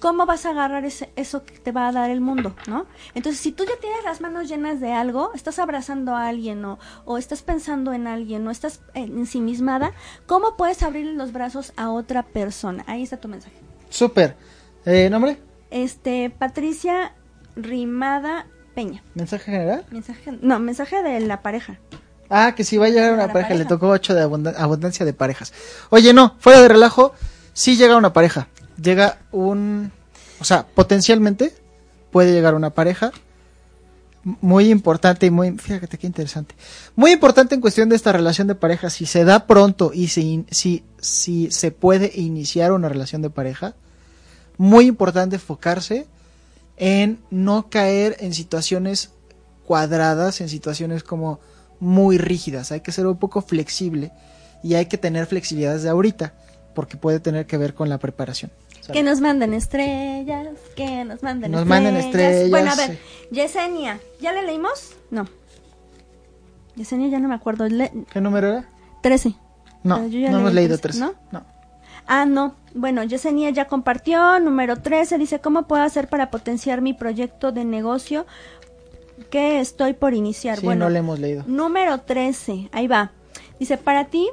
¿Cómo 0.00 0.26
vas 0.26 0.44
a 0.44 0.50
agarrar 0.50 0.84
ese- 0.84 1.10
eso 1.16 1.44
que 1.46 1.58
te 1.58 1.72
va 1.72 1.88
a 1.88 1.92
dar 1.92 2.10
el 2.10 2.20
mundo, 2.20 2.54
no? 2.66 2.84
Entonces, 3.14 3.40
si 3.40 3.52
tú 3.52 3.64
ya 3.64 3.72
tienes 3.80 4.04
las 4.04 4.20
manos 4.20 4.48
llenas 4.48 4.78
de 4.80 4.92
algo, 4.92 5.30
estás 5.34 5.58
abrazando 5.58 6.14
a 6.14 6.28
alguien 6.28 6.62
o, 6.64 6.78
o 7.06 7.16
estás 7.16 7.42
pensando 7.42 7.92
en 7.94 8.06
alguien 8.06 8.46
o 8.46 8.50
estás 8.50 8.82
ensimismada, 8.92 9.92
¿cómo 10.26 10.56
puedes 10.58 10.82
abrirle 10.82 11.14
los 11.14 11.32
brazos 11.32 11.72
a 11.76 11.90
otra 11.90 12.22
persona? 12.22 12.84
Ahí 12.86 13.02
está 13.02 13.16
tu 13.18 13.28
mensaje. 13.28 13.56
Súper. 13.88 14.36
Eh, 14.84 15.08
¿Nombre? 15.08 15.38
Este, 15.70 16.28
Patricia 16.28 17.14
Rimada 17.56 18.46
Peña. 18.74 19.02
¿Mensaje 19.14 19.52
general? 19.52 19.86
Mensaje, 19.90 20.32
no, 20.42 20.58
mensaje 20.58 21.02
de 21.02 21.20
la 21.20 21.40
pareja. 21.40 21.78
Ah, 22.30 22.54
que 22.56 22.64
si 22.64 22.76
va 22.76 22.86
a 22.86 22.90
llegar 22.90 23.12
una 23.12 23.32
pareja, 23.32 23.54
le 23.54 23.64
tocó 23.64 23.88
8 23.88 24.14
de 24.14 24.22
abunda- 24.22 24.54
abundancia 24.56 25.04
de 25.06 25.12
parejas. 25.12 25.52
Oye, 25.90 26.12
no, 26.12 26.36
fuera 26.38 26.60
de 26.62 26.68
relajo, 26.68 27.12
sí 27.52 27.76
llega 27.76 27.96
una 27.96 28.12
pareja. 28.12 28.48
Llega 28.82 29.18
un... 29.30 29.92
O 30.40 30.44
sea, 30.44 30.66
potencialmente 30.66 31.54
puede 32.10 32.32
llegar 32.32 32.54
una 32.54 32.70
pareja 32.70 33.12
muy 34.22 34.70
importante 34.70 35.26
y 35.26 35.30
muy... 35.30 35.52
Fíjate 35.58 35.98
qué 35.98 36.06
interesante. 36.06 36.54
Muy 36.96 37.12
importante 37.12 37.54
en 37.54 37.60
cuestión 37.60 37.88
de 37.88 37.96
esta 37.96 38.12
relación 38.12 38.46
de 38.48 38.54
pareja. 38.54 38.88
Si 38.90 39.06
se 39.06 39.24
da 39.24 39.46
pronto 39.46 39.90
y 39.92 40.08
si, 40.08 40.46
si, 40.50 40.82
si 40.98 41.50
se 41.50 41.70
puede 41.70 42.10
iniciar 42.14 42.72
una 42.72 42.88
relación 42.88 43.20
de 43.22 43.30
pareja, 43.30 43.74
muy 44.56 44.86
importante 44.86 45.36
enfocarse 45.36 46.06
en 46.76 47.20
no 47.30 47.68
caer 47.68 48.16
en 48.20 48.34
situaciones 48.34 49.10
cuadradas, 49.66 50.40
en 50.40 50.48
situaciones 50.48 51.02
como 51.04 51.38
muy 51.80 52.18
rígidas. 52.18 52.72
Hay 52.72 52.80
que 52.80 52.92
ser 52.92 53.06
un 53.06 53.16
poco 53.18 53.42
flexible 53.42 54.12
y 54.62 54.74
hay 54.74 54.86
que 54.86 54.98
tener 54.98 55.26
flexibilidad 55.26 55.74
desde 55.74 55.88
ahorita, 55.88 56.34
porque 56.74 56.96
puede 56.96 57.20
tener 57.20 57.46
que 57.46 57.56
ver 57.58 57.74
con 57.74 57.88
la 57.88 57.98
preparación. 57.98 58.50
¿sale? 58.80 58.92
Que 58.94 59.02
nos 59.02 59.20
manden 59.20 59.54
estrellas, 59.54 60.48
que 60.76 61.04
nos 61.04 61.22
manden 61.22 61.52
Nos 61.52 61.62
estrellas. 61.62 61.66
manden 61.66 61.96
estrellas, 61.96 62.50
Bueno, 62.50 62.70
a 62.72 62.74
ver, 62.76 62.90
sí. 62.92 62.98
Yesenia, 63.30 64.00
¿ya 64.20 64.32
le 64.32 64.42
leímos? 64.42 64.92
No. 65.10 65.26
Yesenia 66.76 67.08
ya 67.08 67.18
no 67.20 67.28
me 67.28 67.34
acuerdo. 67.34 67.68
Le- 67.68 67.92
¿Qué 68.12 68.20
número 68.20 68.48
era? 68.48 68.68
13. 69.02 69.34
No, 69.82 69.98
no 69.98 70.08
leí 70.08 70.24
hemos 70.26 70.52
leído 70.54 70.78
13, 70.78 70.82
tres. 70.82 70.96
¿no? 71.30 71.44
Ah, 72.06 72.26
no. 72.26 72.54
Bueno, 72.74 73.04
Yesenia 73.04 73.50
ya 73.50 73.66
compartió. 73.66 74.38
Número 74.40 74.76
13 74.76 75.18
dice, 75.18 75.40
¿cómo 75.40 75.66
puedo 75.66 75.82
hacer 75.82 76.08
para 76.08 76.30
potenciar 76.30 76.80
mi 76.80 76.92
proyecto 76.94 77.52
de 77.52 77.64
negocio 77.64 78.26
que 79.30 79.60
estoy 79.60 79.94
por 79.94 80.14
iniciar? 80.14 80.58
Sí, 80.58 80.66
bueno, 80.66 80.86
no 80.86 80.90
le 80.90 80.98
hemos 80.98 81.18
leído. 81.18 81.44
Número 81.46 82.00
13, 82.00 82.70
ahí 82.72 82.86
va. 82.86 83.12
Dice, 83.58 83.76
para 83.76 84.06
ti, 84.06 84.28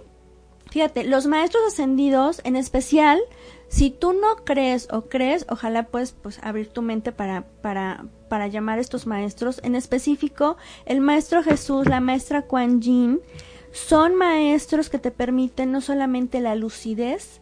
fíjate, 0.69 1.03
los 1.03 1.27
maestros 1.27 1.63
ascendidos, 1.67 2.41
en 2.43 2.55
especial, 2.55 3.19
si 3.67 3.89
tú 3.89 4.13
no 4.13 4.43
crees 4.43 4.87
o 4.91 5.03
crees, 5.03 5.45
ojalá 5.49 5.83
puedes 5.83 6.11
pues 6.11 6.39
abrir 6.43 6.67
tu 6.67 6.81
mente 6.81 7.11
para, 7.11 7.45
para, 7.61 8.05
para 8.29 8.47
llamar 8.47 8.79
a 8.79 8.81
estos 8.81 9.07
maestros. 9.07 9.61
En 9.63 9.75
específico, 9.75 10.57
el 10.85 11.01
maestro 11.01 11.43
Jesús, 11.43 11.87
la 11.87 11.99
maestra 11.99 12.43
Kuan 12.43 12.81
Yin, 12.81 13.21
son 13.71 14.15
maestros 14.15 14.89
que 14.89 14.99
te 14.99 15.11
permiten 15.11 15.71
no 15.71 15.81
solamente 15.81 16.41
la 16.41 16.55
lucidez, 16.55 17.41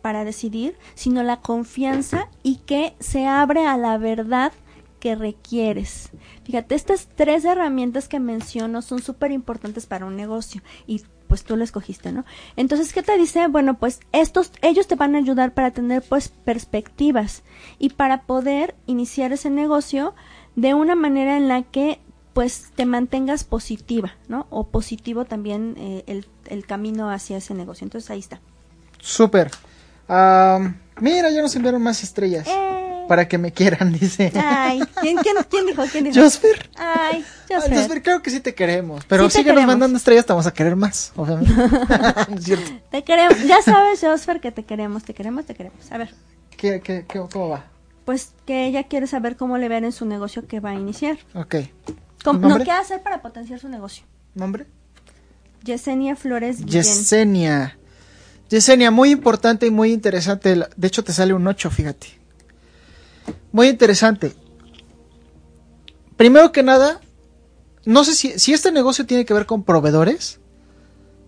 para 0.00 0.24
decidir, 0.24 0.76
sino 0.94 1.22
la 1.22 1.40
confianza 1.40 2.28
y 2.42 2.56
que 2.56 2.94
se 3.00 3.26
abre 3.26 3.66
a 3.66 3.76
la 3.76 3.98
verdad 3.98 4.52
que 4.98 5.14
requieres. 5.14 6.10
Fíjate, 6.44 6.74
estas 6.74 7.08
tres 7.14 7.44
herramientas 7.44 8.08
que 8.08 8.20
menciono 8.20 8.82
son 8.82 9.02
súper 9.02 9.32
importantes 9.32 9.86
para 9.86 10.06
un 10.06 10.16
negocio 10.16 10.62
y 10.86 11.02
pues 11.28 11.44
tú 11.44 11.56
lo 11.56 11.64
escogiste, 11.64 12.10
¿no? 12.10 12.24
Entonces, 12.56 12.92
¿qué 12.92 13.02
te 13.02 13.16
dice? 13.18 13.46
Bueno, 13.48 13.78
pues 13.78 14.00
estos, 14.12 14.50
ellos 14.62 14.86
te 14.86 14.96
van 14.96 15.14
a 15.14 15.18
ayudar 15.18 15.52
para 15.52 15.70
tener 15.70 16.02
pues 16.02 16.28
perspectivas 16.28 17.42
y 17.78 17.90
para 17.90 18.22
poder 18.22 18.74
iniciar 18.86 19.32
ese 19.32 19.50
negocio 19.50 20.14
de 20.56 20.74
una 20.74 20.94
manera 20.94 21.36
en 21.36 21.48
la 21.48 21.62
que 21.62 22.00
pues 22.32 22.70
te 22.74 22.86
mantengas 22.86 23.44
positiva, 23.44 24.14
¿no? 24.28 24.46
O 24.50 24.68
positivo 24.68 25.24
también 25.24 25.74
eh, 25.76 26.04
el, 26.06 26.26
el 26.46 26.66
camino 26.66 27.10
hacia 27.10 27.36
ese 27.36 27.52
negocio. 27.52 27.84
Entonces, 27.84 28.10
ahí 28.10 28.20
está. 28.20 28.40
Súper. 29.00 29.50
Am, 30.08 30.78
mira, 31.00 31.30
ya 31.30 31.42
nos 31.42 31.54
enviaron 31.56 31.82
más 31.82 32.02
estrellas. 32.02 32.46
Eh. 32.48 32.87
Para 33.08 33.26
que 33.26 33.38
me 33.38 33.50
quieran, 33.52 33.92
dice. 34.00 34.30
Ay, 34.36 34.80
¿quién, 35.00 35.16
quién, 35.18 35.36
quién 35.50 35.66
dijo? 35.66 35.82
¿Quién 35.90 36.04
dijo? 36.04 36.20
Josper. 36.22 36.70
Ay, 36.76 37.24
Josper. 37.48 37.74
Josper, 37.78 38.02
claro 38.02 38.22
que 38.22 38.30
sí 38.30 38.40
te 38.40 38.54
queremos. 38.54 39.04
Pero 39.06 39.28
Sí 39.30 39.38
síguenos 39.38 39.64
mandando 39.66 39.96
estrellas, 39.96 40.26
te 40.26 40.32
vamos 40.32 40.46
a 40.46 40.52
querer 40.52 40.76
más, 40.76 41.12
obviamente. 41.16 41.52
No. 42.28 42.80
Te 42.90 43.02
queremos. 43.04 43.42
Ya 43.44 43.60
sabes, 43.62 44.00
Josper, 44.00 44.40
que 44.40 44.52
te 44.52 44.64
queremos, 44.64 45.02
te 45.04 45.14
queremos, 45.14 45.44
te 45.46 45.54
queremos. 45.54 45.90
A 45.90 45.98
ver, 45.98 46.14
¿Qué, 46.56 46.80
qué, 46.80 47.04
qué- 47.08 47.20
cómo 47.32 47.48
va? 47.48 47.64
pues 48.04 48.32
que 48.46 48.66
ella 48.66 48.84
quiere 48.84 49.06
saber 49.06 49.36
cómo 49.36 49.58
le 49.58 49.68
ven 49.68 49.84
en 49.84 49.92
su 49.92 50.06
negocio 50.06 50.46
que 50.46 50.60
va 50.60 50.70
a 50.70 50.74
iniciar. 50.74 51.18
Ok. 51.34 51.56
¿Cómo- 52.24 52.48
no. 52.48 52.58
¿Qué 52.64 52.70
hacer 52.70 53.02
para 53.02 53.20
potenciar 53.22 53.58
su 53.60 53.68
negocio? 53.68 54.04
¿Nombre? 54.34 54.66
Yesenia 55.62 56.16
Flores 56.16 56.64
Guillén. 56.64 56.82
Yesenia. 56.84 57.78
Yesenia, 58.48 58.90
muy 58.90 59.10
importante 59.10 59.66
y 59.66 59.70
muy 59.70 59.92
interesante. 59.92 60.56
De 60.76 60.86
hecho, 60.86 61.04
te 61.04 61.12
sale 61.12 61.34
un 61.34 61.46
8, 61.46 61.70
fíjate. 61.70 62.17
Muy 63.52 63.68
interesante. 63.68 64.34
Primero 66.16 66.52
que 66.52 66.62
nada, 66.62 67.00
no 67.84 68.04
sé 68.04 68.14
si, 68.14 68.52
este 68.52 68.72
negocio 68.72 69.06
tiene 69.06 69.24
que 69.24 69.34
ver 69.34 69.46
con 69.46 69.62
proveedores, 69.62 70.40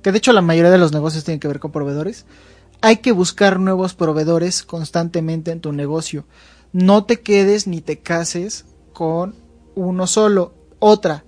que 0.03 0.13
de 0.13 0.19
hecho 0.19 0.33
la 0.33 0.43
mayoría 0.43 0.71
de 0.71 0.79
los 0.79 0.93
negocios 0.93 1.25
tienen 1.25 1.41
que 1.41 1.49
ver 1.49 1.61
con 1.61 1.73
proveedores, 1.73 2.27
hay 2.81 2.97
que 2.97 3.13
buscar 3.13 3.61
nuevos 3.61 3.95
proveedores 3.95 4.63
constantemente 4.63 5.53
en 5.53 5.61
tu 5.61 5.73
negocio. 5.73 6.25
No 6.73 7.05
te 7.05 7.21
quedes 7.21 7.67
ni 7.67 7.81
te 7.81 7.99
cases 8.01 8.65
con 8.93 9.37
uno 9.75 10.07
solo. 10.07 10.55
Otra, 10.79 11.25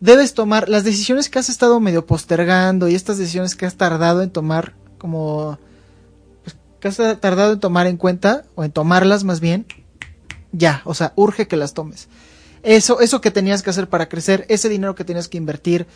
debes 0.00 0.34
tomar 0.34 0.68
las 0.68 0.84
decisiones 0.84 1.28
que 1.28 1.38
has 1.38 1.48
estado 1.48 1.78
medio 1.78 2.06
postergando 2.06 2.88
y 2.88 2.94
estas 2.94 3.18
decisiones 3.18 3.54
que 3.54 3.66
has 3.66 3.76
tardado 3.76 4.22
en 4.22 4.30
tomar 4.30 4.74
como 4.98 5.58
pues, 6.42 6.56
que 6.80 6.88
has 6.88 7.20
tardado 7.20 7.52
en 7.52 7.60
tomar 7.60 7.86
en 7.86 7.96
cuenta 7.96 8.44
o 8.54 8.64
en 8.64 8.72
tomarlas 8.72 9.24
más 9.24 9.40
bien 9.40 9.66
ya, 10.52 10.82
o 10.84 10.94
sea, 10.94 11.12
urge 11.16 11.48
que 11.48 11.56
las 11.56 11.74
tomes. 11.74 12.08
eso, 12.62 13.00
eso 13.00 13.20
que 13.20 13.30
tenías 13.30 13.62
que 13.62 13.70
hacer 13.70 13.88
para 13.88 14.08
crecer, 14.08 14.46
ese 14.48 14.68
dinero 14.68 14.94
que 14.94 15.04
tenías 15.04 15.28
que 15.28 15.38
invertir, 15.38 15.86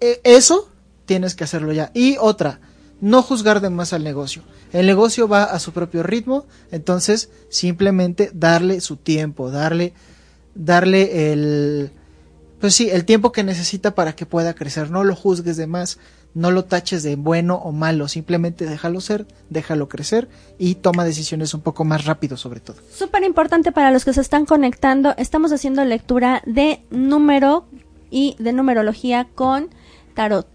eh, 0.00 0.20
eso 0.24 0.70
tienes 1.04 1.34
que 1.34 1.44
hacerlo 1.44 1.72
ya. 1.72 1.90
Y 1.94 2.16
otra, 2.18 2.60
no 3.00 3.22
juzgar 3.22 3.60
de 3.60 3.70
más 3.70 3.92
al 3.92 4.04
negocio. 4.04 4.42
El 4.72 4.86
negocio 4.86 5.28
va 5.28 5.44
a 5.44 5.58
su 5.58 5.72
propio 5.72 6.02
ritmo, 6.02 6.46
entonces 6.70 7.30
simplemente 7.48 8.30
darle 8.34 8.80
su 8.80 8.96
tiempo, 8.96 9.50
darle, 9.50 9.94
darle 10.54 11.32
el, 11.32 11.90
pues 12.60 12.74
sí, 12.74 12.90
el 12.90 13.04
tiempo 13.04 13.32
que 13.32 13.44
necesita 13.44 13.94
para 13.94 14.14
que 14.14 14.26
pueda 14.26 14.54
crecer. 14.54 14.90
No 14.90 15.04
lo 15.04 15.14
juzgues 15.14 15.56
de 15.56 15.66
más, 15.66 15.98
no 16.34 16.50
lo 16.50 16.64
taches 16.64 17.02
de 17.02 17.16
bueno 17.16 17.56
o 17.56 17.72
malo, 17.72 18.08
simplemente 18.08 18.66
déjalo 18.66 19.00
ser, 19.00 19.26
déjalo 19.50 19.88
crecer 19.88 20.28
y 20.58 20.76
toma 20.76 21.04
decisiones 21.04 21.54
un 21.54 21.62
poco 21.62 21.84
más 21.84 22.04
rápido 22.04 22.36
sobre 22.36 22.60
todo. 22.60 22.76
Súper 22.92 23.24
importante 23.24 23.72
para 23.72 23.90
los 23.90 24.04
que 24.04 24.12
se 24.12 24.20
están 24.20 24.46
conectando, 24.46 25.14
estamos 25.16 25.52
haciendo 25.52 25.84
lectura 25.84 26.42
de 26.46 26.82
número 26.90 27.66
y 28.10 28.36
de 28.38 28.52
numerología 28.52 29.26
con 29.34 29.70
tarot. 30.14 30.46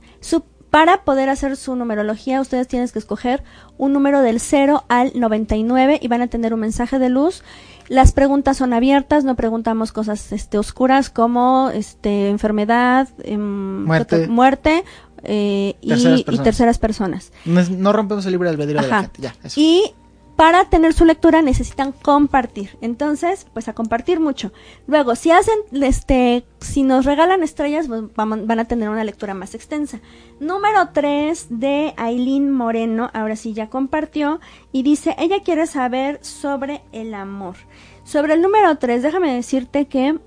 para 0.70 1.04
poder 1.04 1.30
hacer 1.30 1.56
su 1.56 1.76
numerología, 1.76 2.42
ustedes 2.42 2.68
tienen 2.68 2.90
que 2.90 2.98
escoger 2.98 3.44
un 3.78 3.94
número 3.94 4.22
del 4.22 4.40
0 4.40 4.86
al 4.90 5.12
99 5.14 6.00
y 6.02 6.08
van 6.08 6.24
a 6.24 6.28
tener 6.28 6.54
un 6.54 6.62
mensaje 6.62 6.98
de 6.98 7.10
luz. 7.10 7.44
Las 7.90 8.12
preguntas 8.12 8.58
son 8.58 8.74
abiertas, 8.74 9.24
no 9.24 9.36
preguntamos 9.36 9.92
cosas 9.92 10.32
este, 10.32 10.58
oscuras 10.58 11.10
como 11.12 11.70
este, 11.74 12.30
enfermedad, 12.30 13.08
em, 13.24 13.86
muerte, 13.86 14.28
muerte 14.28 14.84
eh, 15.24 15.76
y, 15.82 16.24
terceras 16.44 16.78
personas. 16.78 17.32
No, 17.46 17.94
rompemos 17.94 18.26
el 18.26 18.32
libro 18.32 18.50
de 18.50 18.56
albedrío 18.56 18.82
de 18.82 18.88
la 18.88 19.02
gente. 19.02 19.22
Ya, 19.22 19.36
Y 19.56 19.94
para 20.36 20.66
tener 20.66 20.94
su 20.94 21.06
lectura 21.06 21.42
necesitan 21.42 21.92
compartir. 21.92 22.78
Entonces, 22.82 23.46
pues 23.54 23.68
a 23.68 23.74
compartir 23.74 24.20
mucho. 24.20 24.52
Luego, 24.88 25.16
si 25.16 25.32
hacen, 25.32 25.56
este, 25.72 26.46
si 26.60 26.84
nos 26.84 27.06
regalan 27.06 27.44
estrellas, 27.44 27.88
pues 27.88 28.04
van 28.16 28.60
a 28.60 28.66
tener 28.66 28.90
una 28.90 29.04
lectura 29.04 29.34
más 29.34 29.54
extensa. 29.54 30.00
Número 30.40 30.90
3 30.92 31.48
de 31.50 31.94
Aileen 31.98 32.52
Moreno, 32.52 33.12
ahora 33.14 33.36
sí 33.36 33.54
ya 33.54 33.70
compartió, 33.70 34.40
y 34.72 34.84
dice, 34.84 35.16
ella 35.20 35.44
quiere 35.44 35.68
saber 35.68 36.20
sobre 36.24 36.82
el 36.92 37.14
amor. 37.14 37.56
Sobre 38.04 38.34
el 38.34 38.42
número 38.42 38.76
3, 38.76 39.04
déjame 39.04 39.34
decirte 39.34 39.86
que 39.86 40.18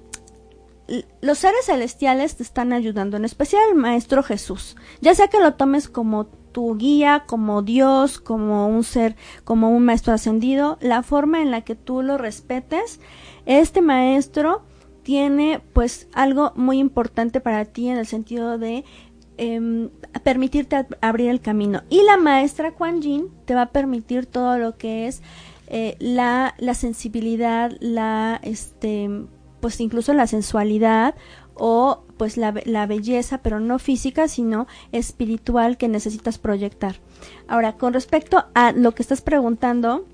los 1.21 1.39
seres 1.39 1.67
celestiales 1.67 2.37
te 2.37 2.43
están 2.43 2.73
ayudando, 2.73 3.17
en 3.17 3.25
especial 3.25 3.63
el 3.71 3.75
Maestro 3.75 4.23
Jesús. 4.23 4.77
Ya 5.01 5.15
sea 5.15 5.29
que 5.29 5.41
lo 5.41 5.55
tomes 5.55 5.89
como 5.89 6.27
tu 6.27 6.77
guía, 6.77 7.25
como 7.27 7.61
Dios, 7.63 8.19
como 8.19 8.69
un 8.69 8.83
ser, 8.83 9.15
como 9.45 9.71
un 9.71 9.85
maestro 9.85 10.15
ascendido, 10.15 10.79
la 10.81 11.03
forma 11.03 11.43
en 11.43 11.51
la 11.51 11.61
que 11.61 11.75
tú 11.75 12.01
lo 12.01 12.17
respetes, 12.17 12.99
este 13.45 13.83
maestro 13.83 14.63
tiene 15.03 15.61
pues 15.73 16.09
algo 16.15 16.53
muy 16.57 16.79
importante 16.79 17.41
para 17.41 17.67
ti 17.67 17.89
en 17.89 17.99
el 17.99 18.07
sentido 18.07 18.57
de 18.57 18.85
em, 19.37 19.91
permitirte 20.25 20.87
abrir 21.03 21.29
el 21.29 21.41
camino. 21.41 21.83
Y 21.91 22.03
la 22.05 22.17
maestra 22.17 22.73
Kuan 22.73 23.03
Yin 23.03 23.29
te 23.45 23.55
va 23.55 23.63
a 23.63 23.71
permitir 23.71 24.25
todo 24.25 24.57
lo 24.57 24.79
que 24.79 25.07
es 25.09 25.23
eh, 25.67 25.97
la, 25.99 26.55
la 26.57 26.73
sensibilidad, 26.73 27.71
la 27.81 28.41
este 28.43 29.11
pues 29.61 29.81
incluso 29.81 30.13
la 30.13 30.27
sensualidad 30.27 31.15
o 31.55 32.05
pues 32.17 32.37
la, 32.37 32.55
la, 32.65 32.87
belleza, 32.87 33.39
pero 33.39 33.61
no 33.61 33.79
física, 33.79 34.29
sino 34.29 34.67
espiritual 34.93 35.77
que 35.77 35.89
necesitas 35.89 36.39
proyectar. 36.39 36.97
Ahora, 37.49 37.77
con 37.77 37.93
respecto 37.95 38.47
a 38.55 38.73
lo 38.73 38.93
que 38.95 39.03
estás 39.03 39.23
preguntando, 39.23 40.05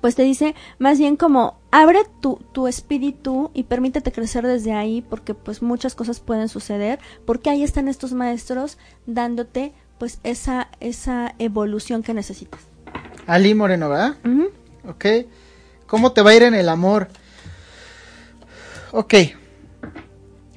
pues 0.00 0.14
te 0.14 0.22
dice 0.22 0.54
más 0.78 0.98
bien 0.98 1.16
como 1.16 1.58
abre 1.70 2.00
tu, 2.20 2.40
tu 2.52 2.66
espíritu 2.66 3.50
y 3.54 3.64
permítete 3.64 4.12
crecer 4.12 4.46
desde 4.46 4.72
ahí 4.72 5.02
porque 5.02 5.34
pues 5.34 5.62
muchas 5.62 5.94
cosas 5.94 6.20
pueden 6.20 6.48
suceder 6.48 6.98
porque 7.24 7.50
ahí 7.50 7.62
están 7.62 7.88
estos 7.88 8.12
maestros 8.12 8.78
dándote 9.06 9.72
pues 9.98 10.20
esa, 10.24 10.68
esa 10.80 11.34
evolución 11.38 12.02
que 12.02 12.14
necesitas. 12.14 12.60
Ali 13.26 13.54
Moreno, 13.54 13.88
¿verdad? 13.88 14.16
Ok. 14.88 15.04
¿Cómo 15.86 16.12
te 16.12 16.22
va 16.22 16.30
a 16.30 16.34
ir 16.34 16.42
en 16.42 16.54
el 16.54 16.68
amor? 16.68 17.08
Ok. 18.98 19.12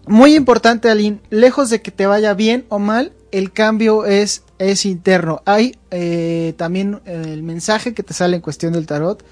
Muy 0.08 0.34
importante, 0.34 0.90
Aline. 0.90 1.20
Lejos 1.30 1.70
de 1.70 1.82
que 1.82 1.92
te 1.92 2.06
vaya 2.06 2.34
bien 2.34 2.66
o 2.70 2.80
mal, 2.80 3.12
el 3.34 3.52
cambio 3.52 4.06
es, 4.06 4.44
es 4.60 4.86
interno. 4.86 5.42
Hay 5.44 5.76
eh, 5.92 6.54
también 6.56 7.02
eh, 7.06 7.22
el 7.26 7.44
mensaje 7.44 7.94
que 7.94 8.02
te 8.02 8.14
sale 8.14 8.38
en 8.38 8.42
cuestión 8.42 8.72
del 8.72 8.86
tarot. 8.86 9.26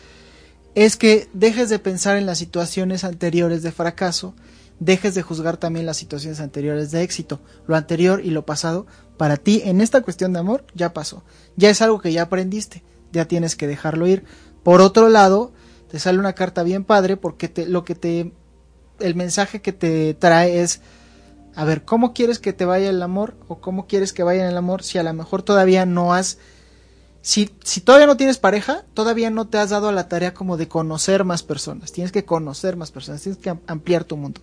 Es 0.76 0.98
que 0.98 1.30
dejes 1.32 1.70
de 1.70 1.80
pensar 1.80 2.18
en 2.18 2.26
las 2.26 2.38
situaciones 2.38 3.06
anteriores 3.06 3.64
de 3.64 3.72
fracaso. 3.72 4.36
Dejes 4.82 5.16
de 5.16 5.22
juzgar 5.22 5.56
también 5.56 5.86
las 5.86 5.96
situaciones 5.96 6.42
anteriores 6.42 6.92
de 6.92 7.02
éxito. 7.02 7.40
Lo 7.66 7.78
anterior 7.78 8.20
y 8.22 8.32
lo 8.32 8.46
pasado, 8.46 8.88
para 9.16 9.38
ti, 9.38 9.62
en 9.64 9.80
esta 9.80 10.02
cuestión 10.02 10.34
de 10.34 10.40
amor, 10.40 10.66
ya 10.76 10.92
pasó. 10.92 11.24
Ya 11.56 11.70
es 11.70 11.82
algo 11.82 12.02
que 12.02 12.12
ya 12.12 12.24
aprendiste. 12.24 12.84
Ya 13.14 13.24
tienes 13.24 13.56
que 13.56 13.68
dejarlo 13.68 14.06
ir. 14.06 14.26
Por 14.64 14.82
otro 14.82 15.08
lado, 15.08 15.54
te 15.90 15.98
sale 15.98 16.20
una 16.20 16.34
carta 16.34 16.64
bien 16.64 16.84
padre 16.84 17.16
porque 17.16 17.48
te, 17.48 17.68
lo 17.68 17.86
que 17.86 17.96
te 17.96 18.34
el 19.00 19.16
mensaje 19.16 19.62
que 19.62 19.74
te 19.74 20.14
trae 20.14 20.62
es, 20.62 20.82
a 21.56 21.66
ver, 21.66 21.84
¿cómo 21.86 22.14
quieres 22.14 22.40
que 22.40 22.54
te 22.54 22.66
vaya 22.66 22.90
el 22.90 23.02
amor? 23.02 23.36
¿O 23.48 23.60
cómo 23.60 23.88
quieres 23.88 24.14
que 24.14 24.24
vaya 24.24 24.48
el 24.48 24.58
amor 24.58 24.84
si 24.84 24.98
a 24.98 25.04
lo 25.04 25.14
mejor 25.14 25.44
todavía 25.44 25.86
no 25.86 26.14
has... 26.14 26.38
Si, 27.22 27.50
si 27.64 27.82
todavía 27.82 28.08
no 28.08 28.16
tienes 28.16 28.38
pareja, 28.38 28.86
todavía 28.94 29.30
no 29.30 29.48
te 29.48 29.58
has 29.58 29.72
dado 29.72 29.90
a 29.90 29.92
la 29.92 30.08
tarea 30.08 30.34
como 30.34 30.56
de 30.56 30.68
conocer 30.68 31.26
más 31.26 31.44
personas. 31.44 31.92
Tienes 31.92 32.12
que 32.12 32.24
conocer 32.24 32.78
más 32.78 32.92
personas, 32.92 33.22
tienes 33.22 33.42
que 33.42 33.50
ampliar 33.68 34.06
tu 34.06 34.16
mundo. 34.16 34.42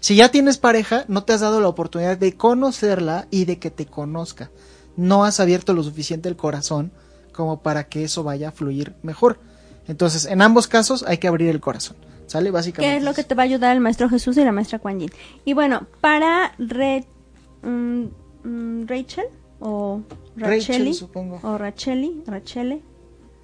Si 0.00 0.16
ya 0.16 0.30
tienes 0.30 0.58
pareja, 0.58 1.04
no 1.08 1.24
te 1.24 1.32
has 1.32 1.40
dado 1.40 1.60
la 1.60 1.68
oportunidad 1.68 2.18
de 2.18 2.36
conocerla 2.36 3.26
y 3.30 3.46
de 3.46 3.58
que 3.58 3.70
te 3.70 3.86
conozca. 3.86 4.50
No 4.96 5.24
has 5.24 5.40
abierto 5.40 5.72
lo 5.74 5.82
suficiente 5.82 6.28
el 6.28 6.36
corazón 6.36 6.92
como 7.32 7.62
para 7.62 7.88
que 7.88 8.04
eso 8.04 8.24
vaya 8.24 8.48
a 8.48 8.52
fluir 8.52 8.94
mejor. 9.02 9.38
Entonces, 9.86 10.26
en 10.26 10.42
ambos 10.42 10.66
casos 10.66 11.04
hay 11.06 11.18
que 11.18 11.28
abrir 11.28 11.48
el 11.48 11.60
corazón. 11.60 11.96
¿Sale? 12.28 12.50
Básicamente. 12.50 12.92
¿Qué 12.92 12.98
es 12.98 13.04
lo 13.04 13.14
que 13.14 13.24
te 13.24 13.34
va 13.34 13.42
a 13.42 13.46
ayudar 13.46 13.74
el 13.74 13.80
maestro 13.80 14.08
Jesús 14.08 14.36
y 14.36 14.44
la 14.44 14.52
maestra 14.52 14.78
Kuan 14.78 15.00
Yin? 15.00 15.10
Y 15.44 15.54
bueno, 15.54 15.86
para 16.00 16.52
mm, 16.58 18.04
mm, 18.44 18.86
Rachel 18.86 19.26
o 19.60 20.02
Rachel, 20.36 20.94
supongo. 20.94 21.40
O 21.42 21.58
Racheli, 21.58 22.22
Rachele. 22.26 22.82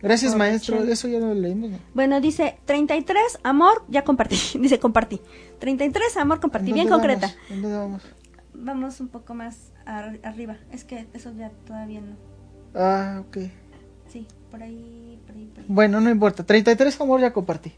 Gracias, 0.00 0.36
maestro. 0.36 0.82
Eso 0.84 1.08
ya 1.08 1.18
lo 1.18 1.32
leímos. 1.34 1.70
Bueno, 1.94 2.20
dice 2.20 2.58
33, 2.66 3.40
amor, 3.42 3.84
ya 3.88 4.04
compartí. 4.04 4.36
dice 4.60 4.78
compartí. 4.78 5.20
33, 5.58 6.18
amor, 6.18 6.40
compartí. 6.40 6.72
Bien 6.72 6.88
concreta. 6.88 7.34
dónde 7.48 7.72
vamos? 7.72 8.02
Vamos 8.52 9.00
un 9.00 9.08
poco 9.08 9.34
más 9.34 9.72
arriba. 9.86 10.58
Es 10.70 10.84
que 10.84 11.06
eso 11.14 11.32
ya 11.36 11.50
todavía 11.66 12.02
no. 12.02 12.16
Ah, 12.74 13.22
ok. 13.26 13.38
Sí, 14.08 14.26
por 14.50 14.62
ahí, 14.62 15.18
por 15.26 15.34
ahí, 15.34 15.46
por 15.46 15.60
ahí. 15.60 15.66
Bueno, 15.68 16.00
no 16.00 16.10
importa. 16.10 16.44
33, 16.44 17.00
amor, 17.00 17.20
ya 17.20 17.32
compartí. 17.32 17.72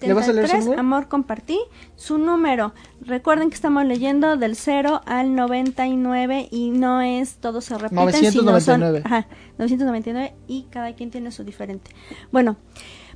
¿Le 0.00 0.12
vas 0.14 0.28
a 0.28 0.32
leer 0.32 0.62
su 0.62 0.72
Amor 0.72 1.08
compartí 1.08 1.58
su 1.96 2.18
número. 2.18 2.72
Recuerden 3.00 3.50
que 3.50 3.54
estamos 3.54 3.84
leyendo 3.84 4.36
del 4.36 4.56
0 4.56 5.02
al 5.04 5.34
99 5.34 6.48
y 6.50 6.70
no 6.70 7.00
es 7.00 7.36
todo 7.36 7.60
se 7.60 7.76
repite 7.76 7.96
999. 7.96 9.02
ajá, 9.04 9.26
999 9.58 10.34
y 10.46 10.62
cada 10.70 10.94
quien 10.94 11.10
tiene 11.10 11.30
su 11.30 11.44
diferente. 11.44 11.90
Bueno, 12.32 12.56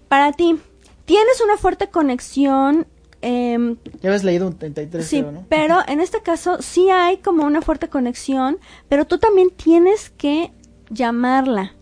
para 0.09 0.32
ti, 0.32 0.59
tienes 1.05 1.41
una 1.43 1.57
fuerte 1.57 1.89
conexión 1.89 2.87
eh, 3.26 3.76
ya 4.03 4.11
habías 4.11 4.22
leído 4.22 4.47
un 4.47 4.59
33, 4.59 5.07
sí, 5.07 5.22
¿no? 5.22 5.47
pero 5.49 5.78
en 5.89 6.01
este 6.01 6.20
caso 6.20 6.61
sí 6.61 6.91
hay 6.91 7.16
como 7.16 7.45
una 7.45 7.62
fuerte 7.62 7.89
conexión, 7.89 8.59
pero 8.91 9.07
tú 9.07 9.16
también 9.16 9.49
tienes 9.49 10.11
que 10.11 10.53
llamarla 10.91 11.72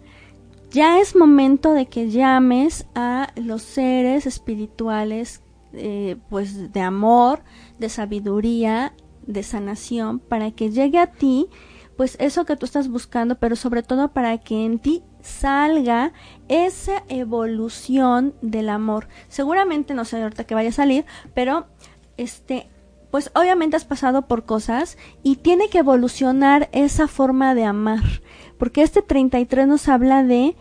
ya 0.73 1.01
es 1.01 1.15
momento 1.15 1.73
de 1.73 1.87
que 1.87 2.11
llames 2.11 2.87
a 2.95 3.29
los 3.37 3.63
seres 3.63 4.27
espirituales, 4.27 5.43
eh, 5.73 6.17
pues 6.29 6.73
de 6.73 6.81
amor, 6.81 7.43
de 7.79 7.89
sabiduría, 7.89 8.95
de 9.27 9.43
sanación, 9.43 10.19
para 10.19 10.51
que 10.51 10.71
llegue 10.71 10.99
a 10.99 11.07
ti, 11.07 11.49
pues 11.97 12.17
eso 12.19 12.45
que 12.45 12.57
tú 12.57 12.67
estás 12.67 12.89
buscando, 12.89 13.39
pero 13.39 13.55
sobre 13.55 13.83
todo 13.83 14.13
para 14.13 14.39
que 14.39 14.65
en 14.65 14.79
ti 14.79 15.03
salga 15.21 16.13
esa 16.49 17.05
evolución 17.09 18.35
del 18.43 18.69
amor. 18.69 19.09
Seguramente 19.29 19.95
no 19.95 20.05
sé 20.05 20.23
ahorita 20.23 20.45
que 20.45 20.55
vaya 20.55 20.71
a 20.71 20.73
salir, 20.73 21.05
pero 21.35 21.67
este 22.17 22.69
pues 23.13 23.31
obviamente 23.35 23.77
has 23.77 23.85
pasado 23.85 24.23
por 24.23 24.47
cosas 24.47 24.97
y 25.23 25.37
tiene 25.37 25.69
que 25.69 25.79
evolucionar 25.79 26.71
esa 26.73 27.09
forma 27.09 27.55
de 27.55 27.65
amar, 27.65 28.23
porque 28.63 28.85
este 28.85 29.03
33 29.03 29.67
nos 29.67 29.89
habla 29.89 30.23
de 30.23 30.55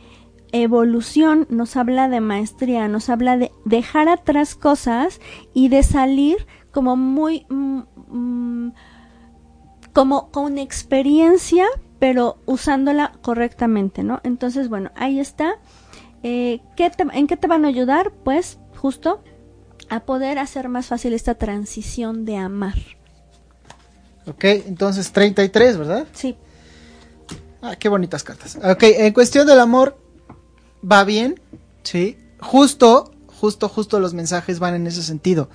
evolución, 0.52 1.46
nos 1.52 1.76
habla 1.76 2.10
de 2.10 2.20
maestría, 2.20 2.88
nos 2.88 3.10
habla 3.10 3.38
de 3.38 3.52
dejar 3.64 4.10
atrás 4.10 4.56
cosas 4.56 5.20
y 5.54 5.70
de 5.70 5.84
salir 5.84 6.48
como 6.72 6.98
muy 6.98 7.46
mm, 7.50 7.82
mm, 8.08 8.74
como 9.94 10.32
con 10.32 10.58
experiencia, 10.58 11.68
pero 12.00 12.40
usándola 12.48 13.12
correctamente, 13.22 14.02
¿no? 14.02 14.20
Entonces, 14.24 14.68
bueno, 14.68 14.90
ahí 14.96 15.20
está. 15.20 15.60
Eh, 16.24 16.60
¿qué 16.76 16.92
¿En 17.14 17.28
qué 17.28 17.38
te 17.38 17.46
van 17.46 17.66
a 17.66 17.68
ayudar? 17.68 18.12
Pues 18.24 18.58
justo 18.78 19.22
a 19.90 20.00
poder 20.00 20.40
hacer 20.40 20.70
más 20.70 20.88
fácil 20.88 21.14
esta 21.14 21.36
transición 21.36 22.26
de 22.26 22.38
amar. 22.38 22.80
Ok, 24.26 24.44
entonces 24.46 25.12
33, 25.12 25.78
¿verdad? 25.78 26.08
Sí. 26.14 26.36
Ah, 27.62 27.76
qué 27.76 27.90
bonitas 27.90 28.24
cartas. 28.24 28.58
Ok, 28.64 28.84
en 28.84 29.14
cuestión 29.14 29.46
del 29.46 29.60
amor, 29.60 29.98
va 30.90 31.04
bien, 31.04 31.40
¿sí? 31.84 32.18
Justo, 32.40 33.12
justo, 33.28 33.70
justo 33.70 34.00
los 34.00 34.14
mensajes 34.14 34.60
van 34.60 34.76
en 34.76 34.88
ese 34.88 35.04
sentido. 35.04 35.50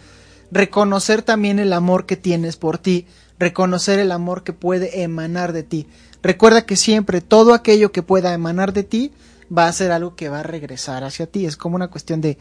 Reconocer 0.50 1.22
también 1.22 1.58
el 1.58 1.72
amor 1.72 2.06
que 2.06 2.16
tienes 2.16 2.56
por 2.56 2.78
ti, 2.78 3.06
reconocer 3.38 3.98
el 3.98 4.12
amor 4.12 4.44
que 4.44 4.52
puede 4.52 5.02
emanar 5.02 5.52
de 5.52 5.64
ti. 5.64 5.88
Recuerda 6.22 6.64
que 6.64 6.76
siempre 6.76 7.20
todo 7.20 7.54
aquello 7.54 7.92
que 7.92 8.02
pueda 8.02 8.32
emanar 8.32 8.72
de 8.72 8.84
ti 8.84 9.12
va 9.56 9.66
a 9.66 9.72
ser 9.72 9.92
algo 9.92 10.14
que 10.14 10.28
va 10.28 10.40
a 10.40 10.44
regresar 10.44 11.04
hacia 11.04 11.26
ti. 11.26 11.46
Es 11.46 11.56
como 11.56 11.76
una 11.76 11.88
cuestión 11.88 12.20
de 12.20 12.38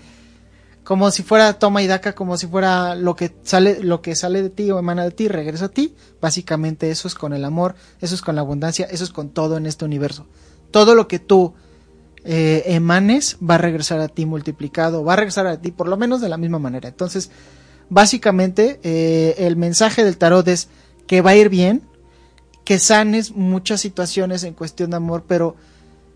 como 0.85 1.09
si 1.09 1.23
fuera 1.23 1.57
toma 1.57 1.81
y 1.81 1.87
daca, 1.87 2.13
como 2.13 2.37
si 2.37 2.45
fuera 2.45 2.93
lo 2.93 3.15
que 3.15 3.35
sale, 3.41 3.83
lo 3.83 4.03
que 4.03 4.15
sale 4.15 4.43
de 4.43 4.51
ti 4.51 4.69
o 4.69 4.77
emana 4.77 5.03
de 5.03 5.09
ti, 5.09 5.27
regresa 5.27 5.65
a 5.65 5.69
ti. 5.69 5.95
Básicamente 6.21 6.91
eso 6.91 7.07
es 7.07 7.15
con 7.15 7.33
el 7.33 7.43
amor, 7.43 7.75
eso 8.01 8.13
es 8.13 8.21
con 8.21 8.35
la 8.35 8.41
abundancia, 8.41 8.85
eso 8.91 9.03
es 9.03 9.09
con 9.09 9.29
todo 9.29 9.57
en 9.57 9.65
este 9.65 9.83
universo. 9.83 10.27
Todo 10.69 10.93
lo 10.93 11.07
que 11.07 11.17
tú 11.17 11.55
eh, 12.23 12.63
emanes 12.67 13.37
va 13.37 13.55
a 13.55 13.57
regresar 13.57 13.99
a 13.99 14.09
ti 14.09 14.27
multiplicado, 14.27 15.03
va 15.03 15.13
a 15.13 15.15
regresar 15.15 15.47
a 15.47 15.59
ti 15.59 15.71
por 15.71 15.87
lo 15.87 15.97
menos 15.97 16.21
de 16.21 16.29
la 16.29 16.37
misma 16.37 16.59
manera. 16.59 16.87
Entonces, 16.87 17.31
básicamente 17.89 18.79
eh, 18.83 19.33
el 19.39 19.55
mensaje 19.55 20.03
del 20.03 20.19
tarot 20.19 20.47
es 20.47 20.69
que 21.07 21.21
va 21.21 21.31
a 21.31 21.35
ir 21.35 21.49
bien, 21.49 21.81
que 22.63 22.77
sanes 22.77 23.31
muchas 23.31 23.81
situaciones 23.81 24.43
en 24.43 24.53
cuestión 24.53 24.91
de 24.91 24.97
amor, 24.97 25.23
pero 25.27 25.55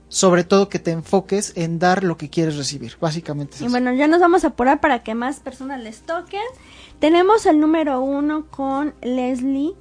sobre 0.09 0.43
todo 0.43 0.67
que 0.69 0.79
te 0.79 0.91
enfoques 0.91 1.53
en 1.55 1.79
dar 1.79 2.03
lo 2.03 2.17
que 2.17 2.29
quieres 2.29 2.57
recibir. 2.57 2.97
Básicamente 2.99 3.55
es 3.55 3.61
Y 3.61 3.65
eso. 3.65 3.71
bueno, 3.71 3.93
ya 3.93 4.07
nos 4.07 4.19
vamos 4.19 4.43
a 4.43 4.47
apurar 4.47 4.81
para 4.81 5.03
que 5.03 5.15
más 5.15 5.39
personas 5.39 5.81
les 5.81 6.01
toquen. 6.01 6.41
Tenemos 6.99 7.45
el 7.45 7.59
número 7.59 8.01
uno 8.01 8.47
con 8.49 8.93
Leslie. 9.01 9.73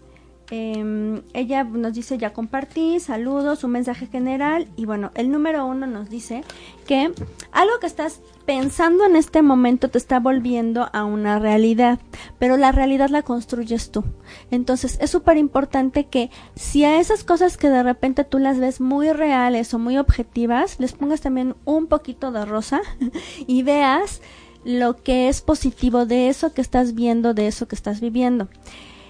Eh, 0.51 1.23
ella 1.35 1.65
nos 1.65 1.93
dice 1.93 2.17
ya 2.17 2.33
compartí, 2.33 3.01
saludos, 3.01 3.65
un 3.65 3.73
mensaje 3.73 4.07
general 4.07 4.69
y 4.77 4.87
bueno, 4.87 5.11
el 5.15 5.31
número 5.31 5.67
uno 5.67 5.87
nos 5.87 6.09
dice 6.09 6.43
que 6.87 7.13
algo 7.53 7.79
que 7.81 7.87
estás 7.87 8.23
pensando 8.47 9.05
en 9.05 9.15
este 9.17 9.43
momento 9.43 9.91
te 9.91 9.99
está 9.99 10.21
volviendo 10.21 10.89
a 10.95 11.05
una 11.05 11.39
realidad, 11.39 11.99
pero 12.39 12.57
la 12.57 12.73
realidad 12.73 13.11
la 13.11 13.23
construyes 13.23 13.91
tú. 13.91 14.05
Entonces 14.51 14.97
es 15.03 15.11
súper 15.11 15.37
importante 15.37 16.07
que 16.07 16.31
si 16.55 16.83
a 16.85 16.99
esas 16.99 17.25
cosas 17.25 17.59
que 17.59 17.69
de 17.69 17.83
repente 17.83 18.25
tú 18.25 18.39
las 18.39 18.59
ves 18.59 18.81
muy 18.81 19.13
reales 19.13 19.75
o 19.75 19.79
muy 19.79 19.99
objetivas, 19.99 20.81
les 20.81 20.95
pongas 20.95 21.21
también 21.21 21.57
un 21.67 21.89
poquito 21.89 22.33
de 22.33 22.47
rosa 22.47 22.81
y 23.47 23.63
veas 23.65 24.23
lo 24.65 24.97
que 24.97 25.29
es 25.29 25.43
positivo 25.43 26.07
de 26.07 26.29
eso 26.29 26.55
que 26.55 26.63
estás 26.63 26.95
viendo, 26.95 27.35
de 27.35 27.49
eso 27.49 27.69
que 27.69 27.77
estás 27.77 28.01
viviendo. 28.01 28.49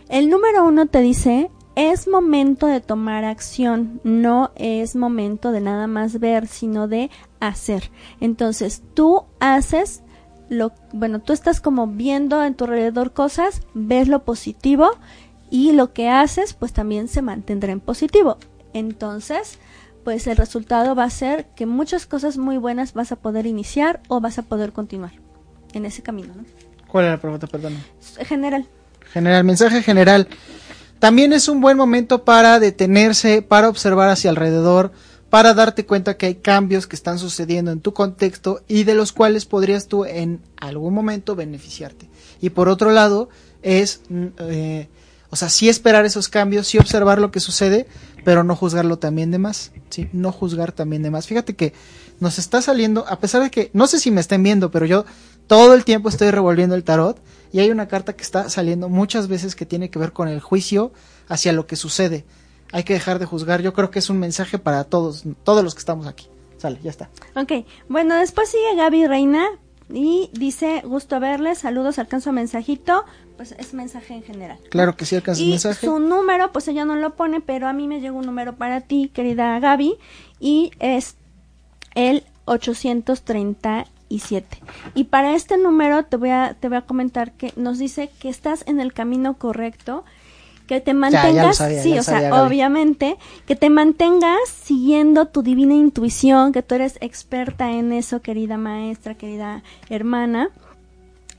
El 0.08 0.30
número 0.30 0.64
uno 0.64 0.86
te 0.86 1.00
dice, 1.00 1.50
es 1.76 2.08
momento 2.08 2.66
de 2.66 2.80
tomar 2.80 3.24
acción, 3.24 4.00
no 4.04 4.52
es 4.56 4.96
momento 4.96 5.52
de 5.52 5.60
nada 5.60 5.86
más 5.86 6.18
ver, 6.18 6.46
sino 6.46 6.88
de 6.88 7.10
hacer. 7.40 7.90
Entonces, 8.20 8.82
tú 8.94 9.24
haces 9.38 10.02
lo, 10.48 10.72
bueno, 10.92 11.20
tú 11.20 11.32
estás 11.32 11.60
como 11.60 11.86
viendo 11.86 12.42
en 12.42 12.54
tu 12.54 12.64
alrededor 12.64 13.12
cosas, 13.12 13.60
ves 13.74 14.08
lo 14.08 14.24
positivo 14.24 14.90
y 15.50 15.72
lo 15.72 15.92
que 15.92 16.08
haces, 16.08 16.54
pues 16.54 16.72
también 16.72 17.08
se 17.08 17.20
mantendrá 17.20 17.70
en 17.70 17.80
positivo. 17.80 18.38
Entonces, 18.72 19.58
pues 20.04 20.26
el 20.26 20.36
resultado 20.36 20.94
va 20.94 21.04
a 21.04 21.10
ser 21.10 21.46
que 21.54 21.66
muchas 21.66 22.06
cosas 22.06 22.38
muy 22.38 22.56
buenas 22.56 22.94
vas 22.94 23.12
a 23.12 23.16
poder 23.16 23.46
iniciar 23.46 24.00
o 24.08 24.20
vas 24.20 24.38
a 24.38 24.42
poder 24.42 24.72
continuar 24.72 25.12
en 25.74 25.84
ese 25.84 26.02
camino, 26.02 26.34
¿no? 26.34 26.44
¿Cuál 26.88 27.04
era 27.04 27.14
la 27.16 27.20
pregunta? 27.20 27.46
Perdón. 27.46 27.76
General. 28.24 28.66
General, 29.12 29.44
mensaje 29.44 29.82
general. 29.82 30.28
También 30.98 31.32
es 31.32 31.48
un 31.48 31.60
buen 31.60 31.76
momento 31.76 32.24
para 32.24 32.58
detenerse, 32.58 33.42
para 33.42 33.68
observar 33.68 34.08
hacia 34.08 34.30
alrededor, 34.30 34.92
para 35.30 35.54
darte 35.54 35.86
cuenta 35.86 36.16
que 36.16 36.26
hay 36.26 36.34
cambios 36.36 36.86
que 36.86 36.96
están 36.96 37.18
sucediendo 37.18 37.70
en 37.70 37.80
tu 37.80 37.92
contexto 37.92 38.62
y 38.66 38.84
de 38.84 38.94
los 38.94 39.12
cuales 39.12 39.44
podrías 39.44 39.86
tú 39.86 40.04
en 40.04 40.40
algún 40.56 40.94
momento 40.94 41.36
beneficiarte. 41.36 42.08
Y 42.40 42.50
por 42.50 42.68
otro 42.68 42.90
lado, 42.90 43.28
es, 43.62 44.00
mm, 44.08 44.26
eh, 44.38 44.88
o 45.30 45.36
sea, 45.36 45.50
sí 45.50 45.68
esperar 45.68 46.04
esos 46.04 46.28
cambios, 46.28 46.66
sí 46.66 46.78
observar 46.78 47.20
lo 47.20 47.30
que 47.30 47.40
sucede, 47.40 47.86
pero 48.24 48.42
no 48.42 48.56
juzgarlo 48.56 48.98
también 48.98 49.30
de 49.30 49.38
más, 49.38 49.72
¿sí? 49.90 50.08
No 50.12 50.32
juzgar 50.32 50.72
también 50.72 51.02
de 51.02 51.10
más. 51.10 51.26
Fíjate 51.26 51.54
que 51.54 51.74
nos 52.20 52.38
está 52.38 52.62
saliendo, 52.62 53.06
a 53.08 53.20
pesar 53.20 53.42
de 53.42 53.50
que, 53.50 53.70
no 53.74 53.86
sé 53.86 54.00
si 54.00 54.10
me 54.10 54.20
estén 54.20 54.42
viendo, 54.42 54.70
pero 54.70 54.86
yo 54.86 55.04
todo 55.46 55.74
el 55.74 55.84
tiempo 55.84 56.08
estoy 56.08 56.30
revolviendo 56.30 56.74
el 56.74 56.84
tarot 56.84 57.20
y 57.52 57.60
hay 57.60 57.70
una 57.70 57.88
carta 57.88 58.14
que 58.14 58.22
está 58.22 58.48
saliendo 58.50 58.88
muchas 58.88 59.28
veces 59.28 59.54
que 59.56 59.66
tiene 59.66 59.90
que 59.90 59.98
ver 59.98 60.12
con 60.12 60.28
el 60.28 60.40
juicio 60.40 60.92
hacia 61.28 61.52
lo 61.52 61.66
que 61.66 61.76
sucede. 61.76 62.24
Hay 62.72 62.84
que 62.84 62.92
dejar 62.92 63.18
de 63.18 63.24
juzgar. 63.26 63.62
Yo 63.62 63.72
creo 63.72 63.90
que 63.90 63.98
es 63.98 64.10
un 64.10 64.18
mensaje 64.18 64.58
para 64.58 64.84
todos, 64.84 65.24
todos 65.44 65.64
los 65.64 65.74
que 65.74 65.78
estamos 65.80 66.06
aquí. 66.06 66.28
Sale, 66.58 66.78
ya 66.82 66.90
está. 66.90 67.08
Ok, 67.34 67.64
bueno, 67.88 68.16
después 68.16 68.50
sigue 68.50 68.74
Gaby 68.76 69.06
Reina 69.06 69.46
y 69.90 70.28
dice, 70.34 70.82
gusto 70.84 71.18
verles, 71.20 71.58
saludos, 71.58 71.98
alcanzo 71.98 72.32
mensajito, 72.32 73.04
pues 73.36 73.52
es 73.58 73.72
mensaje 73.72 74.12
en 74.14 74.22
general. 74.22 74.58
Claro 74.68 74.96
que 74.96 75.06
sí 75.06 75.16
alcanza 75.16 75.40
el 75.40 75.46
Y 75.46 75.50
mensaje. 75.52 75.86
su 75.86 75.98
número, 75.98 76.52
pues 76.52 76.68
ella 76.68 76.84
no 76.84 76.96
lo 76.96 77.14
pone, 77.14 77.40
pero 77.40 77.68
a 77.68 77.72
mí 77.72 77.86
me 77.88 78.00
llegó 78.00 78.18
un 78.18 78.26
número 78.26 78.56
para 78.56 78.82
ti, 78.82 79.10
querida 79.14 79.58
Gaby, 79.60 79.94
y 80.40 80.72
es 80.80 81.14
el 81.94 82.24
837. 82.44 83.90
Y 84.94 85.04
para 85.04 85.34
este 85.34 85.58
número 85.58 86.04
te 86.04 86.16
voy 86.16 86.30
a 86.30 86.56
te 86.58 86.68
voy 86.68 86.78
a 86.78 86.82
comentar 86.82 87.32
que 87.32 87.52
nos 87.56 87.78
dice 87.78 88.10
que 88.20 88.28
estás 88.28 88.64
en 88.66 88.80
el 88.80 88.92
camino 88.92 89.34
correcto, 89.38 90.04
que 90.66 90.80
te 90.80 90.90
ya 90.92 90.94
mantengas, 90.98 91.56
sabía, 91.58 91.82
sí, 91.82 91.98
o 91.98 92.02
sea, 92.02 92.20
Gaby. 92.22 92.46
obviamente, 92.46 93.16
que 93.46 93.56
te 93.56 93.70
mantengas 93.70 94.38
siguiendo 94.48 95.26
tu 95.26 95.42
divina 95.42 95.74
intuición, 95.74 96.52
que 96.52 96.62
tú 96.62 96.74
eres 96.74 96.98
experta 97.00 97.70
en 97.72 97.92
eso, 97.92 98.20
querida 98.22 98.56
maestra, 98.58 99.14
querida 99.14 99.62
hermana. 99.88 100.50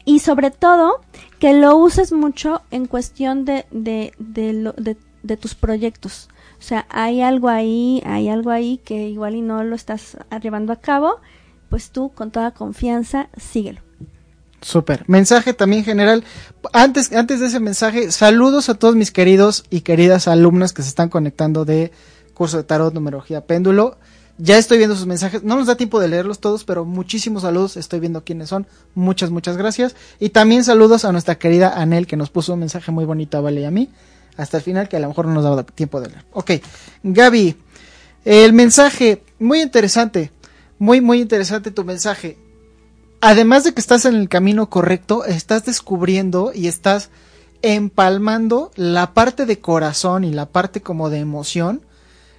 Y 0.05 0.19
sobre 0.19 0.49
todo, 0.49 1.01
que 1.39 1.53
lo 1.53 1.75
uses 1.77 2.11
mucho 2.11 2.61
en 2.71 2.87
cuestión 2.87 3.45
de, 3.45 3.65
de, 3.69 4.13
de, 4.17 4.53
lo- 4.53 4.73
de- 4.73 4.97
de 5.21 5.37
tus 5.37 5.53
proyectos. 5.53 6.29
O 6.57 6.61
sea, 6.63 6.87
hay 6.89 7.21
algo 7.21 7.49
ahí, 7.49 8.01
hay 8.05 8.29
algo 8.29 8.49
ahí 8.49 8.79
que 8.83 9.07
igual 9.09 9.35
y 9.35 9.41
no 9.41 9.63
lo 9.63 9.75
estás 9.75 10.17
llevando 10.41 10.73
a 10.73 10.77
cabo, 10.77 11.17
pues 11.69 11.91
tú 11.91 12.11
con 12.13 12.31
toda 12.31 12.51
confianza 12.51 13.29
síguelo. 13.37 13.81
Súper. 14.61 15.05
Mensaje 15.07 15.53
también 15.53 15.83
general. 15.83 16.23
Antes, 16.73 17.13
antes 17.13 17.39
de 17.39 17.47
ese 17.47 17.59
mensaje, 17.59 18.11
saludos 18.11 18.69
a 18.69 18.73
todos 18.73 18.95
mis 18.95 19.11
queridos 19.11 19.63
y 19.69 19.81
queridas 19.81 20.27
alumnas 20.27 20.73
que 20.73 20.81
se 20.81 20.89
están 20.89 21.09
conectando 21.09 21.63
de 21.65 21.91
curso 22.33 22.57
de 22.57 22.63
tarot, 22.63 22.93
numerología, 22.93 23.41
péndulo. 23.41 23.97
Ya 24.37 24.57
estoy 24.57 24.77
viendo 24.77 24.95
sus 24.95 25.05
mensajes. 25.05 25.43
No 25.43 25.55
nos 25.55 25.67
da 25.67 25.75
tiempo 25.75 25.99
de 25.99 26.07
leerlos 26.07 26.39
todos, 26.39 26.63
pero 26.63 26.85
muchísimos 26.85 27.43
saludos. 27.43 27.77
Estoy 27.77 27.99
viendo 27.99 28.23
quiénes 28.23 28.49
son. 28.49 28.67
Muchas, 28.95 29.31
muchas 29.31 29.57
gracias. 29.57 29.95
Y 30.19 30.29
también 30.29 30.63
saludos 30.63 31.03
a 31.03 31.11
nuestra 31.11 31.35
querida 31.35 31.73
Anel, 31.79 32.07
que 32.07 32.15
nos 32.15 32.29
puso 32.29 32.53
un 32.53 32.59
mensaje 32.59 32.91
muy 32.91 33.05
bonito 33.05 33.37
a 33.37 33.41
Vale 33.41 33.61
y 33.61 33.65
a 33.65 33.71
mí. 33.71 33.89
Hasta 34.37 34.57
el 34.57 34.63
final, 34.63 34.87
que 34.87 34.95
a 34.95 34.99
lo 35.01 35.09
mejor 35.09 35.25
no 35.25 35.33
nos 35.33 35.43
daba 35.43 35.63
tiempo 35.63 35.99
de 35.99 36.09
leer. 36.09 36.25
Ok. 36.31 36.51
Gaby, 37.03 37.57
el 38.23 38.53
mensaje, 38.53 39.23
muy 39.39 39.61
interesante. 39.61 40.31
Muy, 40.79 41.01
muy 41.01 41.21
interesante 41.21 41.71
tu 41.71 41.83
mensaje 41.83 42.37
además 43.21 43.63
de 43.63 43.73
que 43.73 43.81
estás 43.81 44.05
en 44.05 44.15
el 44.15 44.29
camino 44.29 44.69
correcto, 44.69 45.25
estás 45.25 45.65
descubriendo 45.65 46.51
y 46.53 46.67
estás 46.67 47.09
empalmando 47.61 48.71
la 48.75 49.13
parte 49.13 49.45
de 49.45 49.59
corazón 49.59 50.23
y 50.23 50.31
la 50.31 50.47
parte 50.47 50.81
como 50.81 51.09
de 51.09 51.19
emoción 51.19 51.81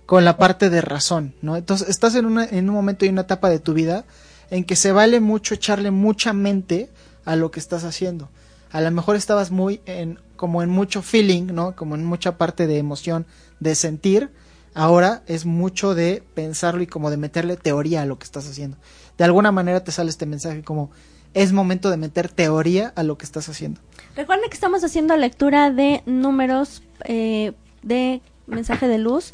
con 0.06 0.24
la 0.24 0.38
parte 0.38 0.70
de 0.70 0.80
razón, 0.80 1.34
¿no? 1.42 1.56
Entonces 1.56 1.88
estás 1.88 2.14
en, 2.14 2.38
en 2.38 2.68
un 2.68 2.74
momento 2.74 3.04
y 3.04 3.10
una 3.10 3.20
etapa 3.22 3.48
de 3.48 3.60
tu 3.60 3.74
vida 3.74 4.04
en 4.50 4.64
que 4.64 4.74
se 4.74 4.92
vale 4.92 5.20
mucho 5.20 5.54
echarle 5.54 5.90
mucha 5.90 6.32
mente 6.32 6.90
a 7.24 7.36
lo 7.36 7.50
que 7.50 7.60
estás 7.60 7.84
haciendo. 7.84 8.28
A 8.72 8.80
lo 8.80 8.90
mejor 8.90 9.14
estabas 9.14 9.50
muy 9.50 9.80
en, 9.86 10.18
como 10.36 10.62
en 10.62 10.70
mucho 10.70 11.02
feeling, 11.02 11.52
¿no? 11.52 11.76
Como 11.76 11.94
en 11.94 12.04
mucha 12.04 12.38
parte 12.38 12.66
de 12.66 12.78
emoción, 12.78 13.26
de 13.60 13.74
sentir. 13.74 14.30
Ahora 14.74 15.22
es 15.26 15.46
mucho 15.46 15.94
de 15.94 16.22
pensarlo 16.34 16.82
y 16.82 16.86
como 16.86 17.10
de 17.10 17.16
meterle 17.16 17.56
teoría 17.56 18.02
a 18.02 18.06
lo 18.06 18.18
que 18.18 18.24
estás 18.24 18.48
haciendo. 18.48 18.76
De 19.18 19.24
alguna 19.24 19.52
manera 19.52 19.82
te 19.82 19.92
sale 19.92 20.10
este 20.10 20.26
mensaje 20.26 20.62
como 20.62 20.90
es 21.34 21.52
momento 21.52 21.90
de 21.90 21.96
meter 21.96 22.28
teoría 22.28 22.92
a 22.96 23.02
lo 23.02 23.18
que 23.18 23.24
estás 23.24 23.48
haciendo. 23.48 23.80
Recuerden 24.16 24.48
que 24.48 24.54
estamos 24.54 24.82
haciendo 24.84 25.16
lectura 25.16 25.70
de 25.70 26.02
números 26.06 26.82
eh, 27.04 27.52
de 27.82 28.20
mensaje 28.46 28.88
de 28.88 28.98
luz 28.98 29.32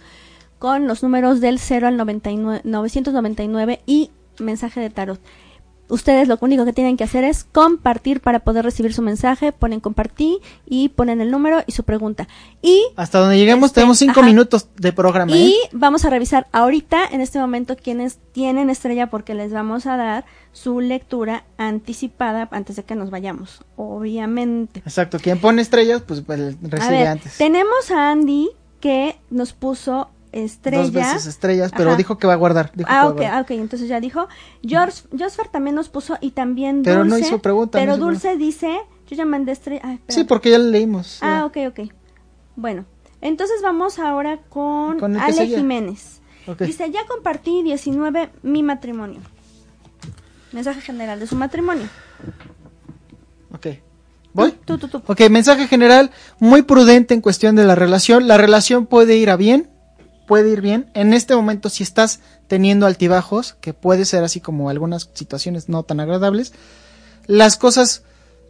con 0.59 0.87
los 0.87 1.03
números 1.03 1.41
del 1.41 1.59
0 1.59 1.89
al 1.89 1.97
99, 1.97 2.63
999 2.65 3.81
y 3.87 4.11
mensaje 4.39 4.81
de 4.81 4.91
tarot. 4.91 5.21
Ustedes 5.89 6.29
lo 6.29 6.37
único 6.41 6.65
que 6.65 6.73
tienen 6.73 6.97
que 6.97 7.05
hacer 7.05 7.25
es 7.25 7.45
compartir 7.45 8.21
para 8.21 8.41
poder 8.41 8.65
recibir 8.65 8.93
su 8.93 9.03
mensaje. 9.03 9.53
Ponen 9.53 9.81
compartir 9.81 10.39
y 10.67 10.89
ponen 10.91 11.21
el 11.21 11.31
número 11.31 11.63
y 11.67 11.73
su 11.73 11.85
pregunta. 11.85 12.27
Y 12.63 12.83
Hasta 12.97 13.19
donde 13.21 13.39
lleguemos 13.39 13.69
Este, 13.69 13.77
tenemos 13.81 13.99
cinco 13.99 14.21
ajá. 14.21 14.29
minutos 14.29 14.69
de 14.77 14.93
programa. 14.93 15.33
¿eh? 15.33 15.37
y 15.39 15.57
vamos 15.73 16.05
a 16.05 16.11
revisar 16.11 16.47
ahorita, 16.53 17.07
en 17.07 17.21
este 17.21 17.39
momento, 17.39 17.77
quienes 17.77 18.19
tienen 18.33 18.71
estrella 18.71 19.09
porque 19.11 19.35
les 19.35 19.53
vamos 19.53 19.87
a 19.87 19.97
dar 19.97 20.25
su 20.53 20.81
lectura 20.81 21.45
anticipada 21.59 22.49
antes 22.51 22.77
de 22.77 22.83
que 22.85 22.95
nos 22.95 23.11
vayamos, 23.11 23.63
obviamente. 23.77 24.81
Exacto, 24.81 25.19
quien 25.19 25.39
pone 25.39 25.63
estrellas, 25.63 26.03
pues, 26.07 26.21
pues, 26.23 26.41
A 26.41 26.53
recibe 26.63 26.93
ver, 26.99 27.07
antes. 27.09 27.37
tenemos 27.39 27.91
a 27.91 28.11
Andy 28.11 28.51
que 28.81 29.17
nos 29.31 29.53
puso 29.53 30.09
estrella. 30.45 30.83
Dos 30.83 30.93
veces 30.93 31.27
estrellas, 31.27 31.73
pero 31.77 31.91
Ajá. 31.91 31.97
dijo 31.97 32.19
que 32.19 32.27
va 32.27 32.35
a 32.35 32.37
guardar. 32.37 32.71
dijo 32.75 32.89
Ah, 32.93 33.07
ok, 33.09 33.15
guardar. 33.17 33.35
ah, 33.35 33.41
ok, 33.43 33.51
entonces 33.53 33.89
ya 33.89 34.01
dijo. 34.01 34.29
George, 34.63 35.03
Josfer 35.19 35.49
también 35.49 35.75
nos 35.77 35.89
puso 35.89 36.17
y 36.21 36.31
también 36.33 36.83
Dulce. 36.83 36.91
Pero 36.91 37.05
no 37.05 37.19
hizo 37.19 37.39
pregunta, 37.41 37.79
Pero 37.79 37.93
no 37.93 37.97
hizo 37.97 38.05
Dulce 38.07 38.37
dice, 38.37 38.79
yo 39.09 39.17
ya 39.17 39.25
mandé 39.25 39.53
estrella. 39.53 39.83
ah. 39.85 39.97
Sí, 40.09 40.25
porque 40.25 40.51
ya 40.51 40.59
le 40.59 40.71
leímos. 40.71 41.19
Ah, 41.23 41.39
ya. 41.41 41.47
ok, 41.47 41.73
ok. 41.79 41.93
Bueno, 42.57 42.85
entonces 43.21 43.61
vamos 43.63 43.99
ahora 43.99 44.39
con, 44.49 44.99
Con 44.99 45.17
Ale 45.17 45.33
seguía. 45.33 45.59
Jiménez. 45.59 46.21
Dice, 46.61 46.91
ya 46.93 47.05
compartí 47.09 47.63
19 47.65 48.31
mi 48.43 48.63
matrimonio. 48.63 49.21
Mensaje 50.53 50.81
general 50.81 51.19
de 51.19 51.27
su 51.27 51.35
matrimonio. 51.37 51.87
Ok. 53.53 53.67
¿Voy? 54.33 54.53
Tú, 54.65 54.77
tú, 54.79 54.89
tú. 54.89 55.03
Ok, 55.07 55.21
mensaje 55.31 55.67
general, 55.67 56.11
muy 56.39 56.63
prudente 56.63 57.15
en 57.15 57.21
cuestión 57.21 57.57
de 57.57 57.65
la 57.65 57.75
relación. 57.75 58.29
La 58.29 58.37
relación 58.37 58.87
puede 58.87 59.17
ir 59.17 59.31
a 59.31 59.37
bien, 59.37 59.71
puede 60.27 60.51
ir 60.51 60.61
bien. 60.61 60.91
En 60.95 61.15
este 61.15 61.35
momento, 61.35 61.71
si 61.71 61.83
estás 61.83 62.21
teniendo 62.49 62.87
altibajos, 62.87 63.55
que 63.61 63.73
puede 63.73 64.05
ser 64.05 64.25
así 64.25 64.41
como 64.41 64.69
algunas 64.69 65.11
situaciones 65.15 65.69
no 65.69 65.83
tan 65.85 66.01
agradables, 66.01 66.53
las 67.27 67.57
cosas 67.57 68.03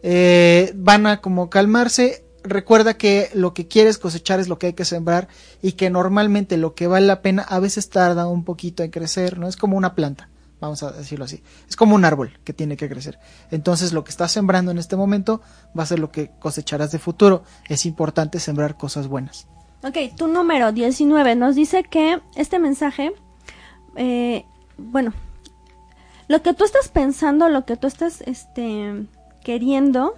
eh, 0.03 0.71
van 0.75 1.07
a 1.07 1.21
como 1.21 1.49
calmarse. 1.49 2.23
Recuerda 2.43 2.95
que 2.95 3.29
lo 3.33 3.53
que 3.53 3.67
quieres 3.67 3.97
cosechar 3.97 4.39
es 4.39 4.47
lo 4.47 4.57
que 4.57 4.67
hay 4.67 4.73
que 4.73 4.85
sembrar 4.85 5.27
y 5.61 5.73
que 5.73 5.89
normalmente 5.89 6.57
lo 6.57 6.75
que 6.75 6.87
vale 6.87 7.05
la 7.05 7.21
pena 7.21 7.43
a 7.43 7.59
veces 7.59 7.89
tarda 7.89 8.27
un 8.27 8.43
poquito 8.43 8.83
en 8.83 8.91
crecer, 8.91 9.37
¿no? 9.37 9.47
Es 9.47 9.57
como 9.57 9.75
una 9.75 9.95
planta, 9.95 10.29
vamos 10.61 10.81
a 10.83 10.91
decirlo 10.91 11.25
así. 11.25 11.43
Es 11.67 11.75
como 11.75 11.95
un 11.95 12.05
árbol 12.05 12.39
que 12.45 12.53
tiene 12.53 12.77
que 12.77 12.87
crecer. 12.87 13.19
Entonces 13.51 13.91
lo 13.91 14.03
que 14.03 14.11
estás 14.11 14.31
sembrando 14.31 14.71
en 14.71 14.77
este 14.77 14.95
momento 14.95 15.41
va 15.77 15.83
a 15.83 15.87
ser 15.87 15.99
lo 15.99 16.09
que 16.09 16.31
cosecharás 16.39 16.91
de 16.91 16.99
futuro. 16.99 17.43
Es 17.67 17.85
importante 17.85 18.39
sembrar 18.39 18.77
cosas 18.77 19.07
buenas. 19.07 19.47
Ok, 19.83 19.97
tu 20.15 20.27
número 20.27 20.71
19 20.71 21.35
nos 21.35 21.55
dice 21.55 21.83
que 21.83 22.19
este 22.35 22.57
mensaje, 22.57 23.13
eh, 23.95 24.45
bueno, 24.77 25.13
lo 26.27 26.41
que 26.41 26.53
tú 26.53 26.63
estás 26.63 26.89
pensando, 26.89 27.47
lo 27.49 27.65
que 27.65 27.77
tú 27.77 27.85
estás 27.85 28.21
este, 28.21 29.05
queriendo, 29.43 30.15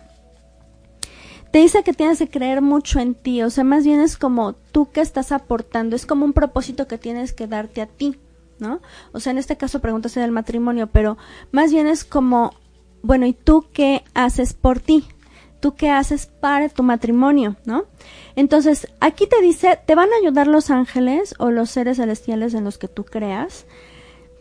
te 1.51 1.59
dice 1.59 1.83
que 1.83 1.93
tienes 1.93 2.19
que 2.19 2.29
creer 2.29 2.61
mucho 2.61 2.99
en 2.99 3.15
ti, 3.15 3.43
o 3.43 3.49
sea, 3.49 3.63
más 3.65 3.83
bien 3.83 3.99
es 3.99 4.17
como 4.17 4.53
tú 4.53 4.91
que 4.91 5.01
estás 5.01 5.31
aportando, 5.31 5.95
es 5.95 6.05
como 6.05 6.23
un 6.23 6.33
propósito 6.33 6.87
que 6.87 6.97
tienes 6.97 7.33
que 7.33 7.47
darte 7.47 7.81
a 7.81 7.87
ti, 7.87 8.17
¿no? 8.59 8.81
O 9.11 9.19
sea, 9.19 9.31
en 9.31 9.39
este 9.39 9.57
caso 9.57 9.81
preguntas 9.81 10.15
del 10.15 10.31
matrimonio, 10.31 10.87
pero 10.87 11.17
más 11.51 11.71
bien 11.71 11.87
es 11.87 12.05
como, 12.05 12.53
bueno, 13.01 13.25
¿y 13.25 13.33
tú 13.33 13.65
qué 13.73 14.03
haces 14.13 14.53
por 14.53 14.79
ti? 14.79 15.05
¿Tú 15.59 15.75
qué 15.75 15.89
haces 15.89 16.25
para 16.25 16.69
tu 16.69 16.83
matrimonio, 16.83 17.57
no? 17.65 17.85
Entonces, 18.35 18.87
aquí 18.99 19.27
te 19.27 19.41
dice, 19.41 19.79
te 19.85 19.95
van 19.95 20.09
a 20.13 20.17
ayudar 20.21 20.47
los 20.47 20.69
ángeles 20.69 21.35
o 21.37 21.51
los 21.51 21.69
seres 21.69 21.97
celestiales 21.97 22.53
en 22.53 22.63
los 22.63 22.77
que 22.77 22.87
tú 22.87 23.03
creas, 23.03 23.65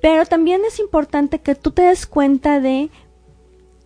pero 0.00 0.26
también 0.26 0.62
es 0.66 0.78
importante 0.78 1.40
que 1.40 1.54
tú 1.54 1.72
te 1.72 1.82
des 1.82 2.06
cuenta 2.06 2.60
de 2.60 2.90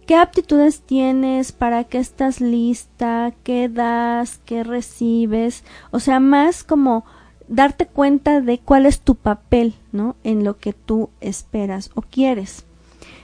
qué 0.06 0.16
aptitudes 0.16 0.82
tienes, 0.82 1.52
para 1.52 1.84
qué 1.84 1.98
estás 1.98 2.40
lista, 2.40 3.32
qué 3.44 3.68
das, 3.68 4.38
qué 4.44 4.64
recibes, 4.64 5.64
o 5.90 6.00
sea, 6.00 6.20
más 6.20 6.64
como 6.64 7.04
darte 7.48 7.86
cuenta 7.86 8.40
de 8.40 8.58
cuál 8.58 8.86
es 8.86 9.00
tu 9.00 9.14
papel, 9.14 9.74
¿no? 9.92 10.16
En 10.24 10.44
lo 10.44 10.58
que 10.58 10.72
tú 10.72 11.10
esperas 11.20 11.90
o 11.94 12.02
quieres. 12.02 12.66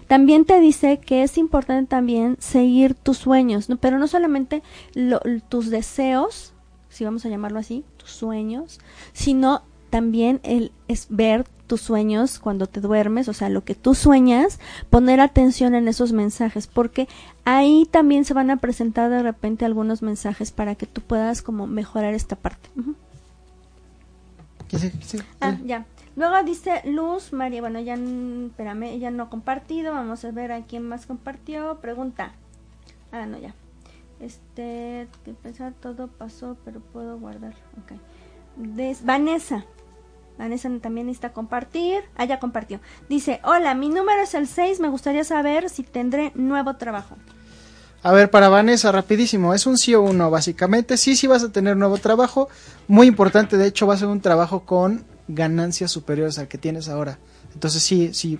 También 0.09 0.45
te 0.45 0.59
dice 0.61 0.99
que 0.99 1.23
es 1.23 1.39
importante 1.39 1.89
también 1.89 2.37
seguir 2.41 2.95
tus 2.95 3.19
sueños, 3.19 3.69
¿no? 3.69 3.77
pero 3.77 3.99
no 3.99 4.09
solamente 4.09 4.63
lo- 4.95 5.21
tus 5.49 5.71
deseos, 5.71 6.53
si 6.89 7.05
vamos 7.05 7.25
a 7.25 7.29
llamarlo 7.29 7.59
así, 7.61 7.85
tus 7.99 8.11
sueños, 8.11 8.81
sino 9.13 9.63
también 9.91 10.41
el 10.43 10.73
es 10.89 11.07
ver 11.11 11.45
tus 11.67 11.83
sueños 11.83 12.39
cuando 12.39 12.67
te 12.67 12.81
duermes, 12.81 13.29
o 13.29 13.35
sea, 13.35 13.51
lo 13.51 13.63
que 13.63 13.75
tú 13.75 13.95
sueñas, 13.95 14.59
poner 14.89 15.21
atención 15.21 15.75
en 15.75 15.87
esos 15.87 16.13
mensajes, 16.13 16.67
porque 16.67 17.07
ahí 17.45 17.87
también 17.91 18.25
se 18.25 18.33
van 18.33 18.51
a 18.51 18.57
presentar 18.57 19.11
de 19.11 19.23
repente 19.23 19.67
algunos 19.67 20.01
mensajes 20.01 20.51
para 20.51 20.75
que 20.75 20.87
tú 20.87 21.03
puedas 21.03 21.43
como 21.43 21.67
mejorar 21.67 22.15
esta 22.15 22.37
parte. 22.37 22.71
¿Qué 24.69 24.79
sí? 24.79 24.93
Sí. 25.03 25.19
Ah, 25.43 25.57
ya. 25.65 25.85
Luego 26.19 26.43
dice 26.43 26.83
Luz 26.85 27.33
María, 27.33 27.61
bueno, 27.61 27.79
ya, 27.79 27.95
espérame, 27.95 28.83
ella 28.91 29.13
no 29.13 29.23
ha 29.23 29.31
compartido, 29.31 29.93
vamos 29.93 30.25
a 30.25 30.33
ver 30.33 30.51
a 30.51 30.63
quién 30.63 30.83
más 30.83 31.07
compartió. 31.07 31.79
Pregunta. 31.81 32.33
Ah, 33.13 33.25
no, 33.25 33.39
ya. 33.39 33.55
Este, 34.19 35.07
que 35.25 35.33
pensar 35.33 35.75
todo 35.81 36.09
pasó, 36.09 36.57
pero 36.65 36.81
puedo 36.81 37.19
guardar. 37.21 37.55
Ok. 37.81 37.93
Des- 38.57 39.05
Vanessa. 39.05 39.65
Vanessa 40.37 40.69
también 40.83 41.07
necesita 41.07 41.33
compartir. 41.33 42.03
Ah, 42.17 42.25
ya 42.25 42.41
compartió. 42.41 42.81
Dice, 43.09 43.41
hola, 43.45 43.75
mi 43.75 43.89
número 43.89 44.21
es 44.21 44.35
el 44.35 44.49
6, 44.49 44.81
me 44.81 44.89
gustaría 44.89 45.23
saber 45.23 45.71
si 45.71 45.85
tendré 45.85 46.33
nuevo 46.35 46.75
trabajo. 46.75 47.15
A 48.03 48.11
ver, 48.11 48.29
para 48.29 48.49
Vanessa, 48.49 48.91
rapidísimo, 48.91 49.55
es 49.55 49.67
un 49.69 49.79
sí 49.79 49.95
o 49.95 50.13
no, 50.13 50.31
básicamente. 50.33 50.97
Sí, 50.97 51.15
sí 51.15 51.29
vas 51.29 51.45
a 51.45 51.53
tener 51.53 51.77
nuevo 51.77 51.97
trabajo. 51.99 52.49
Muy 52.89 53.07
importante, 53.07 53.57
de 53.57 53.69
hecho, 53.69 53.87
va 53.87 53.95
a 53.95 53.99
ser 53.99 54.09
un 54.09 54.21
trabajo 54.21 54.65
con 54.65 55.05
ganancias 55.29 55.91
superiores 55.91 56.39
al 56.39 56.49
que 56.49 56.59
tienes 56.59 56.89
ahora. 56.89 57.19
Entonces, 57.55 57.83
sí, 57.83 58.11
sí. 58.15 58.39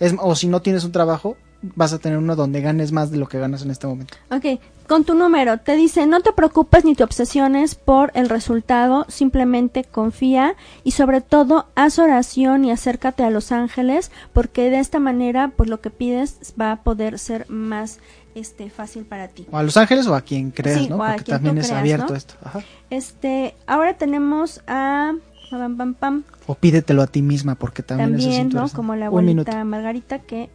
Es, 0.00 0.14
o 0.20 0.34
si 0.34 0.46
no 0.46 0.62
tienes 0.62 0.84
un 0.84 0.92
trabajo, 0.92 1.36
vas 1.62 1.92
a 1.92 1.98
tener 1.98 2.18
uno 2.18 2.36
donde 2.36 2.60
ganes 2.60 2.92
más 2.92 3.10
de 3.10 3.16
lo 3.18 3.28
que 3.28 3.38
ganas 3.38 3.62
en 3.62 3.70
este 3.70 3.86
momento. 3.86 4.14
Ok, 4.30 4.60
con 4.86 5.02
tu 5.04 5.14
número 5.14 5.58
te 5.58 5.74
dice 5.74 6.06
no 6.06 6.20
te 6.20 6.32
preocupes 6.32 6.84
ni 6.84 6.94
te 6.94 7.02
obsesiones 7.02 7.74
por 7.74 8.12
el 8.14 8.28
resultado, 8.28 9.04
simplemente 9.08 9.82
confía 9.82 10.54
y 10.84 10.92
sobre 10.92 11.20
todo 11.20 11.66
haz 11.74 11.98
oración 11.98 12.64
y 12.64 12.70
acércate 12.70 13.24
a 13.24 13.30
los 13.30 13.50
ángeles 13.50 14.12
porque 14.32 14.70
de 14.70 14.78
esta 14.78 15.00
manera 15.00 15.52
pues 15.56 15.68
lo 15.68 15.80
que 15.80 15.90
pides 15.90 16.54
va 16.58 16.70
a 16.70 16.82
poder 16.84 17.18
ser 17.18 17.50
más 17.50 17.98
este 18.36 18.70
fácil 18.70 19.04
para 19.04 19.26
ti. 19.26 19.46
O 19.50 19.56
a 19.58 19.64
Los 19.64 19.76
Ángeles 19.76 20.06
o 20.06 20.14
a 20.14 20.20
quien 20.20 20.52
creas, 20.52 20.78
Sí, 20.82 20.88
¿no? 20.88 20.98
o 20.98 21.02
a 21.02 21.08
Porque 21.08 21.24
quien 21.24 21.34
también 21.38 21.54
tú 21.56 21.60
es 21.62 21.66
creas, 21.66 21.80
abierto 21.80 22.06
¿no? 22.10 22.16
esto. 22.16 22.34
Ajá. 22.44 22.60
Este, 22.88 23.56
ahora 23.66 23.98
tenemos 23.98 24.62
a 24.68 25.12
pam, 25.50 25.76
pam, 25.76 25.94
pam, 25.94 26.22
O 26.46 26.54
pídetelo 26.54 27.02
a 27.02 27.06
ti 27.06 27.22
misma, 27.22 27.54
porque 27.54 27.82
también, 27.82 28.10
también, 28.18 28.48
¿no? 28.50 28.68
Como 28.70 28.94
la 28.96 29.06
abuelita 29.06 29.64
Margarita 29.64 30.18
que 30.20 30.50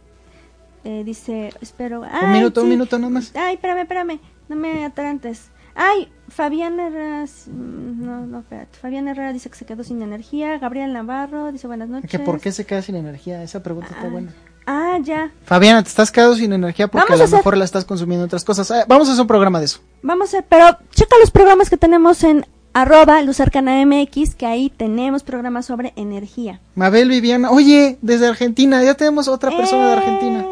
eh, 0.84 1.02
dice, 1.04 1.52
espero, 1.60 2.02
Un 2.22 2.32
minuto, 2.32 2.62
un 2.62 2.68
minuto 2.68 2.98
nada 2.98 3.10
más. 3.10 3.32
Ay, 3.34 3.54
espérame, 3.54 3.80
espérame. 3.82 4.20
No 4.48 4.56
me 4.56 4.84
atarantes. 4.84 5.48
Ay, 5.74 6.08
Fabián 6.28 6.78
Herrera. 6.78 7.24
mm, 7.24 8.04
No, 8.04 8.26
no, 8.26 8.40
espérate. 8.40 8.78
Fabián 8.78 9.08
Herrera 9.08 9.32
dice 9.32 9.48
que 9.50 9.56
se 9.56 9.64
quedó 9.64 9.82
sin 9.82 10.02
energía. 10.02 10.58
Gabriel 10.58 10.92
Navarro 10.92 11.50
dice 11.52 11.66
buenas 11.66 11.88
noches. 11.88 12.10
¿Que 12.10 12.18
¿Por 12.18 12.38
qué 12.40 12.52
se 12.52 12.64
queda 12.66 12.82
sin 12.82 12.94
energía? 12.96 13.42
Esa 13.42 13.62
pregunta 13.62 13.88
está 13.92 14.06
Ah, 14.06 14.10
buena. 14.10 14.32
Ah, 14.66 14.98
ya. 15.02 15.30
Fabiana, 15.44 15.82
te 15.82 15.88
estás 15.88 16.10
quedando 16.12 16.36
sin 16.36 16.52
energía 16.52 16.88
porque 16.88 17.04
Vamos 17.06 17.12
a 17.12 17.14
a 17.14 17.18
lo 17.18 17.24
hacer- 17.24 17.38
mejor 17.38 17.56
la 17.56 17.64
estás 17.64 17.84
consumiendo 17.84 18.24
en 18.24 18.28
otras 18.28 18.44
cosas. 18.44 18.70
Ah, 18.70 18.84
vamos 18.86 19.08
a 19.08 19.12
hacer 19.12 19.22
un 19.22 19.26
programa 19.26 19.58
de 19.58 19.64
eso. 19.66 19.80
Vamos 20.02 20.32
a 20.34 20.42
pero 20.42 20.78
checa 20.90 21.16
los 21.18 21.30
programas 21.30 21.68
que 21.70 21.76
tenemos 21.76 22.22
en 22.24 22.46
arroba 22.74 23.22
Luzarcana 23.22 23.84
MX, 23.86 24.34
que 24.34 24.46
ahí 24.46 24.68
tenemos 24.68 25.22
programas 25.22 25.64
sobre 25.66 25.92
energía. 25.96 26.60
Mabel 26.74 27.08
Viviana, 27.08 27.50
oye, 27.50 27.98
desde 28.02 28.26
Argentina, 28.28 28.82
ya 28.82 28.94
tenemos 28.94 29.28
otra 29.28 29.50
persona 29.56 29.86
de 29.88 29.94
Eh, 29.94 29.96
Argentina. 29.96 30.44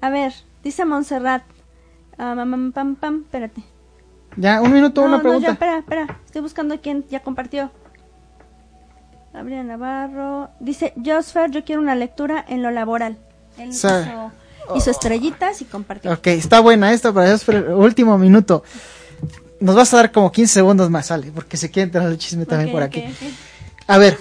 A 0.00 0.10
ver, 0.10 0.32
dice 0.62 0.84
Montserrat. 0.84 1.42
Ah, 2.18 2.34
mam, 2.36 2.70
pam, 2.72 2.94
pam, 2.94 3.22
espérate. 3.24 3.62
Ya, 4.36 4.60
un 4.62 4.72
minuto, 4.72 5.00
No, 5.00 5.08
una 5.08 5.16
no, 5.16 5.22
pregunta. 5.22 5.46
ya, 5.48 5.52
espera, 5.54 5.78
espera. 5.78 6.20
Estoy 6.26 6.42
buscando 6.42 6.80
quién 6.80 7.04
ya 7.10 7.20
compartió. 7.20 7.70
Gabriela 9.32 9.64
Navarro. 9.64 10.50
Dice, 10.60 10.92
Josfer, 11.04 11.50
yo 11.50 11.64
quiero 11.64 11.80
una 11.82 11.94
lectura 11.94 12.44
en 12.46 12.62
lo 12.62 12.70
laboral. 12.70 13.16
Él 13.58 13.70
hizo, 13.70 13.88
hizo 14.76 14.90
estrellitas 14.90 15.60
y 15.60 15.64
compartió. 15.64 16.12
Ok, 16.12 16.26
está 16.28 16.60
buena 16.60 16.92
esta 16.92 17.12
para 17.12 17.36
pero 17.44 17.78
último 17.78 18.16
minuto. 18.18 18.62
Nos 19.64 19.76
vas 19.76 19.94
a 19.94 19.96
dar 19.96 20.12
como 20.12 20.30
15 20.30 20.52
segundos 20.52 20.90
más, 20.90 21.06
sale, 21.06 21.32
porque 21.34 21.56
se 21.56 21.70
quiere 21.70 21.84
entrar 21.84 22.06
el 22.06 22.18
chisme 22.18 22.44
también 22.44 22.70
por 22.70 22.82
aquí. 22.82 23.02
A 23.86 23.96
ver, 23.96 24.18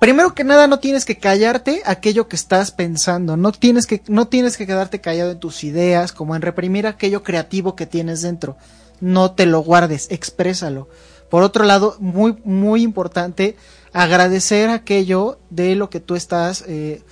primero 0.00 0.34
que 0.34 0.42
nada 0.42 0.66
no 0.66 0.80
tienes 0.80 1.04
que 1.04 1.20
callarte 1.20 1.82
aquello 1.86 2.26
que 2.26 2.34
estás 2.34 2.72
pensando, 2.72 3.36
no 3.36 3.52
tienes 3.52 3.86
que 3.86 4.02
no 4.08 4.26
tienes 4.26 4.56
que 4.56 4.66
quedarte 4.66 5.00
callado 5.00 5.30
en 5.30 5.38
tus 5.38 5.62
ideas, 5.62 6.10
como 6.10 6.34
en 6.34 6.42
reprimir 6.42 6.88
aquello 6.88 7.22
creativo 7.22 7.76
que 7.76 7.86
tienes 7.86 8.22
dentro. 8.22 8.56
No 9.00 9.30
te 9.30 9.46
lo 9.46 9.60
guardes, 9.60 10.08
exprésalo. 10.10 10.88
Por 11.30 11.44
otro 11.44 11.62
lado, 11.62 11.96
muy 12.00 12.36
muy 12.42 12.82
importante 12.82 13.54
agradecer 13.92 14.68
aquello 14.68 15.38
de 15.50 15.76
lo 15.76 15.90
que 15.90 16.00
tú 16.00 16.16
estás 16.16 16.64
eh, 16.66 17.04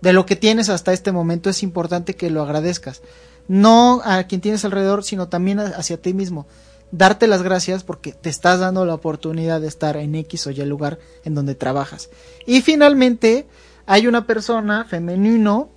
de 0.00 0.12
lo 0.12 0.26
que 0.26 0.36
tienes 0.36 0.68
hasta 0.68 0.92
este 0.92 1.10
momento, 1.10 1.50
es 1.50 1.64
importante 1.64 2.14
que 2.14 2.30
lo 2.30 2.40
agradezcas. 2.40 3.02
No 3.48 4.00
a 4.04 4.22
quien 4.24 4.40
tienes 4.40 4.64
alrededor, 4.64 5.02
sino 5.02 5.26
también 5.26 5.58
hacia 5.58 6.00
ti 6.00 6.14
mismo. 6.14 6.46
Darte 6.90 7.26
las 7.26 7.42
gracias 7.42 7.84
porque 7.84 8.12
te 8.12 8.30
estás 8.30 8.60
dando 8.60 8.84
la 8.84 8.94
oportunidad 8.94 9.60
de 9.60 9.68
estar 9.68 9.96
en 9.96 10.14
X 10.14 10.46
o 10.46 10.50
Y 10.50 10.64
lugar 10.64 10.98
en 11.24 11.34
donde 11.34 11.54
trabajas. 11.54 12.08
Y 12.46 12.62
finalmente, 12.62 13.46
hay 13.86 14.06
una 14.06 14.26
persona 14.26 14.84
femenino, 14.84 15.70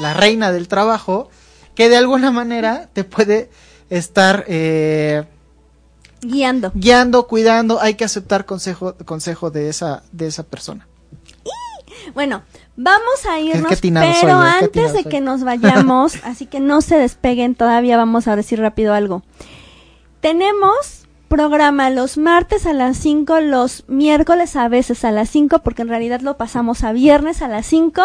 la 0.00 0.14
reina 0.14 0.52
del 0.52 0.68
trabajo, 0.68 1.28
que 1.74 1.88
de 1.88 1.96
alguna 1.96 2.30
manera 2.30 2.88
te 2.92 3.04
puede 3.04 3.50
estar 3.90 4.44
eh, 4.48 5.24
guiando. 6.22 6.72
Guiando, 6.74 7.26
cuidando, 7.26 7.80
hay 7.80 7.94
que 7.94 8.04
aceptar 8.04 8.46
consejo, 8.46 8.94
consejo 9.04 9.50
de 9.50 9.68
esa, 9.68 10.02
de 10.12 10.26
esa 10.26 10.42
persona. 10.42 10.88
Bueno, 12.14 12.42
vamos 12.76 13.26
a 13.28 13.40
irnos, 13.40 13.80
pero 13.80 14.42
¿eh? 14.42 14.50
antes 14.62 14.92
de 14.92 15.04
que 15.04 15.20
nos 15.20 15.42
vayamos, 15.44 16.14
así 16.24 16.46
que 16.46 16.60
no 16.60 16.80
se 16.80 16.96
despeguen 16.96 17.54
todavía, 17.54 17.96
vamos 17.96 18.28
a 18.28 18.36
decir 18.36 18.60
rápido 18.60 18.94
algo. 18.94 19.22
Tenemos 20.26 21.06
programa 21.28 21.88
los 21.88 22.18
martes 22.18 22.66
a 22.66 22.72
las 22.72 22.96
5, 22.96 23.38
los 23.42 23.84
miércoles 23.86 24.56
a 24.56 24.66
veces 24.66 25.04
a 25.04 25.12
las 25.12 25.30
5, 25.30 25.60
porque 25.60 25.82
en 25.82 25.88
realidad 25.88 26.20
lo 26.20 26.36
pasamos 26.36 26.82
a 26.82 26.90
viernes 26.90 27.42
a 27.42 27.48
las 27.48 27.64
5. 27.66 28.02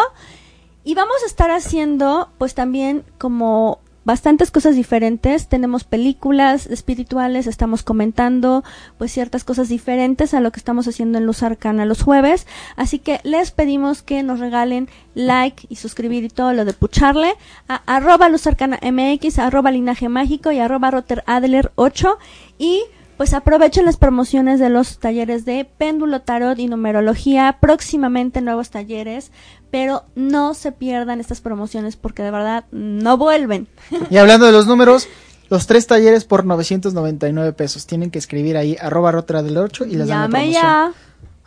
Y 0.84 0.93
vamos 0.93 1.15
a 1.24 1.26
estar 1.26 1.49
haciendo, 1.49 2.30
pues 2.38 2.53
también 2.53 3.05
como 3.17 3.80
bastantes 4.04 4.52
cosas 4.52 4.76
diferentes. 4.76 5.47
Tenemos 5.47 5.84
películas 5.84 6.68
espirituales, 6.68 7.47
estamos 7.47 7.84
comentando 7.84 8.64
pues 8.97 9.12
ciertas 9.12 9.43
cosas 9.43 9.70
diferentes 9.70 10.34
a 10.34 10.39
lo 10.39 10.52
que 10.52 10.60
estamos 10.60 10.88
haciendo 10.88 11.18
en 11.18 11.26
Luz 11.26 11.43
Arcana 11.43 11.86
los 11.86 12.02
jueves. 12.02 12.47
Así 12.76 12.99
que 12.99 13.20
les 13.24 13.52
pedimos 13.52 14.02
que 14.02 14.24
nos 14.24 14.39
regalen 14.39 14.89
like 15.16 15.66
y 15.70 15.76
suscribir 15.76 16.24
y 16.24 16.30
todo 16.30 16.54
lo 16.54 16.66
de 16.66 16.74
pucharle 16.74 17.34
arroba 17.68 18.30
Luz 18.30 18.47
Arcana 18.47 18.80
MX, 18.82 19.39
arroba 19.39 19.72
Linaje 19.72 20.10
Mágico 20.10 20.52
y 20.52 20.60
arroba 20.60 20.91
Rotter 20.91 21.24
Adler 21.28 21.72
8 21.76 22.18
y 22.58 22.82
pues 23.22 23.36
aprovechen 23.36 23.86
las 23.86 23.97
promociones 23.97 24.60
de 24.60 24.70
los 24.70 24.97
talleres 24.97 25.45
de 25.45 25.64
péndulo, 25.64 26.22
tarot 26.22 26.58
y 26.58 26.66
numerología. 26.66 27.58
Próximamente 27.62 28.41
nuevos 28.41 28.72
talleres, 28.72 29.32
pero 29.72 30.03
no 30.15 30.53
se 30.53 30.72
pierdan 30.72 31.19
estas 31.19 31.41
promociones 31.41 31.95
porque 31.95 32.22
de 32.22 32.32
verdad 32.32 32.65
no 32.72 33.17
vuelven. 33.17 33.67
Y 34.09 34.17
hablando 34.17 34.45
de 34.45 34.51
los 34.51 34.67
números, 34.67 35.07
los 35.49 35.65
tres 35.65 35.88
talleres 35.88 36.26
por 36.26 36.45
999 36.45 37.53
pesos. 37.53 37.88
Tienen 37.88 38.11
que 38.11 38.19
escribir 38.19 38.57
ahí 38.57 38.78
arroba 38.80 39.11
rotra 39.11 39.41
del 39.41 39.57
8 39.57 39.86
y 39.86 39.95
les 39.95 40.07
dan 40.07 40.22
la 40.22 40.28
promoción. 40.28 40.53
Ya. 40.53 40.93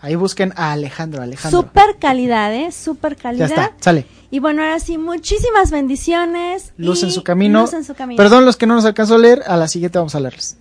Ahí 0.01 0.17
busquen 0.17 0.53
a 0.57 0.73
Alejandro, 0.73 1.23
Alejandro. 1.23 1.63
Super 1.63 1.97
calidad, 1.99 2.55
¿eh? 2.55 2.73
Super 2.73 3.17
calidad. 3.17 3.49
Ya 3.49 3.55
está, 3.55 3.73
sale. 3.81 4.07
Y 4.31 4.41
bueno, 4.41 4.63
ahora 4.63 4.81
sí, 4.81 4.99
muchísimas 4.99 5.71
bendiciones. 5.71 6.73
Luz 6.77 7.03
en 7.03 7.11
su 7.11 7.23
camino. 7.23 7.63
Luz 7.63 7.73
en 7.73 7.85
su 7.85 7.95
camino. 7.95 8.19
Perdón 8.19 8.45
los 8.45 8.57
que 8.57 8.67
no 8.67 8.75
nos 8.75 8.85
alcanzó 8.85 9.15
a 9.15 9.19
leer, 9.19 9.43
a 9.47 9.57
la 9.57 9.69
siguiente 9.69 9.99
vamos 9.99 10.15
a 10.15 10.21
leerles. 10.21 10.59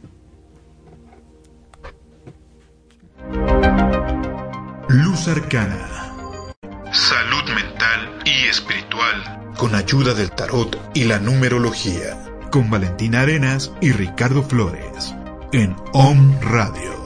Luz 4.87 5.27
Arcana. 5.27 5.92
Salud 6.93 7.43
mental 7.55 8.19
y 8.23 8.47
espiritual. 8.47 9.53
Con 9.57 9.73
ayuda 9.73 10.13
del 10.13 10.29
tarot 10.29 10.79
y 10.93 11.05
la 11.05 11.17
numerología. 11.17 12.23
Con 12.51 12.69
Valentina 12.69 13.21
Arenas 13.21 13.71
y 13.81 13.91
Ricardo 13.93 14.43
Flores. 14.43 15.15
En 15.53 15.75
OM 15.93 16.39
Radio. 16.41 17.02